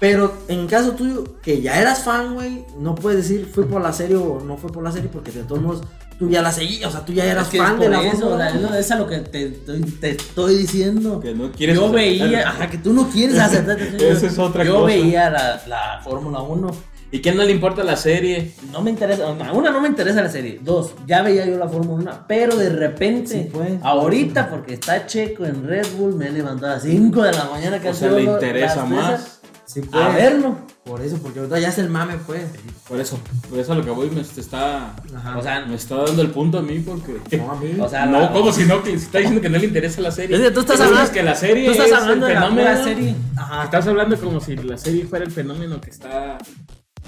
[0.00, 3.92] Pero en caso tuyo, que ya eras fan, güey, no puedes decir fue por la
[3.92, 5.82] serie o no fue por la serie porque de todos modos
[6.18, 8.02] tú ya la seguías, o sea, tú ya eras Es que fan es de la
[8.06, 8.74] eso, Fórmula o sea, 1.
[8.76, 11.20] es a lo que te, estoy- te estoy diciendo.
[11.20, 12.00] Que no quieres yo aceptar.
[12.04, 13.78] veía, ajá, que tú no quieres aceptar.
[13.80, 14.86] Esa es otra yo cosa.
[14.86, 16.70] veía la, la Fórmula 1.
[17.10, 18.52] ¿Y quién no le importa la serie?
[18.70, 20.60] No me interesa, una, una, no me interesa la serie.
[20.62, 23.70] Dos, ya veía yo la Fórmula 1, pero de repente, Sí, pues.
[23.82, 27.44] ahorita porque está Checo en Red Bull, me he levantado a las 5 de la
[27.46, 29.37] mañana que O sea, le interesa más.
[29.68, 30.02] Sí, pues.
[30.02, 30.56] A verlo.
[30.82, 32.42] Por eso, porque ahorita ya es el mame, pues.
[32.88, 33.18] Por eso,
[33.50, 35.36] por eso a lo que voy me está, Ajá.
[35.36, 37.20] O sea, me está dando el punto a mí porque...
[37.36, 37.76] no a mí.
[37.80, 40.10] o sea, no, la- como si no, que está diciendo que no le interesa la
[40.10, 40.36] serie.
[40.36, 42.34] Es que tú estás Tú dices hablando- que la serie tú estás es hablando el
[42.34, 42.84] de la fenómeno.
[42.84, 43.14] serie.
[43.36, 43.64] Ajá.
[43.64, 46.38] Estás hablando como si la serie fuera el fenómeno que está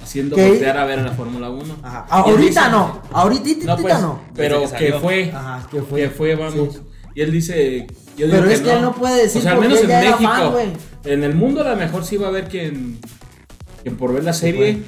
[0.02, 0.48] haciendo ¿Qué?
[0.48, 1.76] voltear a ver a la Fórmula 1.
[1.82, 2.06] Ajá.
[2.10, 3.00] Ahorita dice- no.
[3.12, 4.20] Ahorita No, pues, no.
[4.36, 5.32] pero que fue.
[5.34, 6.00] Ajá, que fue.
[6.02, 6.74] Que fue, vamos.
[6.74, 6.80] Sí.
[7.14, 7.86] Y él dice.
[8.18, 9.86] Yo digo Pero que es que él no puede decir O sea, al menos en
[9.88, 10.18] México.
[10.18, 10.66] fan, güey.
[11.04, 12.98] En el mundo, a lo mejor sí va a haber quien.
[13.82, 14.82] Quien por ver la serie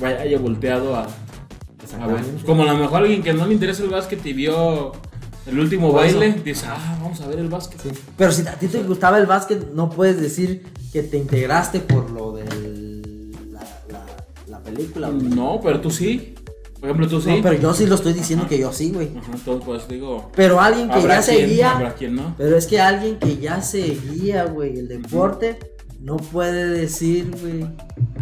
[0.00, 1.08] vaya- haya volteado a,
[2.00, 2.22] a ver.
[2.46, 4.92] Como a lo mejor alguien que no le interesa el básquet y vio
[5.46, 7.80] el último baile, dice, ah, vamos a ver el básquet.
[7.82, 7.88] Sí.
[8.16, 12.10] Pero si a ti te gustaba el básquet, no puedes decir que te integraste por
[12.10, 12.44] lo de
[13.50, 14.04] la, la,
[14.46, 15.08] la película.
[15.10, 16.34] No, pero tú sí.
[16.80, 17.30] Por ejemplo, tú sí.
[17.30, 19.10] No, pero yo sí lo estoy diciendo que yo sí, güey.
[19.16, 20.30] Ajá, entonces, pues digo.
[20.34, 21.72] Pero alguien que ya quien, seguía.
[21.72, 22.34] Habrá quien no.
[22.36, 25.58] Pero es que alguien que ya seguía, güey, el deporte,
[26.00, 27.66] no puede decir, güey,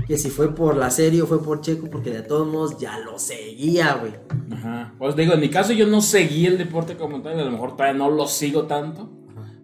[0.07, 2.99] que si fue por la serie o fue por Checo, porque de todos modos ya
[2.99, 4.13] lo seguía, güey.
[4.51, 4.95] Ajá.
[4.99, 7.77] Pues digo, en mi caso yo no seguí el deporte como tal, a lo mejor
[7.77, 9.11] todavía no lo sigo tanto,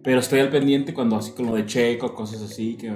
[0.03, 2.93] pero estoy al pendiente cuando así con lo de Checo, cosas así, que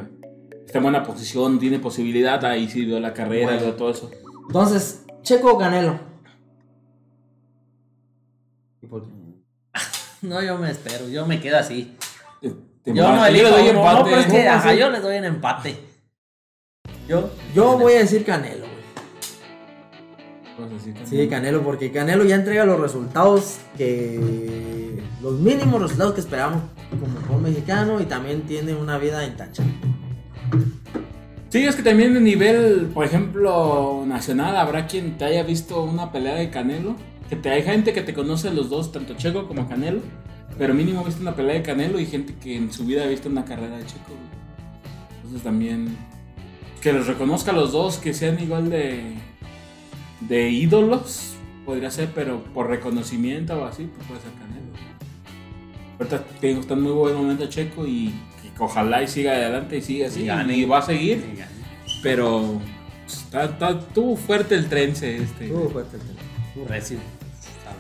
[0.66, 3.62] está en buena posición, tiene posibilidad, ahí sí veo la carrera, Bueno.
[3.62, 4.12] veo todo eso.
[4.48, 6.00] Entonces, Checo o Canelo.
[8.82, 9.12] ¿Y por qué?
[10.22, 11.96] No, yo me espero, yo me quedo así.
[12.42, 12.50] Te-
[12.84, 14.04] te Yo no empate, elijo le doy uno, no, empate.
[14.10, 15.80] pero es que ¿Cómo ajá, yo les doy en empate.
[17.10, 17.30] Yo.
[17.54, 18.66] Yo voy a decir Canelo,
[20.76, 25.04] así, Sí, Canelo, porque Canelo ya entrega los resultados que.
[25.22, 29.74] los mínimos resultados que esperamos como buen mexicano y también tiene una vida intachable.
[31.50, 36.12] Sí, es que también de nivel, por ejemplo, nacional, habrá quien te haya visto una
[36.12, 36.96] pelea de Canelo.
[37.30, 40.02] Que te, hay gente que te conoce los dos, tanto Checo como Canelo.
[40.58, 43.08] Pero mínimo ha visto una pelea de Canelo y gente que en su vida ha
[43.08, 44.14] visto una carrera de Checo.
[45.18, 45.96] Entonces también
[46.82, 49.14] que los reconozca a los dos, que sean igual de,
[50.22, 51.34] de ídolos,
[51.66, 54.68] podría ser, pero por reconocimiento o así, pues puede ser Canelo.
[56.00, 58.14] Ahorita te digo, está en muy buen momento Checo y
[58.60, 60.24] ojalá y siga adelante y siga así.
[60.24, 60.56] Y gane.
[60.56, 61.24] Y va a seguir.
[62.04, 62.60] Pero
[63.06, 65.52] pues, está, está tuvo fuerte el trense este.
[65.52, 66.68] Uh, fuerte el.
[66.68, 66.98] Recio.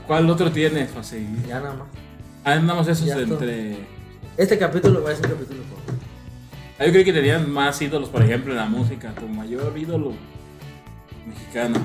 [0.05, 1.45] ¿Cuál otro tienes para seguir?
[1.47, 1.88] Ya nada más.
[2.43, 3.78] Ah, andamos esos Ya entre.
[4.38, 5.93] Este capítulo va a ser un capítulo corto.
[6.80, 9.13] Ah, Yo creo que tenían más ídolos, por ejemplo, en la música.
[9.15, 10.13] Tu mayor ídolo
[11.25, 11.75] mexicano.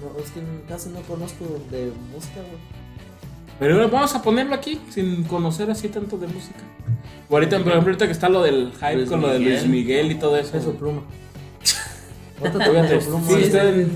[0.00, 2.81] No, es que casi no conozco de música, güey.
[3.62, 6.58] Pero ahora vamos a ponerlo aquí, sin conocer así tanto de música.
[7.30, 10.10] Ahorita, por ejemplo, ahorita que está lo del hype Luis con lo de Luis Miguel.
[10.10, 10.50] Y todo eso.
[10.50, 11.02] Peso pluma.
[12.42, 13.86] Peso sí.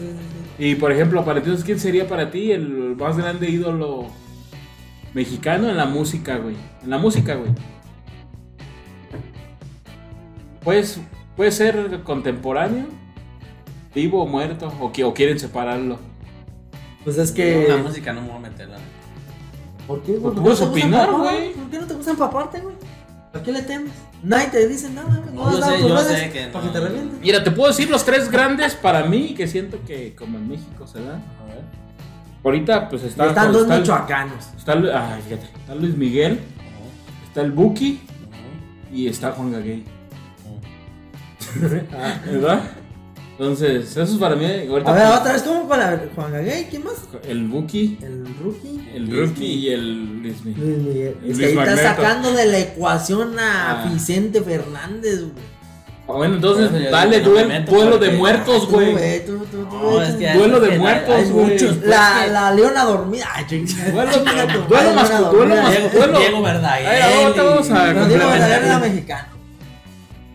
[0.61, 4.07] Y por ejemplo, para ti, ¿quién sería para ti el más grande ídolo
[5.15, 6.55] mexicano en la música, güey?
[6.85, 7.51] En la música, güey.
[10.63, 11.01] Pues,
[11.35, 12.87] puede ser contemporáneo,
[13.93, 15.99] vivo o muerto, o, que, o quieren separarlo.
[17.03, 17.67] Pues es que.
[17.69, 19.06] La música no me voy a meter, la neta.
[19.87, 20.35] ¿Por qué, güey?
[20.35, 21.53] ¿Por qué no opinar, güey.
[21.53, 22.75] ¿Por qué no te gusta empaparte, güey?
[23.33, 23.93] ¿Para qué le temes?
[24.23, 25.35] Nadie te dice nada, güey.
[25.35, 26.73] No, yo sé, yo sé que Para no.
[26.73, 27.21] que te revienten.
[27.21, 30.87] Mira, te puedo decir los tres grandes para mí que siento que como en México
[30.87, 31.23] se dan.
[31.41, 31.63] A ver.
[32.43, 34.45] Ahorita pues está, Están dos está, michoacanos.
[34.57, 36.41] está el- ay, fíjate, está Luis Miguel,
[37.27, 38.01] está el Buki
[38.93, 39.85] y está Juan Gaguey.
[41.61, 42.61] ¿Verdad?
[43.39, 44.47] Entonces, eso es para mí.
[44.47, 46.65] Ahorita, A ver, pues, otra vez, ¿cómo para Juan Gaguey?
[46.71, 46.95] ¿Quién más?
[47.29, 48.89] El Buki, El rookie.
[48.95, 50.65] el Rookie y el Luis Miguel.
[50.67, 51.17] Luis Miguel.
[51.19, 51.77] Es Luis que ahí Magneto.
[51.81, 53.89] está sacando de la ecuación a Ah.
[53.93, 55.57] Vicente Fernández, güey.
[56.09, 58.95] Ah, Bueno, entonces Bueno, dale no me duel- meto duelo de muertos, güey.
[58.95, 61.47] No, es que Duelo de muertos, güey.
[61.53, 63.27] muchos, pues, La, que- la leona dormida.
[63.93, 64.13] Duelo,
[64.69, 66.19] duelo más duelo más Diego, duelo.
[66.21, 66.87] Diego Verdaguer.
[66.89, 68.31] Ay, ahorita vamos a Pero Diego.
[68.31, 69.29] Verdaguer era mexicano.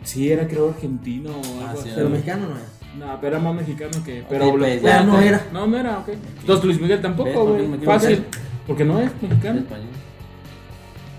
[0.04, 1.92] Sí, era creo argentino o algo Ah, sí, así.
[1.96, 2.66] Pero mexicano no era.
[2.98, 4.24] No, pero era más mexicano que.
[4.30, 5.46] Pero pues, ya no era.
[5.54, 6.10] No, no era, ok.
[6.42, 7.80] Entonces Luis Miguel tampoco, ¿Por qué güey.
[7.80, 8.26] no Fácil.
[8.68, 9.60] Porque no es mexicano.
[9.60, 9.88] Español.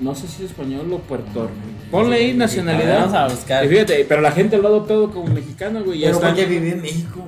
[0.00, 1.90] No sé si es español o puertorriqueño.
[1.90, 3.00] Ponle ahí nacionalidad.
[3.00, 3.64] Vamos a buscar.
[3.64, 6.00] Y fíjate, pero la gente lo ha adoptado como mexicano, güey.
[6.00, 6.28] Ya Pero está.
[6.28, 7.24] porque viví en México.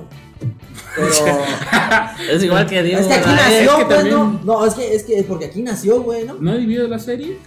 [0.95, 1.09] Pero.
[2.31, 4.41] Es igual que Diego es que aquí es nació, que pues, también- ¿no?
[4.43, 6.35] No, es que, es que es porque aquí nació, güey, ¿no?
[6.39, 7.37] ¿No ha vivido la serie?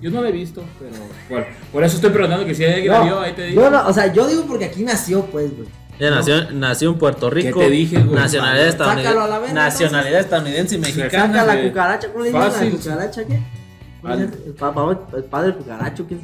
[0.00, 0.92] Yo no la he visto, pero.
[1.28, 3.62] Bueno, por eso estoy preguntando que si alguien la No, vio, ahí te digo.
[3.62, 5.68] yo no, o sea, yo digo porque aquí nació, pues, güey.
[5.98, 7.58] Ya nació, nació en Puerto Rico.
[7.58, 8.14] ¿Qué te dije, güey?
[8.14, 9.40] Nacionalidad Sácalo a la estadounidense.
[9.40, 11.44] verga, Nacionalidad estadounidense y Saca mexicana.
[11.44, 11.68] la güey.
[11.68, 13.40] cucaracha, ¿cómo le dicen a la cucaracha qué?
[14.02, 14.14] ¿Cómo?
[14.14, 14.28] El,
[14.58, 16.20] papá, el padre cucaracho, ¿qué es?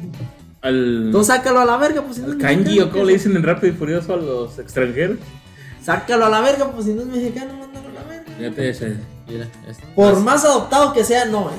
[0.61, 1.09] Al.
[1.11, 3.13] Tú sácalo a la verga, pues si no es kanji mexicano, o como ¿qué le
[3.13, 5.17] dicen en Rápido y Furioso a los extranjeros.
[5.83, 8.31] Sácalo a la verga, pues si no es mexicano, mándalo a la verga.
[8.41, 8.95] Ya te sé.
[9.27, 11.55] Mira, es- Por más adoptado que sea, no es.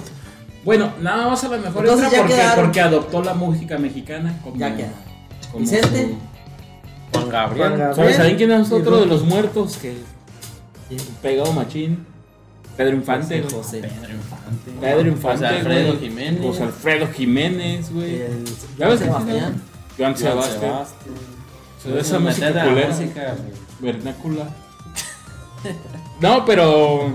[0.64, 2.64] Bueno, nada más a lo mejor entra porque, quedaron.
[2.64, 4.34] porque adoptó la música mexicana.
[4.42, 4.88] Como, Ya queda.
[5.52, 6.08] como Vicente.
[6.08, 6.35] su-
[7.16, 7.68] Juan Gabriel.
[7.68, 7.94] Juan Gabriel.
[7.96, 9.96] ¿Sabes saben quién es otro de los muertos que
[10.88, 10.96] Sí.
[11.22, 12.06] pegado machín?
[12.76, 13.42] Pedro Infante.
[13.50, 13.80] José.
[13.80, 14.70] Pedro Infante.
[14.80, 15.44] Pedro Infante.
[15.44, 16.00] José Alfredo güey.
[16.08, 16.42] Jiménez.
[16.42, 18.22] José Alfredo Jiménez, güey.
[18.78, 19.00] ¿Ya ves?
[19.00, 19.62] Sebastián.
[19.98, 20.60] Joan Joan Sebastián.
[21.82, 21.98] Sebastián.
[21.98, 22.88] Esa música culera.
[22.88, 23.36] música.
[23.80, 24.48] Vernácula.
[26.20, 27.10] No, pero.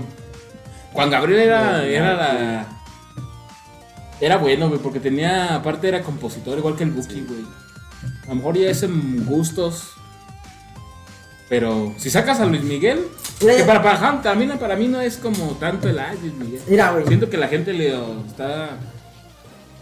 [0.92, 2.66] Juan Gabriel era, era la.
[4.20, 5.54] Era bueno, güey, porque tenía.
[5.56, 7.44] Aparte era compositor, igual que el Buki, güey.
[8.26, 9.88] A lo mejor ya es en gustos.
[11.48, 13.06] Pero si sacas a Luis Miguel,
[13.38, 16.62] que para, para, también para mí no es como tanto el ay, Luis Miguel.
[16.66, 17.06] Mira, güey.
[17.06, 17.88] Siento que la gente le
[18.26, 18.78] está.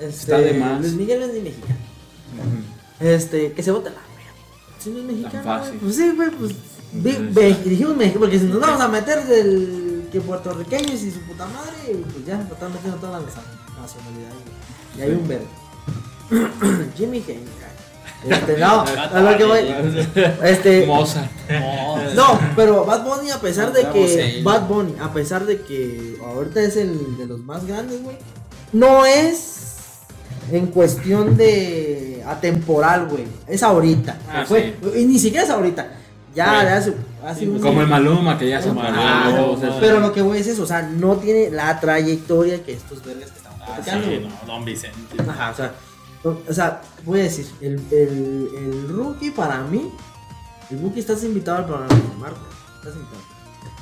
[0.01, 0.81] Este, está de más.
[0.81, 1.77] Luis Miguel es ni mexicano.
[2.99, 3.97] Este, que se vote la.
[4.79, 5.79] Si no es mexicano, fácil.
[5.81, 6.53] pues sí, güey, pues.
[6.93, 11.21] Entonces- ve- dijimos México, porque si nos vamos a meter del que puertorriqueños y su
[11.21, 13.35] puta madre, pues ya nos están metiendo todas las
[13.81, 14.37] nacionalidades.
[14.99, 15.47] Y hay un verde.
[16.97, 17.60] Jimmy Hendrix.
[18.29, 19.75] Este, no, a lo que voy.
[20.43, 21.31] Este, Mozart.
[22.15, 24.33] no, pero Bad Bunny, a pesar de que.
[24.37, 24.43] sí.
[24.43, 28.17] Bad Bunny, a pesar de que ahorita es el de los más grandes, güey.
[28.73, 29.57] No es
[30.53, 33.25] en cuestión de atemporal, güey.
[33.47, 34.17] Es ahorita.
[34.29, 35.89] Ah, Fue- Y ni siquiera es ahorita.
[36.35, 36.95] Ya, hace,
[37.27, 40.47] hace un- Como el Maluma, que ya se o sea, Pero lo que voy es
[40.47, 44.47] eso, o sea, no tiene la trayectoria que estos vergas que estamos Ah, sí, no,
[44.53, 44.99] Don Vicente.
[45.29, 45.73] Ajá, o sea,
[46.25, 49.91] o sea, voy a decir, el, el, el rookie para mí,
[50.71, 52.41] el rookie estás invitado al programa de Marta.
[52.79, 53.21] Estás invitado.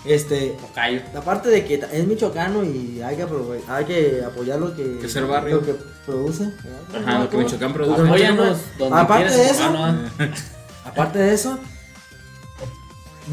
[0.04, 1.00] Este, Tocayo.
[1.16, 3.26] aparte de que es michoacano y hay que,
[3.68, 5.56] hay que apoyar lo que, Que ser barrio.
[5.56, 5.74] lo que
[6.06, 6.44] produce.
[6.44, 7.08] ¿verdad?
[7.08, 8.02] Ajá, lo que Michoacán produce.
[8.02, 10.30] Apóyanos donde Aparte de eso, ¿eh?
[10.84, 11.58] Aparte de eso,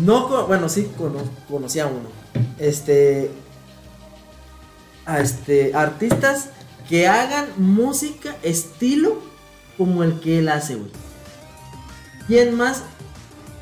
[0.02, 2.10] no, bueno, sí cono- conocí a uno.
[2.60, 3.32] Este,
[5.06, 6.50] a este, artistas
[6.90, 9.22] que hagan música estilo
[9.78, 10.92] como el que él hace, güey.
[12.28, 12.84] ¿Quién más?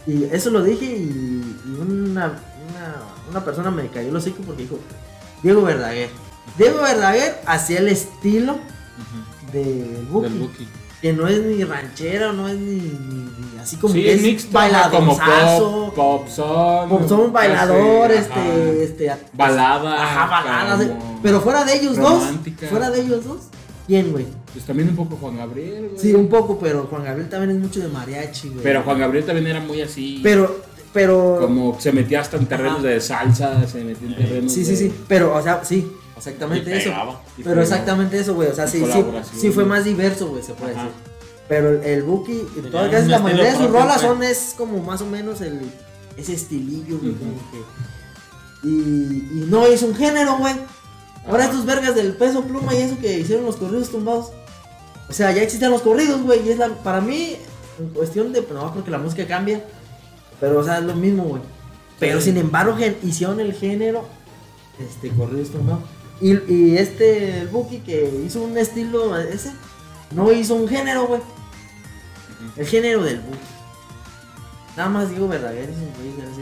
[0.05, 2.95] Y eso lo dije y, y una, una,
[3.29, 4.79] una persona me cayó el hocico porque dijo,
[5.41, 6.09] Diego Verdaguer.
[6.57, 8.57] Diego Verdaguer hacía el estilo
[9.51, 10.67] de Buki, Del Buki.
[11.03, 14.21] Que no es ni ranchera, no es ni, ni- ni así como Sí, que es
[14.21, 14.57] mixto,
[14.89, 16.89] como pop, pop son.
[16.89, 18.19] pop son bailador, así,
[18.81, 19.19] este, ajá.
[19.21, 20.01] este, balada.
[20.01, 22.61] ajá, baladas, como- pero fuera de ellos romántica.
[22.61, 23.37] dos, fuera de ellos dos,
[23.85, 24.25] ¿quién, güey?
[24.53, 26.01] Pues también un poco Juan Gabriel, güey.
[26.01, 28.63] Sí, un poco, pero Juan Gabriel también es mucho de mariachi, güey.
[28.63, 30.21] Pero Juan Gabriel también era muy así.
[30.23, 30.61] pero,
[30.93, 32.87] pero, Como se metía hasta en terrenos Ajá.
[32.87, 35.85] de salsa, se metía en terrenos sí, sí, de- sí, pero, o sea, sí,
[36.27, 36.91] exactamente Y eso.
[37.43, 38.49] Pero exactamente eso, güey.
[38.49, 39.03] O sea, sí, sí,
[39.39, 40.83] sí fue más diverso, güey, se puede Ajá.
[40.85, 40.95] decir.
[41.47, 44.07] Pero el, el Buki, Tenía todas casi la mayoría de sus rolas güey.
[44.13, 45.59] son es como más o menos el
[46.17, 48.67] ese estilillo, güey, como que.
[48.67, 50.55] Y, y no hizo un género, güey.
[51.27, 54.31] Ahora estos vergas del peso pluma y eso que hicieron los corridos tumbados.
[55.09, 56.45] O sea, ya existían los corridos, güey.
[56.47, 57.35] Y es la, para mí,
[57.79, 58.41] en cuestión de.
[58.53, 59.63] No, porque la música cambia.
[60.39, 61.41] Pero, o sea, es lo mismo, güey.
[61.99, 62.25] Pero Sí.
[62.25, 64.05] sin embargo, gen- hicieron el género.
[64.79, 65.83] Este, corridos tumbados.
[66.21, 69.51] Y, y este, el Buki que hizo un estilo ese.
[70.11, 71.21] No hizo un género, güey.
[72.55, 73.37] El género del Buki.
[74.77, 76.41] Nada más digo verdadero, esos güeyes así.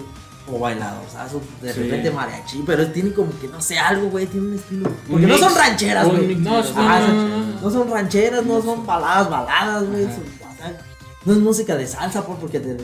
[0.52, 1.84] O bailadorzazo, de Sí.
[1.84, 4.90] repente mariachi, pero tiene como que no sé, algo, güey, tiene un estilo.
[5.10, 6.36] Porque Un no son rancheras, un güey.
[6.36, 10.08] no, Ajá, no, no, son- rancheras, no son baladas, baladas, güey.
[11.24, 12.76] No es música de salsa, por porque te.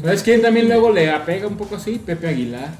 [0.00, 1.98] ¿Sabes quién también luego le apega un poco así?
[2.04, 2.74] Pepe Aguilar.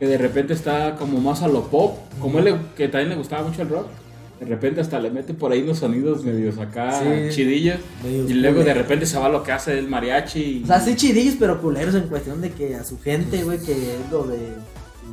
[0.00, 1.98] Que de repente está como más a lo pop.
[2.20, 3.86] Como él, le- que también le gustaba mucho el rock.
[4.40, 7.34] De repente hasta le mete por ahí los sonidos medios acá, Sí.
[7.36, 7.76] chidillos.
[8.02, 10.40] Medios y luego de repente se va lo que hace el mariachi.
[10.40, 13.58] y- O sea, sí chidillos, pero culeros en cuestión de que a su gente, güey,
[13.58, 14.38] que es lo de.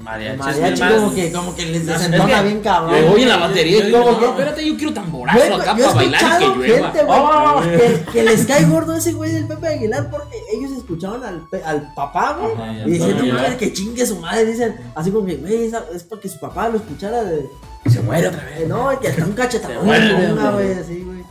[0.01, 2.93] Mariachi, Mariachi, más- como que, como que les desentona que- bien cabrón.
[3.01, 5.93] Le oye la batería y Yo- digo, no, espérate, yo quiero tamborazo Güey, acá para
[5.93, 6.91] bailar y que llueva.
[6.91, 7.61] gente, güey, Oh.
[8.05, 11.93] que, que les cae gordo ese güey del Pepe Aguilar porque ellos escuchaban al, al
[11.93, 12.53] papá, güey.
[12.53, 14.45] Ajá, y decían, no mames, que chingue su madre.
[14.45, 17.45] Dicen, así como que, güey, es para que su papá lo escuchara de.
[17.85, 18.61] Y se muere otra vez.
[18.61, 20.73] Eh, no, que hasta un cachetadón güey.
[20.73, 21.23] así, güey.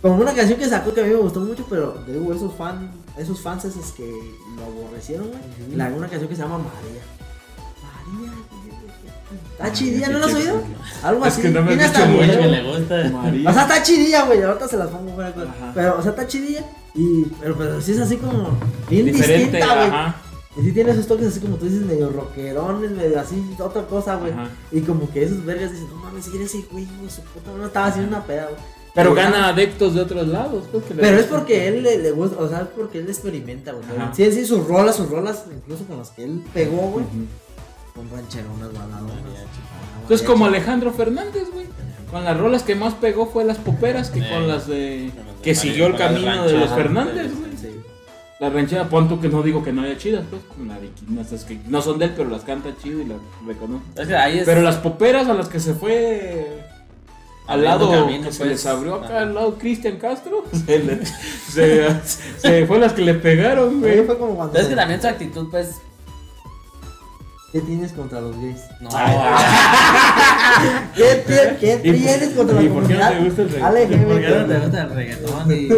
[0.00, 2.90] Como una canción que sacó que a mí me gustó mucho, pero digo, esos fans,
[3.16, 5.76] esos fans esos que lo aborrecieron, güey.
[5.76, 7.02] La una canción que se llama María.
[7.82, 8.32] María.
[9.52, 10.62] Está chidilla, ¿no lo has oído?
[11.02, 11.42] Algo Es así.
[11.42, 12.40] que no me has dicho video.
[12.40, 13.10] que le gusta.
[13.10, 13.50] María.
[13.50, 14.42] O sea, está chidilla, güey.
[14.42, 15.48] Ahorita se las pongo fuera de cosa.
[15.56, 15.72] Ajá.
[15.74, 16.64] Pero, o sea, está chidilla.
[16.94, 18.50] Y, pero, pero sí es así como
[18.90, 19.88] bien Diferente, distinta, güey.
[19.88, 20.16] ajá.
[20.54, 24.16] Y sí tiene esos toques así como tú dices, medio rockerones, medio así, otra cosa,
[24.16, 24.32] güey.
[24.32, 24.48] Ajá.
[24.70, 27.66] Y como que esos vergas dicen, no mames, si ese güey, de su puta, no
[27.66, 28.60] estaba haciendo una peda, güey.
[28.94, 30.64] Pero gana adeptos de otros lados.
[30.70, 33.08] Pues, que le Pero es porque él le, le gusta, o sea, es porque él
[33.08, 33.84] experimenta, güey.
[34.12, 37.06] Sí, sí, sus rolas, sus rolas, incluso con las que él pegó, güey.
[37.94, 38.08] Ujú.
[38.08, 39.16] Con rancheronas, baladonas.
[40.02, 41.66] Entonces, como Alejandro Fernández, güey.
[42.10, 44.26] Con las rolas que más pegó fue las poperas que Sí.
[44.28, 45.10] con las de.
[45.14, 46.70] Con las de Que siguió el las camino de los.
[46.70, 47.52] Fernández, güey.
[48.40, 50.42] La ranchera, punto que no digo que no haya chidas, pues.
[50.56, 53.18] Con la Viquina, esas que no son de él, pero las canta chido y las
[53.46, 53.84] reconoce.
[53.96, 54.44] Es que ahí es.
[54.46, 56.64] Pero las poperas a las que se fue.
[57.46, 58.50] Al lado camino, que se pues.
[58.50, 61.86] les abrió acá al lado Cristian Castro, se, le- se,
[62.38, 64.06] se fue las que le pegaron, Güey, güey.
[64.06, 64.52] fue como cuando.
[64.52, 65.76] Pero es que también su actitud, pues.
[67.52, 68.62] ¿Qué tienes contra los gays?
[68.80, 68.88] No.
[70.96, 73.50] ¿Qué, qué, qué ¿Y por- tienes contra la y por qué no te gusta el
[73.50, 74.08] reggaetón?
[74.08, 75.52] ¿Por qué no te gusta el reggaetón?
[75.52, 75.68] Y...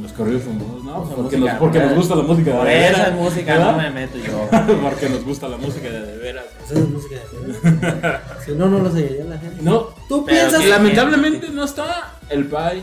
[0.00, 2.68] Los corridos famosos, no, porque, música, nos, porque por nos gusta la música de Por
[2.68, 3.72] esa veras, música ¿verdad?
[3.72, 4.48] no me meto yo.
[4.82, 6.44] porque nos gusta la música de de veras.
[6.64, 9.62] Esa es música de Si no, no lo seguiría la gente.
[9.62, 10.60] No, Tú Pero piensas.
[10.62, 12.82] que- lamentablemente no está el Pai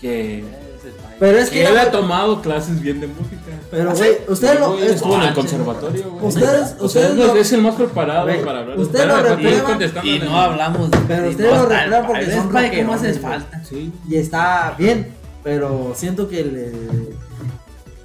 [0.00, 0.44] que,
[1.18, 1.66] Pero es que que.
[1.66, 3.36] él ha tomado clases bien de música.
[3.70, 4.78] Pero, güey, ustedes lo.
[4.78, 6.26] Es- estuvo en el conservatorio, güey.
[6.26, 8.78] Ustedes- ustedes es el más preparado para hablar.
[8.78, 10.98] ustedes lo contestando Y la- no hablamos de.
[11.08, 13.62] Pero no lo reprueban porque ¿ves, son Pai, ¿Cómo haces falta?
[13.68, 13.92] Sí.
[14.08, 15.12] Y está bien.
[15.42, 16.72] Pero siento que le.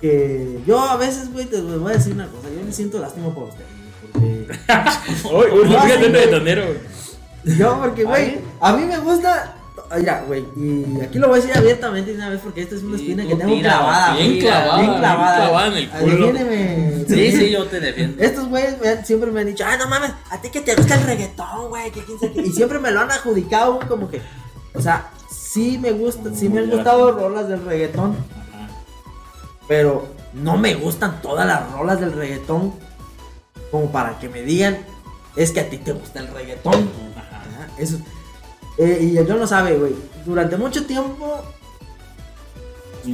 [0.02, 2.48] Que yo a veces, güey, te voy a decir una cosa.
[2.50, 3.70] Yo me siento lástima por ustedes.
[4.14, 4.60] güey, Porque.
[5.34, 7.58] Uy, uy, No, fíjate sí, de tonero, güey.
[7.58, 9.56] Yo, porque, güey, a mí me gusta.
[9.96, 12.96] Mira, güey, y aquí lo voy a decir abiertamente una vez porque esta es una
[12.96, 14.16] espina que tengo tira, clavada.
[14.16, 15.36] bien clavada, Bien bien clavada.
[15.36, 16.12] clavada en el Ah, culo.
[16.34, 17.06] defiéndeme.
[17.08, 18.24] Sí, sí, yo te defiendo.
[18.24, 18.76] Estos güeyes
[19.06, 21.92] siempre me han dicho, ay, no mames, a ti que te gusta el reggaetón, güey,
[21.92, 22.42] que quién sabe qué".
[22.42, 24.20] Y siempre me lo han adjudicado, güey, como que,
[24.74, 28.70] o sea, sí me gusta, sí me han gustado rolas del reggaetón, Ajá.
[29.68, 32.74] pero no me gustan todas las rolas del reggaetón
[33.70, 34.78] como para que me digan,
[35.36, 36.90] es que a ti te gusta el reggaetón.
[37.16, 37.42] Ajá.
[37.42, 37.98] Ajá, Eso.
[38.78, 39.94] Eh, y yo no sabe, güey.
[40.26, 41.44] Durante mucho tiempo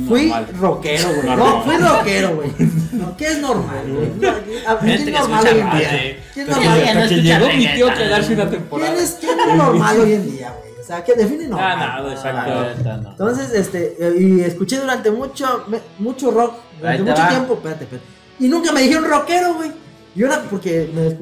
[0.07, 1.35] fui rockero, güey.
[1.35, 2.51] No, fui rockero, güey.
[2.91, 4.11] No, ¿Qué es normal, güey?
[4.19, 4.29] No,
[4.69, 5.89] ¿a- ¿Qué es normal hoy en día?
[6.33, 6.65] ¿Qué es normal?
[6.65, 8.91] no hasta que llegó mi tío a quedarse una temporada.
[8.93, 9.19] ¿Quién es,
[9.57, 10.69] normal hoy en día, güey?
[10.79, 11.71] O sea, que define normal.
[11.71, 12.51] Ah, nada, exacto.
[12.89, 13.09] Ah, no.
[13.11, 15.65] Entonces, este, eh, y escuché durante mucho,
[15.97, 18.07] mucho rock, durante mucho tiempo, espérate, espérate.
[18.39, 19.71] Y nunca me dijeron rockero, güey.
[20.15, 21.17] Y ahora, porque eh,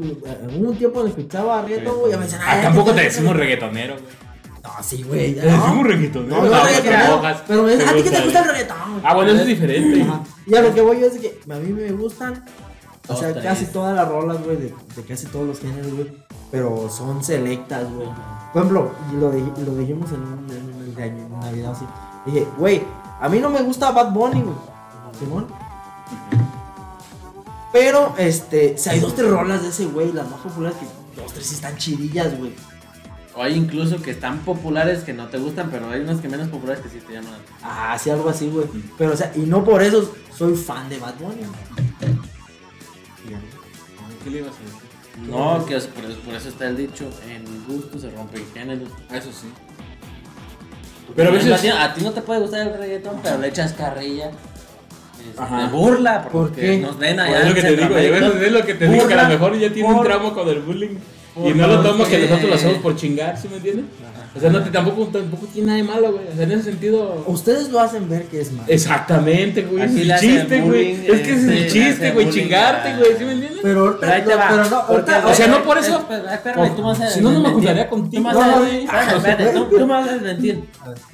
[0.58, 3.04] hubo un tiempo me escuchaba reggaetón, güey, y me decían, Ah, "Ay, tampoco ¿qué te
[3.04, 4.27] decimos reggaetonero, güey.
[4.78, 5.34] No, sí, güey.
[5.36, 5.42] no.
[5.42, 6.36] decimos reggaetonero.
[6.44, 7.44] No, no, Ah, reggaetonero, te mojas.
[7.48, 8.78] Pero me dicen, ¿a ti qué te gusta el reggaetón?
[8.92, 10.02] güey?" Ah, bueno, eso es diferente.
[10.04, 10.24] Ajá.
[10.46, 12.44] Y a lo que voy yo es que a mí me gustan,
[13.08, 16.12] o sea, casi todas las rolas, güey, de, de casi todos los géneros, güey.
[16.52, 18.08] Pero son selectas, güey.
[18.54, 20.48] Por ejemplo, lo, de- lo dijimos en un,
[21.34, 21.86] un Navidad así.
[22.26, 22.82] Dije, güey,
[23.22, 24.56] a mí no me gusta Bad Bunny, güey.
[25.20, 25.48] Simón.
[27.74, 31.32] Pero, este, si hay dos, tres rolas de ese güey, las más populares que dos,
[31.34, 32.54] tres sí están chidillas, güey.
[33.38, 36.48] O hay incluso que están populares que no te gustan, pero hay unas que menos
[36.50, 37.34] populares que sí te llaman.
[37.62, 38.66] Ah, sí, algo así, güey.
[38.98, 41.44] Pero, o sea, y no por eso soy fan de Bad Bunny.
[44.24, 45.30] ¿Qué le ibas a decir?
[45.30, 48.90] No, que es- por, eso, por eso está el dicho, en gusto se rompen géneros.
[49.10, 49.48] Ah, Eso sí.
[51.16, 53.74] Pero a veces- ti, a ti no te puede gustar el reggaetón, pero le echas
[53.74, 54.32] carrilla.
[55.30, 55.64] este, Ajá.
[55.64, 56.78] de burla, porque ¿Por qué?
[56.78, 57.40] nos ven Pues allá.
[57.42, 59.74] es lo que te digo, es lo que te digo, que a lo mejor ya
[59.74, 60.96] tiene un tramo con el bullying.
[61.46, 63.86] Y no lo que que- nosotros lo hacemos por chingar, ¿sí me entiendes?
[64.38, 66.28] O sea, no te, tampoco, tampoco tiene nada de malo, güey.
[66.32, 67.24] O sea, en ese sentido.
[67.28, 68.68] Ustedes lo hacen ver que es malo.
[68.68, 69.84] Exactamente, güey.
[69.84, 70.92] Aquí Es el chiste, güey.
[71.08, 72.30] Es que es el chiste, güey.
[72.30, 73.18] Chingarte, güey.
[73.18, 73.60] ¿Sí me entiendes?
[73.64, 74.48] Pero ahorita, Pero ahí te no, va.
[74.50, 77.22] pero no, ahorita, o sea, no por eso- Espera, espérame, tú me vas a Si
[77.22, 78.24] no, no me juntaría contigo.
[78.24, 79.48] Tú me vas No, a no, desmentir.
[79.48, 80.64] ah, tú- tú me vas a desmentir.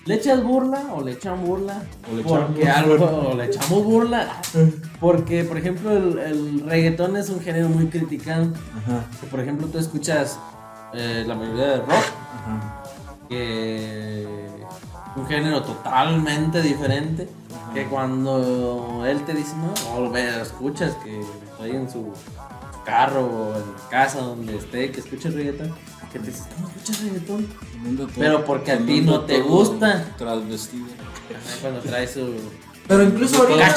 [0.05, 1.81] ¿Le echas burla o le echan burla?
[2.11, 3.29] O le echamos Porque algo, burla.
[3.29, 4.27] o le echamos burla.
[4.99, 8.47] Porque, por ejemplo, el, el reggaetón es un género muy criticado.
[8.77, 9.05] Ajá.
[9.21, 10.37] Que, Por ejemplo, tú escuchas
[10.93, 12.83] eh, la mayoría de rock, Ajá.
[13.29, 14.27] Que
[15.15, 17.29] un género totalmente diferente.
[17.73, 22.13] Que cuando él te dice, no, o escuchas que está ahí en su
[22.85, 25.73] carro o en la casa donde esté, que escuches reggaetón,
[26.11, 27.47] que te dice, no escuchas reggaetón.
[27.97, 30.05] Todo- Pero porque a ti no te gusta.
[30.17, 30.85] Transvestido.
[31.61, 32.35] Cuando trae su.
[32.87, 33.73] pero incluso ahorita,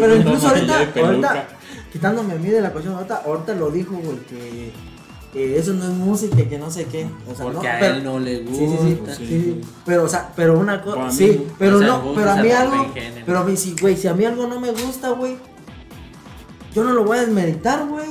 [0.00, 1.48] pero, incluso ahorita, ahorita,
[1.92, 4.72] quitándome a mí de la cuestión, ahorita, ahorita lo dijo, güey, que,
[5.38, 7.06] que eso no es música, que no sé qué.
[7.30, 8.58] O sea, Porque no, a pero- él no le gusta.
[8.58, 9.40] Sí, sí, sí, Pues sí, sí.
[9.42, 9.60] sí.
[9.86, 12.92] Pero, o sea, pero una cosa, sí, pero O sea, no, pero a mí algo,
[13.24, 15.36] pero a mí sí, güey, si a mí algo no me gusta, güey,
[16.74, 18.08] yo no lo voy a desmeditar, güey.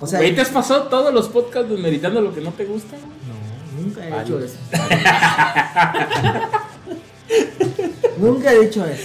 [0.00, 2.96] O sea, Güey, ¿te has pasado todos los podcasts desmeritando lo que no te gusta?
[2.96, 4.56] no, nunca he hecho eso.
[8.18, 9.02] nunca he dicho eso.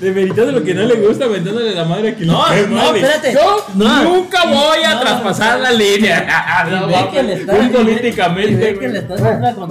[0.00, 3.32] Demeritando lo que no le gusta, vendándole la madre a quien No, no, espérate.
[3.32, 4.02] Yo No.
[4.04, 5.62] nunca voy a No, traspasar no.
[5.64, 6.64] la línea.
[6.66, 8.78] Y No, ve va, que le está- muy políticamente.
[8.78, 9.66] que le estás Bueno,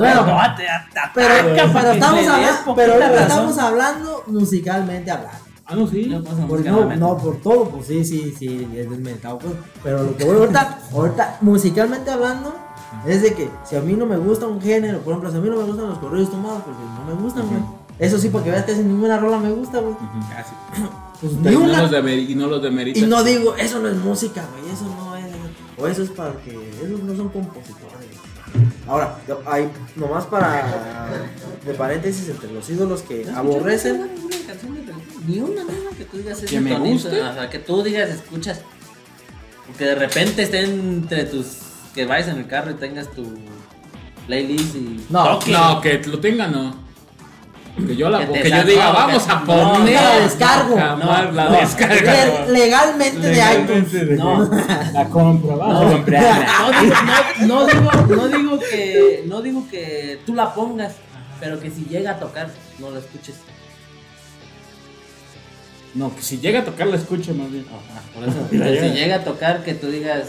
[1.14, 1.56] Pero,
[1.92, 3.58] estamos, hablando, pero estamos
[4.28, 5.40] musicalmente hablando.
[5.68, 6.04] Ah, no, sí.
[6.04, 9.54] Por- música, no, no, por todo, pues sí, sí, sí, es desmentado, pues.
[9.84, 12.56] Pero lo que voy ahorita, ahorita, musicalmente hablando,
[13.08, 15.42] es de que si a mí no me gusta un género, por ejemplo, si a
[15.42, 17.62] mí no me gustan los corridos tomados, porque no me gustan, güey.
[17.98, 19.96] Eso sí, porque veas que sin ninguna rola me gusta, güey.
[20.32, 20.54] Casi.
[21.22, 21.82] Pues Y ni no una.
[21.84, 23.02] los demeri- y no los demeritas.
[23.02, 25.26] Y no digo, eso no es música, güey, eso no es.
[25.78, 26.52] O eso es para que.
[26.84, 28.10] Esos no son compositores.
[28.86, 31.10] Ahora, hay nomás para.
[31.66, 34.10] De paréntesis, entre los ídolos que aborrecen.
[35.26, 37.22] Ni una misma que tú digas es ¿Que me guste?
[37.22, 38.60] O sea, que tú digas, escuchas.
[39.78, 41.60] Que de repente esté entre tus.
[41.96, 43.26] Que vayas en el carro y tengas tu
[44.28, 45.06] playlist y.
[45.10, 45.52] No, toque.
[45.52, 46.84] No, que lo tenga, no.
[47.88, 49.94] Que yo, la, Que que yo diga, no, vamos a no, poner.
[49.96, 50.78] la descargo.
[50.78, 51.52] Jamás No, la no.
[51.58, 52.14] descarga.
[52.48, 53.92] Le- legalmente de iTunes.
[53.92, 54.50] de- No.
[54.94, 56.48] La compra, vamos a comprarla.
[56.62, 56.96] No digo,
[57.42, 59.24] no, no digo, no digo que.
[59.28, 60.94] No digo que tú la pongas.
[61.42, 63.36] Pero que si llega a tocar, no la escuches.
[65.94, 67.66] No, que si llega a tocar la escuche más bien.
[68.14, 68.48] Por eso.
[68.52, 70.28] Si llega a tocar, que tú digas.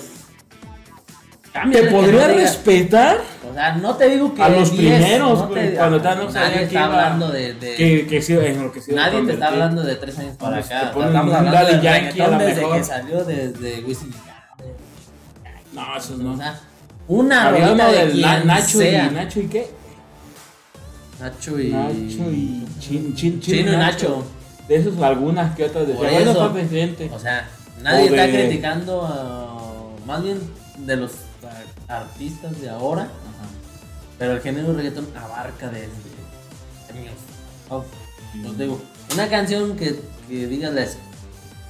[1.72, 3.18] ¿Te podría no respetar?
[3.50, 4.42] O sea, no te digo que.
[4.42, 7.54] A los 10, primeros, no te- cuando estaban- no Nadie está hablando de.
[7.54, 10.36] de- Que, que sí, en lo que sí Nadie te está hablando de tres años
[10.36, 10.80] para Pues, acá.
[10.88, 12.76] te ponen Estamos hablando de Yankee a la desde mejor.
[12.78, 14.12] que salió desde Wisin.
[15.72, 16.36] No, eso O no.
[16.36, 16.58] sea,
[17.08, 19.06] una rolita de del quien Na- Nacho sea.
[19.06, 19.70] y Nacho y qué?
[21.20, 21.68] Nacho y.
[21.70, 24.24] Nacho y Chin, Chin, Chino y Nacho.
[24.68, 26.52] De esos algunas que otras Por decían, bueno, eso.
[26.52, 27.10] presidente.
[27.14, 27.48] O sea,
[27.82, 30.40] nadie O de- está criticando, más bien
[30.78, 31.12] de los
[31.88, 33.48] artistas de ahora, Ajá.
[34.18, 35.88] pero el género reggaetón abarca desde
[36.92, 37.14] años.
[37.68, 37.84] Oh,
[38.48, 38.80] os digo,
[39.14, 40.86] una canción que, que digas, la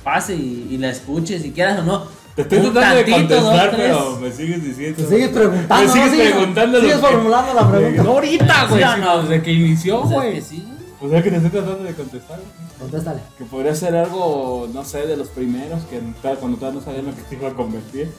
[0.04, 2.04] pase y, y la escuches, si quieras o no.
[2.34, 3.80] Te estoy un tratando de tantito, dos, contestar, tres.
[3.88, 5.02] pero me sigues diciendo.
[5.02, 5.86] Te sigues preguntando.
[5.86, 6.36] Me sigues ¿no?
[6.36, 8.02] Preguntando Sigues que- formulando la pregunta.
[8.04, 9.22] No ahorita, güey, Sí no.
[9.22, 10.34] desde que inició, O sea, güey.
[10.34, 10.68] que sí.
[11.00, 12.38] O sea que te estoy tratando de contestar.
[12.78, 13.20] Contéstale.
[13.38, 15.98] Que podría ser algo, no sé, de los primeros que
[16.38, 18.12] cuando todavía no sabían lo que te iba a convertir.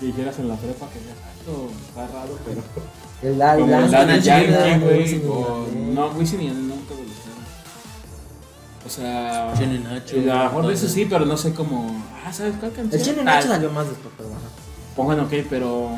[0.00, 2.62] Que dijeras en la prepa que ya esto está raro, pero.
[3.22, 5.22] El Daddy Como el Yankee, güey.
[5.94, 7.44] No, Wisin y Yandel nunca me gustaron.
[8.84, 9.54] O sea.
[9.56, 10.16] Chino y Nacho.
[10.16, 12.04] A lo mejor de eso sí, pero no sé cómo.
[12.24, 13.00] Ah, ¿sabes cuál canción?
[13.00, 13.24] El Chino y.
[13.24, 14.38] Nacho salió más después, pero ajá.
[14.94, 15.90] Pongan ok, pero.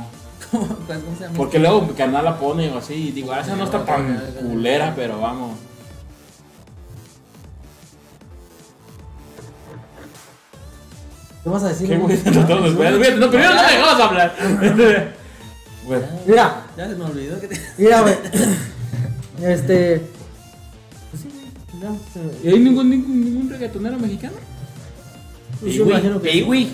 [0.51, 1.37] ¿Cómo, pues, cómo se llama?
[1.37, 4.21] Porque luego mi canal la pone o así y digo, ah, esa no está tan
[4.49, 5.57] culera, pero vamos.
[11.43, 11.89] ¿Qué vas a decir?
[11.89, 12.17] ¿Qué güey?
[12.17, 12.23] No.
[12.33, 14.35] Fíjate, no, primero no me dejabas hablar.
[15.89, 17.59] Bueno, Mira, Ya se me olvidó que te...
[17.79, 18.15] mira, güey.
[19.43, 20.03] Este.
[21.11, 21.29] Pues sí,
[21.81, 24.35] ya, se- ¿y hay ningún, ningún, ningún reggaetonero mexicano?
[25.61, 26.29] Pues yo imagino que.
[26.31, 26.69] Piwi.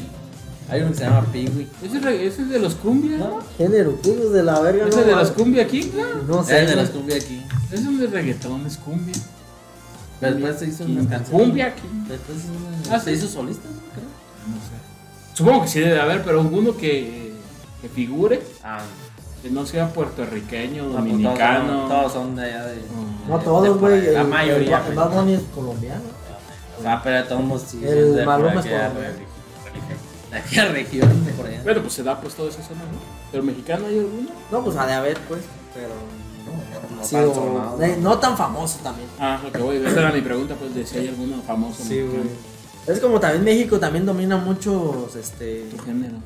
[0.68, 1.68] Hay uno que se llama Piwi.
[1.84, 3.38] Ese, ese es de los cumbia, ¿no?
[3.56, 4.88] Género, culos de la verga.
[4.88, 6.34] Ese no, es de los cumbia aquí, ¿no?
[6.36, 6.54] No Es sé.
[6.66, 6.98] de las güey.
[7.00, 7.42] cumbia aquí.
[7.70, 9.14] Es un de reggaetón, es cumbia.
[10.20, 11.28] Después se hizo unas canciones.
[11.46, 11.82] Cumbia aquí.
[12.08, 12.52] Después se hizo
[12.88, 13.16] una- Ah, se sí.
[13.18, 13.68] hizo solista,
[15.34, 17.32] Supongo que sí debe haber, pero uno que,
[17.82, 18.78] que figure, Ah,
[19.42, 21.66] que no sea puertorriqueño, no, pues dominicano.
[21.66, 22.76] Todos son, todos son de allá de.
[22.76, 23.28] Mm.
[23.28, 24.00] No todos, güey.
[24.12, 24.76] La el- mayoría.
[24.78, 24.96] el pues.
[24.96, 26.02] Bad Bunny es colombiano.
[26.86, 27.80] Ah, pero de todos modos sí.
[27.84, 29.16] El es de por Maluma es aquella colombiano.
[29.18, 29.34] re-
[30.30, 31.60] De aquella región de por allá.
[31.62, 32.98] Bueno, pues se da pues toda esa zona, ¿no?
[33.30, 34.28] Pero mexicano hay alguno.
[34.50, 35.40] No, pues ha de haber, pues.
[35.74, 35.88] Pero.
[36.46, 37.76] No, no Sí, tan o- sonado.
[37.78, 39.08] de- no tan famoso también.
[39.18, 42.22] Ah, lo que voy, esa era mi pregunta, pues de si hay alguno famoso mexicano.
[42.86, 45.66] Es como también México también domina muchos, este...
[45.70, 46.16] Tu género.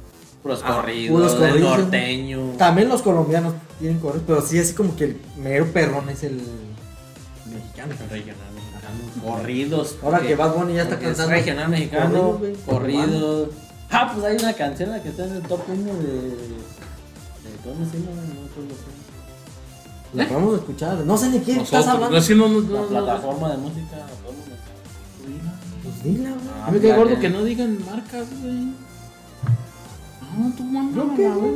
[0.43, 2.41] Puros Ah, corridos, puros del corridos, norteño.
[2.59, 6.41] También los colombianos tienen corridos, pero sí así como que el mero perrón es el
[7.47, 7.93] mexicano.
[8.11, 9.33] Regional mexicano.
[9.37, 9.97] Corridos.
[10.03, 11.31] Ahora que Bad Bunny ya está cantando.
[11.33, 12.41] regional mexicano.
[12.67, 13.49] corridos.
[13.91, 15.93] Ah, pues hay una canción la que está en el top 1 de.
[15.93, 16.33] de
[17.65, 18.23] ¿Cómo se llama?
[18.23, 18.69] No cómo.
[20.15, 20.99] La podemos escuchar.
[20.99, 22.17] No sé ni quién Nosotros, estás hablando.
[22.17, 23.81] no, sí, no, no, La no, no, plataforma de música.
[23.97, 24.48] meter.
[26.03, 26.41] Pues dila, güey.
[26.67, 28.69] A mí me cae Ah, gordo que no digan marcas, güey.
[30.39, 30.97] No, tú manda.
[30.97, 31.53] ¿Yo qué, güey?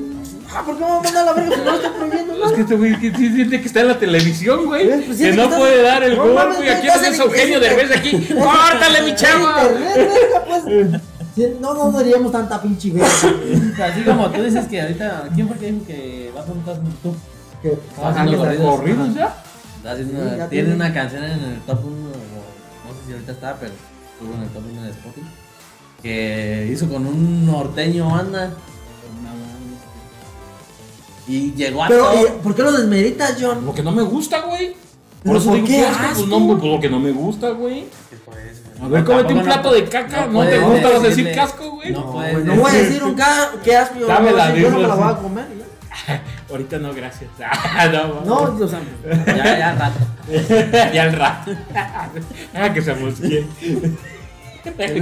[0.54, 2.40] Ah, ¿por qué me va a mandar a la verga si no lo prohibiendo, Es
[2.40, 2.54] güey?
[2.54, 4.86] que este güey que sí siente que está en la televisión, güey.
[5.06, 6.68] Pues que es no que está- puede dar el No gol, mames, güey.
[6.68, 8.10] güey, Aquí estás es en- Eugenio es Derbez aquí.
[8.34, 9.10] ¡Córtale, mi!
[9.10, 11.00] Internet, verga, pues.
[11.34, 13.08] Sí, No, no daríamos tanta pinche verga.
[13.22, 13.82] güey.
[13.90, 15.28] Así como tú dices que ahorita.
[15.34, 17.14] ¿Quién fue que dijo que va a preguntar tú?
[17.62, 18.76] Que- Ah, corridos.
[18.76, 19.36] ¿Corridos ya?
[19.76, 20.74] Está haciendo Sí, una- ya tiene tiene.
[20.74, 23.72] una canción en el top 1, no sé si ahorita está, pero
[24.22, 25.26] estuvo en el top 1 de Spotify.
[26.02, 28.50] Que hizo con un norteño anda
[31.28, 32.26] y llegó a Pero, todo.
[32.26, 33.62] ¿y ¿por qué lo desmeritas, John?
[33.64, 34.74] Porque no me gusta, güey.
[35.22, 36.14] ¿Pero Por eso por digo qué que asco, asco?
[36.16, 37.84] pues no, pues porque no me gusta, güey.
[38.82, 40.88] A ver, No, cómete un plato no- de caca, ¿no, te puedes gusta?
[40.88, 41.92] ¿Vas a decir decirle- casco, güey?
[41.92, 44.00] No, No, güey, no voy a decir- un ca qué asco.
[44.00, 45.61] yo Dámela, no voy a decir, Yo no me la voy a comer.
[46.50, 47.30] Ahorita no, gracias.
[47.44, 48.80] Ah, no, No, o sea,
[49.26, 49.98] Ya, ya, rato.
[50.92, 51.50] ya al rato.
[52.54, 53.46] ah, que se mosquee.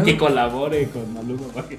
[0.05, 1.45] que colabore con Maluma.
[1.68, 1.78] que-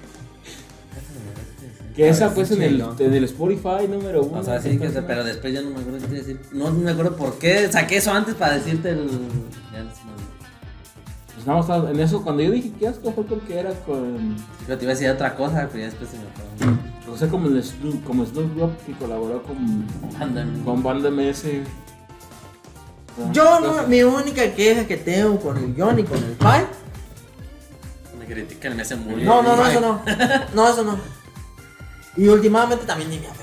[1.96, 2.96] Que esa pues en el, Chingón.
[3.00, 4.40] en el Spotify número uno.
[4.40, 6.38] O sea, sí, que se- pero después ya no me acuerdo qué.
[6.54, 9.10] No me acuerdo por qué saqué eso antes para decirte el.
[9.74, 10.01] Ya no sé.
[11.42, 14.36] Pues nada más estaba- en eso, cuando yo dije que asco fue porque era con.
[14.68, 17.12] Pero te iba a decir otra cosa, pero ya después se me fue.
[17.12, 19.86] O sea, como, el Snoop, como Snoop Dogg que colaboró con,
[20.22, 20.62] Ándale.
[20.64, 21.64] con Banda MS.
[23.34, 26.64] yo no, mi única queja que tengo con el John y con el Pai.
[28.20, 30.02] Me critican, me hacen muy No, no, no, eso no.
[30.54, 30.98] No, eso no.
[32.18, 33.41] Y últimamente también ni me afecta.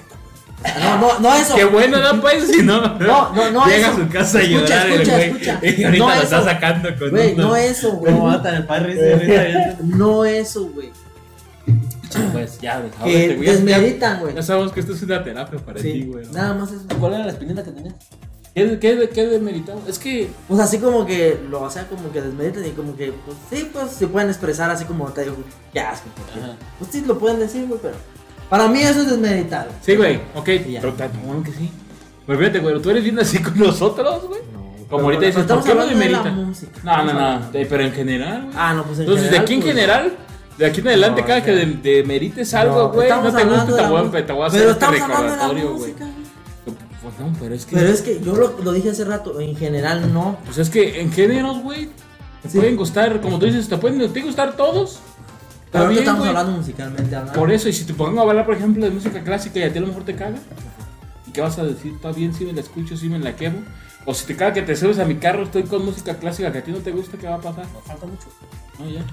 [0.81, 1.55] No, no, no eso.
[1.55, 2.21] Qué bueno, ¿no?
[2.21, 2.81] Pues si no.
[2.99, 3.93] No, no, no Llega eso.
[3.93, 5.29] a su casa a Escucha, llorar el escucha, güey.
[5.29, 5.61] escucha.
[5.63, 6.23] Y ahorita No lo eso.
[6.23, 8.13] está sacando con Güey, no eso, güey.
[8.13, 9.77] ¿Cómo matan el padre?
[9.85, 10.91] No eso, güey.
[12.33, 13.45] Pues ya, Que güey.
[13.47, 14.35] Ya- desmeritan, güey.
[14.35, 16.27] Ya sabemos que esto es una terapia para ti, güey.
[16.33, 16.85] nada más eso.
[16.99, 17.95] ¿Cuál era la espinita que tenías?
[18.55, 19.41] ¿Qué, qué, qué?
[19.87, 20.29] Es que.
[20.49, 23.71] Pues así como que lo o sea como que desmeritan y como que, pues sí,
[23.73, 25.37] pues se pueden expresar así como te digo,
[25.73, 26.09] qué asco.
[26.17, 26.41] porque.
[26.79, 27.95] Pues sí, lo pueden decir, güey, pero
[28.49, 29.69] para mí eso es desmeritar.
[29.83, 30.49] Sí, güey, ok.
[30.69, 30.81] ya.
[30.81, 31.71] Pero te bueno que sí.
[32.27, 34.41] Pues fíjate, güey, tú eres bien así con nosotros, güey.
[34.89, 36.47] Como ahorita dices, estamos ¿por qué lo hablando de la demerita?
[36.47, 36.81] música.
[36.83, 37.47] No, no, no.
[37.53, 38.55] Pero en general, güey.
[38.57, 40.13] Ah, no, pues en Entonces, de aquí en pues, general,
[40.57, 41.57] de aquí en adelante, No, cada que no.
[41.83, 44.71] de- demerites algo, güey, no, te gusta, te voy a, te voy a hacer Pero
[44.73, 45.81] este estamos hablando de la recordatorio, güey.
[45.93, 46.07] música.
[47.03, 47.77] Pues no, pero es que.
[47.77, 50.39] Pero es que yo lo, lo dije hace rato, en general no.
[50.45, 51.89] Pues es que en géneros, güey,
[52.43, 52.59] te Sí.
[52.59, 55.01] pueden gustar, como tú dices, te pueden te gustar todos.
[55.71, 57.39] Pero ahorita bien, estamos hablando musicalmente hablando.
[57.39, 59.73] Por eso, y si te pongo a hablar, por ejemplo, de música clásica y a
[59.73, 60.39] ti a lo mejor te caga,
[61.27, 61.93] ¿y qué vas a decir?
[61.95, 63.59] ¿Está bien si me la escucho, si me la quemo?
[64.07, 66.59] O si te caga que te subes a mi carro, estoy con música clásica que
[66.59, 67.67] a ti no te gusta, ¿qué va a pasar?
[67.85, 68.29] Falta mucho.
[68.79, 69.05] No, ya.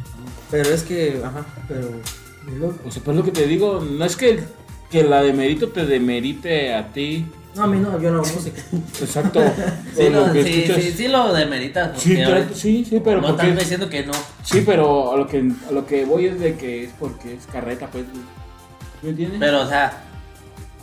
[0.49, 1.90] Pero es que, ajá, pero.
[2.86, 4.44] O sea, pues lo que te digo, no es que,
[4.90, 7.26] que la demerito te demerite a ti.
[7.56, 8.61] No, a mí no, yo no hago música.
[9.02, 9.40] Exacto.
[9.95, 10.84] Sí, lo, lo que sí, escuchas.
[10.84, 11.91] sí, sí lo demeritas.
[12.02, 14.14] Sí, pero, sí, sí, pero no porque- están diciendo que no.
[14.44, 17.45] Sí, pero a lo que a lo que voy es de que es porque es
[17.45, 18.03] carreta, pues.
[19.02, 19.40] ¿Me entiendes?
[19.40, 20.03] Pero, o sea,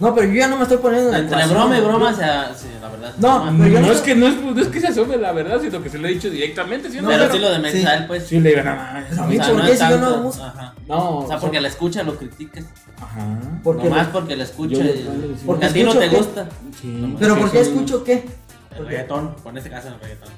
[0.03, 1.59] No, pero yo ya no me estoy poniendo en la entre ecuación.
[1.61, 3.15] broma y broma, o sea, sí, la verdad.
[3.19, 3.59] No, broma.
[3.59, 5.61] pero yo no, no- es que no es, no es que se asume la verdad,
[5.61, 7.09] sino que se lo he dicho directamente, ¿sí o no?
[7.09, 7.87] Pero pero- sí lo sí.
[7.87, 8.27] a él, pues.
[8.27, 10.47] Sí, le digo, no, mames, A mí, ¿por no qué si yo no música?
[10.49, 10.75] Ajá.
[10.89, 12.65] No, O sea, porque la escucha, lo critiques.
[13.01, 13.39] Ajá.
[13.63, 14.75] Porque Nomás porque la escucha.
[14.77, 16.49] Yo- yo- porque a ti no te gusta.
[16.81, 17.17] Sí.
[17.21, 18.29] Pero ¿por qué escucho qué?
[18.77, 20.29] El reggaetón, por este caso el reggaetón.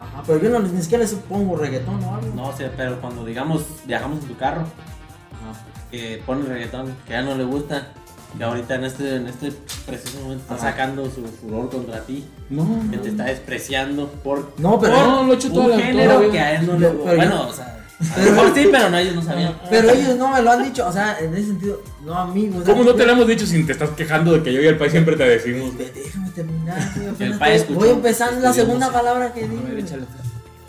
[0.00, 2.34] Ajá, pero yo no, ni siquiera les pongo reggaetón o algo.
[2.34, 5.58] No, o sea, pero cuando digamos viajamos en tu carro, Ajá.
[5.90, 7.88] que pone reggaetón, que a él no le gusta,
[8.36, 9.52] que ahorita en este, en este
[9.86, 10.70] preciso momento está Ajá.
[10.70, 14.94] sacando su furor contra ti, No, que te está despreciando por No, pero.
[14.96, 17.10] No, lo he hecho un género la que a él no le gusta.
[17.10, 17.74] yo- Bueno, o sea,
[18.14, 19.58] A lo mejor sí, pero no, ellos no sabían.
[19.70, 22.62] Pero ellos no me lo han dicho, o sea, en ese sentido, no amigos.
[22.64, 24.76] ¿Cómo no te lo hemos dicho si te estás quejando de que yo y el
[24.78, 25.76] país siempre te decimos?
[25.76, 29.62] Déjame terminar, país estoy- escuchó, Voy empezando la segunda palabra que A digo.
[29.62, 29.84] ver, güey.
[29.84, 30.04] échale.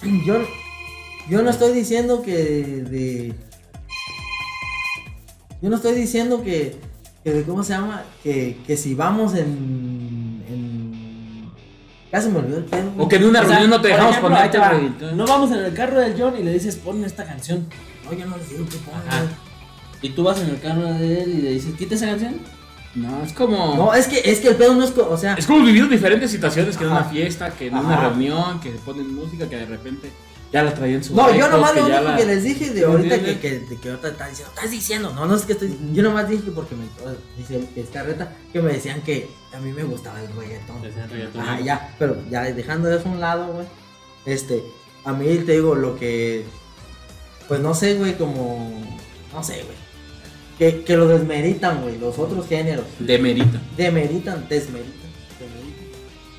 [0.25, 0.39] Yo,
[1.29, 3.35] yo no estoy diciendo que de.
[5.61, 6.77] Yo no estoy diciendo que.
[7.33, 8.03] Que ¿Cómo se llama?
[8.23, 10.43] Que, que si vamos en.
[10.47, 11.51] en
[12.11, 12.91] casi me olvidó el pedo.
[12.97, 14.69] O que en una O sea, reunión no te dejamos ejemplo, ponerte ahí te va.
[14.69, 15.17] reggaetón.
[15.17, 17.67] No vamos en el carro del John y le dices, pon esta canción.
[18.05, 19.29] No, yo no les digo que güey.
[20.01, 22.35] Y tú vas en el carro de él y le dices, quita esa canción.
[22.95, 23.75] No, es como.
[23.75, 24.93] No, es que, es que el pedo no es.
[24.97, 25.35] O sea.
[25.35, 29.13] Es como vivir diferentes situaciones que en una fiesta, que en una reunión, que ponen
[29.13, 30.11] música, que de repente
[30.51, 32.85] ya la traían su No, yo nomás lo único la- que les dije de ¿Sí
[32.85, 35.77] me ahorita que, que, que ahorita estás diciendo, estás diciendo, no, no es que estoy,
[35.93, 36.85] yo nomás dije que porque me,
[37.37, 40.81] dice que es carreta, que me decían que a mí me gustaba el reggaetón.
[40.81, 41.41] Decían reggaetón.
[41.47, 43.67] Ah, ya, pero ya dejando eso a un lado, güey,
[44.25, 44.63] este,
[45.05, 46.45] a mí te digo lo que,
[47.47, 48.81] pues no sé, güey, como,
[49.33, 49.77] no sé, güey,
[50.57, 53.61] que, que lo desmeritan, güey, los otros géneros, Demerita.
[53.77, 55.09] demeritan, desmeritan,
[55.39, 55.87] demeritan,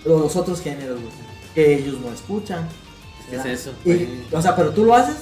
[0.05, 1.12] los otros géneros, güey,
[1.55, 2.69] que ellos no escuchan.
[3.31, 3.73] ¿Qué es eso?
[3.85, 5.16] Y, o sea, pero tú lo haces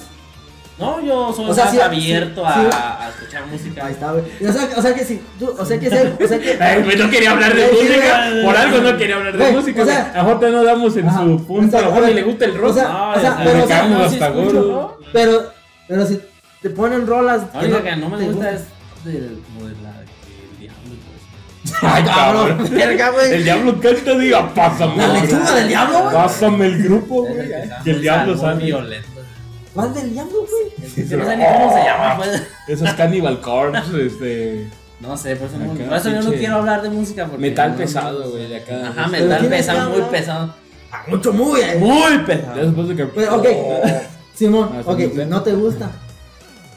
[0.79, 2.67] No, yo soy O sea, más sí- abierto sí- a, sí.
[2.71, 3.85] a escuchar música.
[3.85, 4.23] Ahí está, güey.
[4.47, 6.57] O sea, o sea que sí, tú, o sea que sí, o sea que.
[6.63, 8.31] Ay, güey, no quería hablar de música.
[8.45, 9.81] Por algo no quería hablar de música.
[9.83, 11.21] o sea- a te no damos en Ajá.
[11.23, 11.77] su punto.
[11.77, 12.71] A lo mejor a ni ver, le gusta el rock.
[12.71, 14.71] o sea, No, o sea, pero, o sea, no, hasta escucho, gordo.
[14.71, 14.97] ¿no?
[15.11, 15.51] pero,
[15.87, 16.21] pero si
[16.61, 17.41] te ponen rolas.
[17.53, 18.61] La única que no me gusta es
[19.03, 19.88] del, como de la
[21.81, 23.33] Ay, Cabrón, verga, güey.
[23.33, 24.97] El diablo canta, diga, pásame.
[24.97, 26.13] La lechuga del diablo, güey.
[26.13, 27.47] Pásame el grupo, Es güey.
[27.47, 28.65] que Que el diablo sale.
[28.65, 29.07] violento.
[29.73, 30.85] ¿Cuál del diablo, güey?
[30.85, 32.43] Es que no sé ni cómo se llama, pues.
[32.67, 34.67] Esos Cannibal Corpse, este.
[34.99, 37.25] No sé, por eso, no, por eso yo no quiero hablar de música.
[37.25, 38.89] Porque Metal no- pesado, güey, de acá.
[38.89, 40.53] Ajá, metal tienes que pesado, muy pesado.
[40.91, 41.61] Ah, mucho, muy.
[41.61, 41.77] eh.
[41.79, 42.65] Muy Ya pesado.
[42.65, 43.05] después de que.
[43.05, 43.47] Pues, ok,
[44.35, 45.89] Simón, Ah, ok, no te gusta.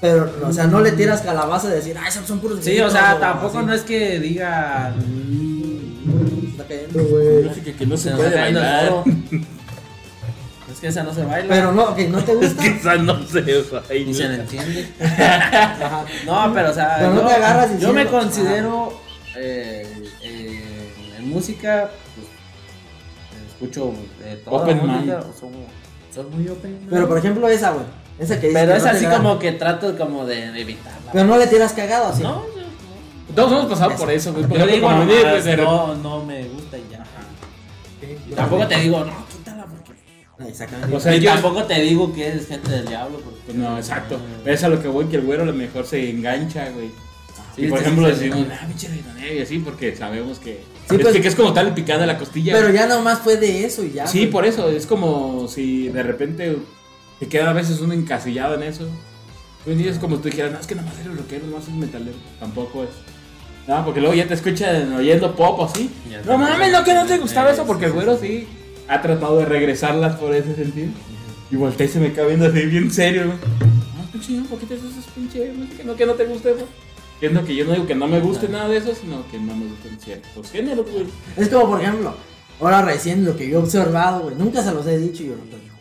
[0.03, 2.59] Pero, o sea, no le tiras calabaza de decir, ah, esos son puros.
[2.59, 3.66] Sí, o viejitos", sea, tampoco así.
[3.69, 4.93] no es que diga.
[6.51, 7.45] Está cayendo, güey.
[7.45, 9.05] Música que no se Se puede está cayendo el bailar.
[10.73, 11.49] Es que esa no se baila.
[11.55, 12.66] Pero no, ok, no te gusta.
[12.66, 14.43] Esa no se Ni se le baila.
[14.43, 14.89] entiende.
[16.27, 19.01] No, pero o sea, Pero no yo, te agarras yo diciendo, me considero
[19.37, 19.87] eh,
[20.23, 23.93] eh, en música, pues, escucho
[24.24, 25.35] eh, toda Open la música, mind.
[25.39, 25.51] soy,
[26.12, 26.70] soy muy open.
[26.79, 26.91] mind.
[26.91, 27.85] Pero por ejemplo, esa, güey.
[28.23, 31.12] Esa que dices Pero que es no así como que trato como de, evitarla.
[31.12, 32.23] Pero no le tiras cagado así.
[32.23, 34.44] no, yo, Todos hemos pasado por eso, güey.
[34.49, 37.05] Yo digo, venía, pues, no, no me gusta y ya.
[38.36, 40.49] Tampoco te digo, no, quítala porque.
[40.49, 40.97] Exactamente.
[40.97, 43.20] O sea, y yo- tampoco te digo que es gente del diablo.
[43.20, 44.19] Porque, no, exacto.
[44.44, 46.90] Es a lo que voy, que el güero a lo mejor se engancha, güey.
[47.55, 50.65] Sí, y por ejemplo decimos, ah, pinche reggaetonero", y así, porque sabemos que.
[50.89, 52.55] Sí, es, pues- que es como tal picada de la costilla.
[52.55, 52.78] Pero güey.
[52.78, 54.07] ya nomás fue de eso y ya.
[54.07, 54.31] Sí, güey.
[54.31, 54.69] por eso.
[54.70, 56.57] Es como si de repente
[57.23, 58.85] te queda a veces uno encasillado en eso.
[59.65, 62.16] Día es como tú dijeras, no, es que nomás eres rockero, nomás es metalero.
[62.40, 62.89] Tampoco es.
[63.69, 65.89] No, porque luego ya te escuchan oyendo pop o así.
[66.27, 68.49] No mames, no, que no te gustaba eso, porque el güero sí.
[68.89, 70.89] ha tratado de regresarlas por ese sentido.
[71.49, 73.39] Y volteé y se me cae viendo así bien serio, güey.
[73.39, 75.85] No, pinche, ¿por qué te haces esas pinche música?
[75.85, 76.66] No, que no te guste eso.
[77.20, 79.24] Que es lo que yo no digo que no me guste nada de eso, sino
[79.31, 81.07] que no me gusten ciertos géneros, güey.
[81.36, 82.16] Es como, por ejemplo,
[82.61, 84.35] ahora recién lo que yo he observado, güey.
[84.35, 85.35] Nunca se los he dicho yo.
[85.35, 85.72] Ah,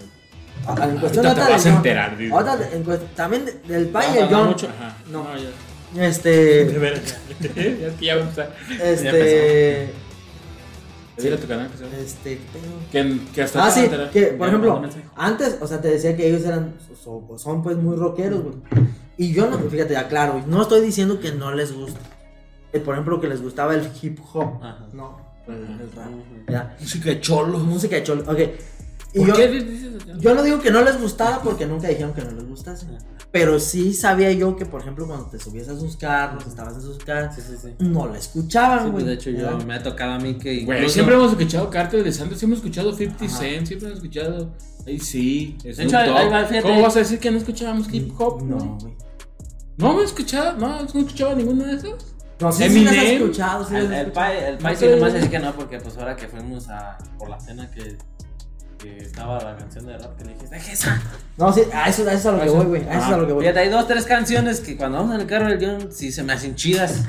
[0.67, 2.17] En cuestión Ahorita te vas del a enterar.
[2.31, 2.83] Otra de- en
[3.15, 4.47] también de- del Pai y No, el no, John.
[4.49, 4.67] mucho.
[4.69, 4.97] Ajá.
[5.11, 5.27] No.
[5.95, 6.05] ya.
[6.07, 6.29] Este.
[6.65, 7.17] De veras.
[7.39, 7.47] ya
[7.88, 8.55] es que ya va a empezar.
[8.81, 9.93] Este.
[11.33, 12.01] A tu canal que.
[12.01, 12.39] Este.
[12.91, 14.81] Que, que hasta Ah, sí, que por ejemplo,
[15.15, 18.55] antes, o sea, te decía que ellos eran, so- so- son pues muy rockeros, güey.
[19.17, 21.99] Y yo no, fíjate, aclaro, no estoy diciendo que no les guste.
[22.73, 24.63] Eh, por ejemplo, que les gustaba el hip hop.
[24.63, 24.88] Ajá.
[24.93, 25.53] No, Ajá.
[25.81, 26.09] el rap.
[26.49, 26.75] Ya.
[26.79, 27.59] Música de cholo.
[27.59, 28.23] Música de cholo.
[28.31, 28.39] Ok.
[29.13, 30.19] Y ¿Por yo, qué dices eso?
[30.19, 32.88] yo no digo que no les gustara porque nunca dijeron que no les gustase.
[33.31, 36.81] Pero sí sabía yo que, por ejemplo, cuando te subías a sus carros, estabas en
[36.81, 37.69] sus carros, Sí, sí, sí.
[37.79, 38.93] no la escuchaban, Sí, güey.
[38.93, 42.03] pues de hecho yo me ha tocado a mí que Güey, siempre hemos escuchado Cartel
[42.03, 43.38] de Santos, siempre hemos escuchado 50 Ajá.
[43.38, 44.53] Cent, siempre hemos escuchado.
[44.85, 46.67] Ay, sí, es De hecho, ahí- ahí va, fíjate.
[46.67, 48.43] ¿Cómo vas a decir que no escuchábamos hip hop?
[48.43, 48.93] No, güey?
[49.77, 52.07] No hemos escuchado, no, no escuchaba ninguno de esos.
[52.39, 53.21] No, sí, sí las has Eminem.
[53.21, 54.31] escuchado, sí El, el escuchado.
[54.33, 54.95] el pai No sí sé.
[54.95, 57.97] nomás decía que no, porque pues ahora que fuimos a por la cena que,
[58.82, 61.02] que estaba la canción de rap que le dijiste, "Deja esa".
[61.38, 62.56] No, sí, a eso, a eso es a lo que Eso.
[62.56, 62.82] voy, güey.
[62.88, 63.41] A eso es a lo que voy.
[63.44, 66.24] Fíjate, hay dos, tres canciones que cuando vamos en el carro del John sí se
[66.24, 67.03] me hacen chidas.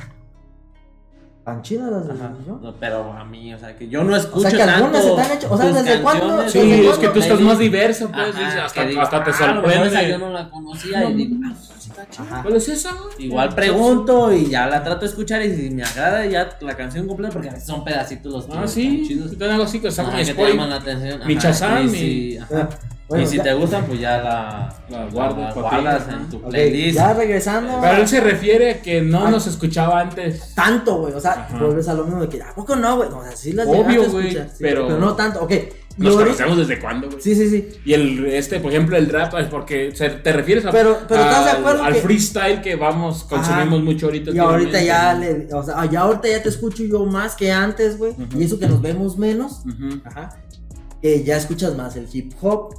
[1.45, 2.15] ¿Tan chidas las de
[2.47, 2.61] yo?
[2.63, 5.09] No, pero a mí, o sea, que yo no escucho O sea, que algunas tanto
[5.09, 6.49] se te han hecho- o sea, ¿desde cuándo?
[6.49, 7.01] Sí, ¿Desde es cuándo?
[7.01, 9.71] que tú estás más di- diverso, pues, Ajá, dices, hasta, digo, hasta te "Ah, mejor
[9.71, 10.09] esa sorprende.
[10.09, 12.43] yo no la conocía y digo, ah, sí está chida.
[12.43, 12.91] ¿Cuál es esa?
[13.19, 17.09] Igual pregunto y ya la trato de escuchar y si me agrada ya la canción
[17.09, 19.31] completa porque a veces son pedacitos los que Ah, sí, chidos.
[19.31, 20.49] sí, tengo algo así que te Spotify.
[20.53, 21.21] llaman la atención.
[21.27, 22.69] Mi Ajá, Shazam, sí, sí, mi- ajá.
[23.13, 25.57] Bueno, y si ya- te gustan, pues ya la, La guardas
[26.09, 26.97] la en tu playlist.
[26.97, 27.79] ya regresando.
[27.81, 29.31] Pero él se refiere a que no Ah.
[29.31, 30.55] nos escuchaba antes.
[30.55, 31.15] tanto, güey.
[31.15, 33.09] O sea, vuelves a lo mismo de que, ¿a poco no, güey?
[33.09, 35.43] O sea, sí las Obvio, güey, sí, pero- no tanto.
[35.43, 35.53] Ok.
[35.99, 37.21] Y Nos conocemos desde cuándo, güey.
[37.21, 37.69] Sí, sí, sí.
[37.85, 41.21] Y el este, por ejemplo, el rap es porque se- te refieres a, Pero- pero
[41.23, 43.85] ¿estás de al- acuerdo al que- freestyle que vamos consumimos Ajá.
[43.85, 44.31] mucho ahorita.
[44.31, 47.99] Y ahorita ya le, o sea, ya ahorita ya te escucho yo más que antes,
[47.99, 48.15] güey.
[48.39, 49.63] Y eso que nos vemos menos.
[50.07, 50.31] Ajá.
[51.03, 52.75] Que ya escuchas más el hip hop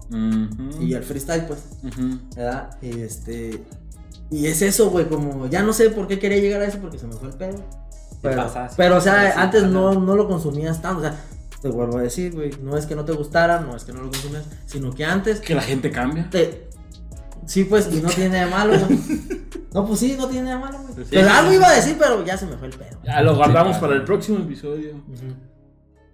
[0.79, 1.59] y el freestyle, pues.
[1.83, 2.19] ujú.
[2.35, 2.77] ¿Verdad?
[2.81, 3.63] Y este.
[4.31, 6.97] Y es eso, güey, como ya no sé por qué quería llegar a eso porque
[6.97, 7.63] se me fue el pedo.
[8.21, 8.73] Pero, pasas.
[8.77, 10.99] pero o sea, antes no, no lo consumías tanto.
[10.99, 11.15] O sea,
[11.61, 14.01] te vuelvo a decir, güey, no es que no te gustara, no es que no
[14.01, 16.29] lo consumías, sino que antes Que la gente cambia.
[16.29, 16.69] te.
[17.45, 18.99] Sí, pues, y no tiene de malo, güey.
[19.73, 20.93] No, pues sí, no tiene de malo, güey.
[21.03, 21.09] Sí.
[21.11, 22.97] pero algo iba a decir, pero ya se me fue el pedo.
[23.03, 24.93] Ya lo guardamos para el próximo episodio.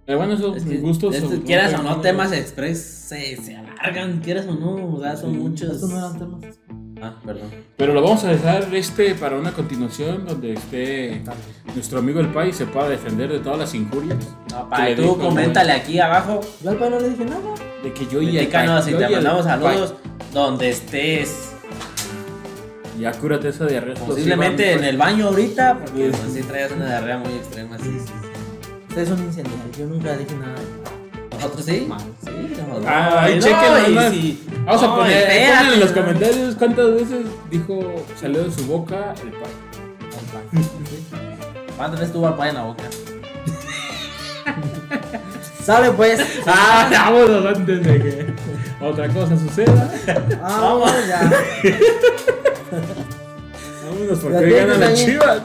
[0.09, 1.13] Pero bueno, eso Es que, gustos.
[1.13, 5.15] es o- quieras o no, temas express se, se alargan, quieras o no, o sea,
[5.15, 5.37] son Sí.
[5.37, 5.69] muchos.
[5.71, 6.45] Estos no eran temas.
[6.99, 7.51] Ah, perdón.
[7.77, 11.21] Pero lo vamos a dejar este para una continuación donde esté
[11.75, 14.17] nuestro amigo el Pai se pueda defender de todas las injurias.
[14.49, 17.53] No, Que pa, le tú coméntale aquí abajo, Yo al padre no le dije nada.
[17.83, 19.59] De que yo y el platícanos y yo te mandamos Pai.
[19.59, 19.93] saludos
[20.33, 21.51] donde estés.
[22.99, 23.93] Ya cúrate esa diarrea.
[23.93, 27.77] Posiblemente en el baño ahorita, porque pues, sí traías una diarrea muy extrema.
[27.77, 28.11] Sí, sí.
[28.89, 30.55] Ustedes son incendiarios, yo nunca dije nada.
[31.31, 31.85] ¿Nosotros sí?
[31.87, 31.99] Mal.
[32.23, 32.85] Sí, nosotros.
[32.87, 34.43] Ah, ahí No, chequen, sí.
[34.65, 35.95] Vamos a No, poner espérate, pongan en los no.
[36.01, 39.51] comentarios cuántas veces dijo salió de su boca el Pai.
[41.77, 42.83] ¿Cuántas veces tuvo al pay en la boca?
[45.63, 46.19] Sale pues.
[46.47, 48.33] Ah, vámonos antes de que
[48.81, 49.91] otra cosa suceda.
[50.41, 51.29] Vamos ya.
[53.85, 55.41] Vámonos porque ganan las chivas.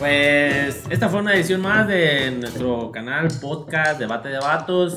[0.00, 4.94] Pues esta fue una edición más de nuestro canal podcast Debate de Vatos.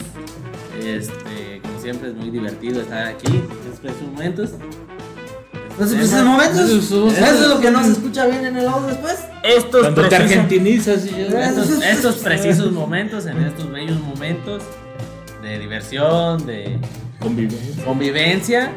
[0.82, 4.52] Este, como siempre es muy divertido estar aquí en estos momentos.
[5.78, 6.70] Pues, Este pues, tema- en momentos.
[6.70, 9.20] Eso- es lo que no se escucha bien en el audio después.
[9.44, 11.50] Estos Cuando te precisos, argentinizas y ya.
[11.50, 14.64] estos, estos precisos momentos, en estos bellos momentos
[15.42, 16.80] de diversión, de
[17.20, 17.84] Convivencia.
[17.84, 18.72] convivencia.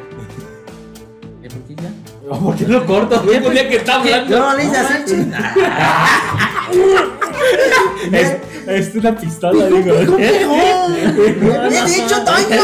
[2.26, 3.38] ¿Qué por qué lo cortas, güey?
[3.46, 4.38] Un día que está Yo hablando.
[4.40, 5.30] no le hice así.
[8.12, 8.36] Es,
[8.66, 9.94] es una pistola, digo.
[10.18, 12.62] He dicho tanto.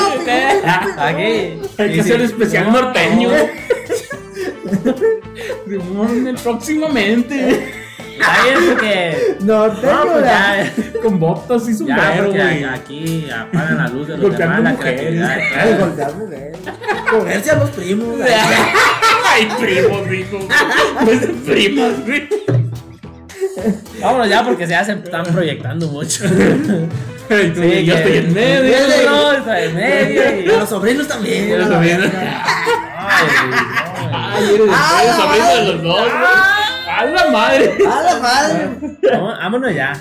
[0.99, 1.61] Aquí.
[1.79, 3.31] Hay que hacer especial norteño.
[6.43, 7.73] Próximamente.
[8.19, 9.37] Está bien porque.
[9.41, 10.65] No No, tengo pues la.
[10.65, 10.73] ya,
[11.03, 12.65] Con botas y sombrero, güey.
[12.65, 15.01] aquí apagan la luz de los Golpeando demás, la mujeres.
[15.01, 15.39] creatividad.
[15.59, 16.57] Ay, golpear mujeres.
[17.11, 18.21] Cogerse a los primos.
[19.35, 20.39] Ay, primos, dijo.
[21.05, 22.29] Pues primos, güey.
[24.01, 26.25] Vámonos ya porque ya se están proyectando mucho.
[26.29, 28.77] Sí, yo que- estoy en medio.
[29.11, 30.23] No, está en medio.
[30.37, 30.47] Y Y...
[30.47, 31.49] los sobrinos también.
[31.49, 32.01] Yo también.
[32.99, 36.09] Ay, no, Ay, eres el sobrino de los dos.
[36.93, 37.79] A la madre.
[37.87, 38.69] A la madre.
[39.41, 39.93] Vámonos ya.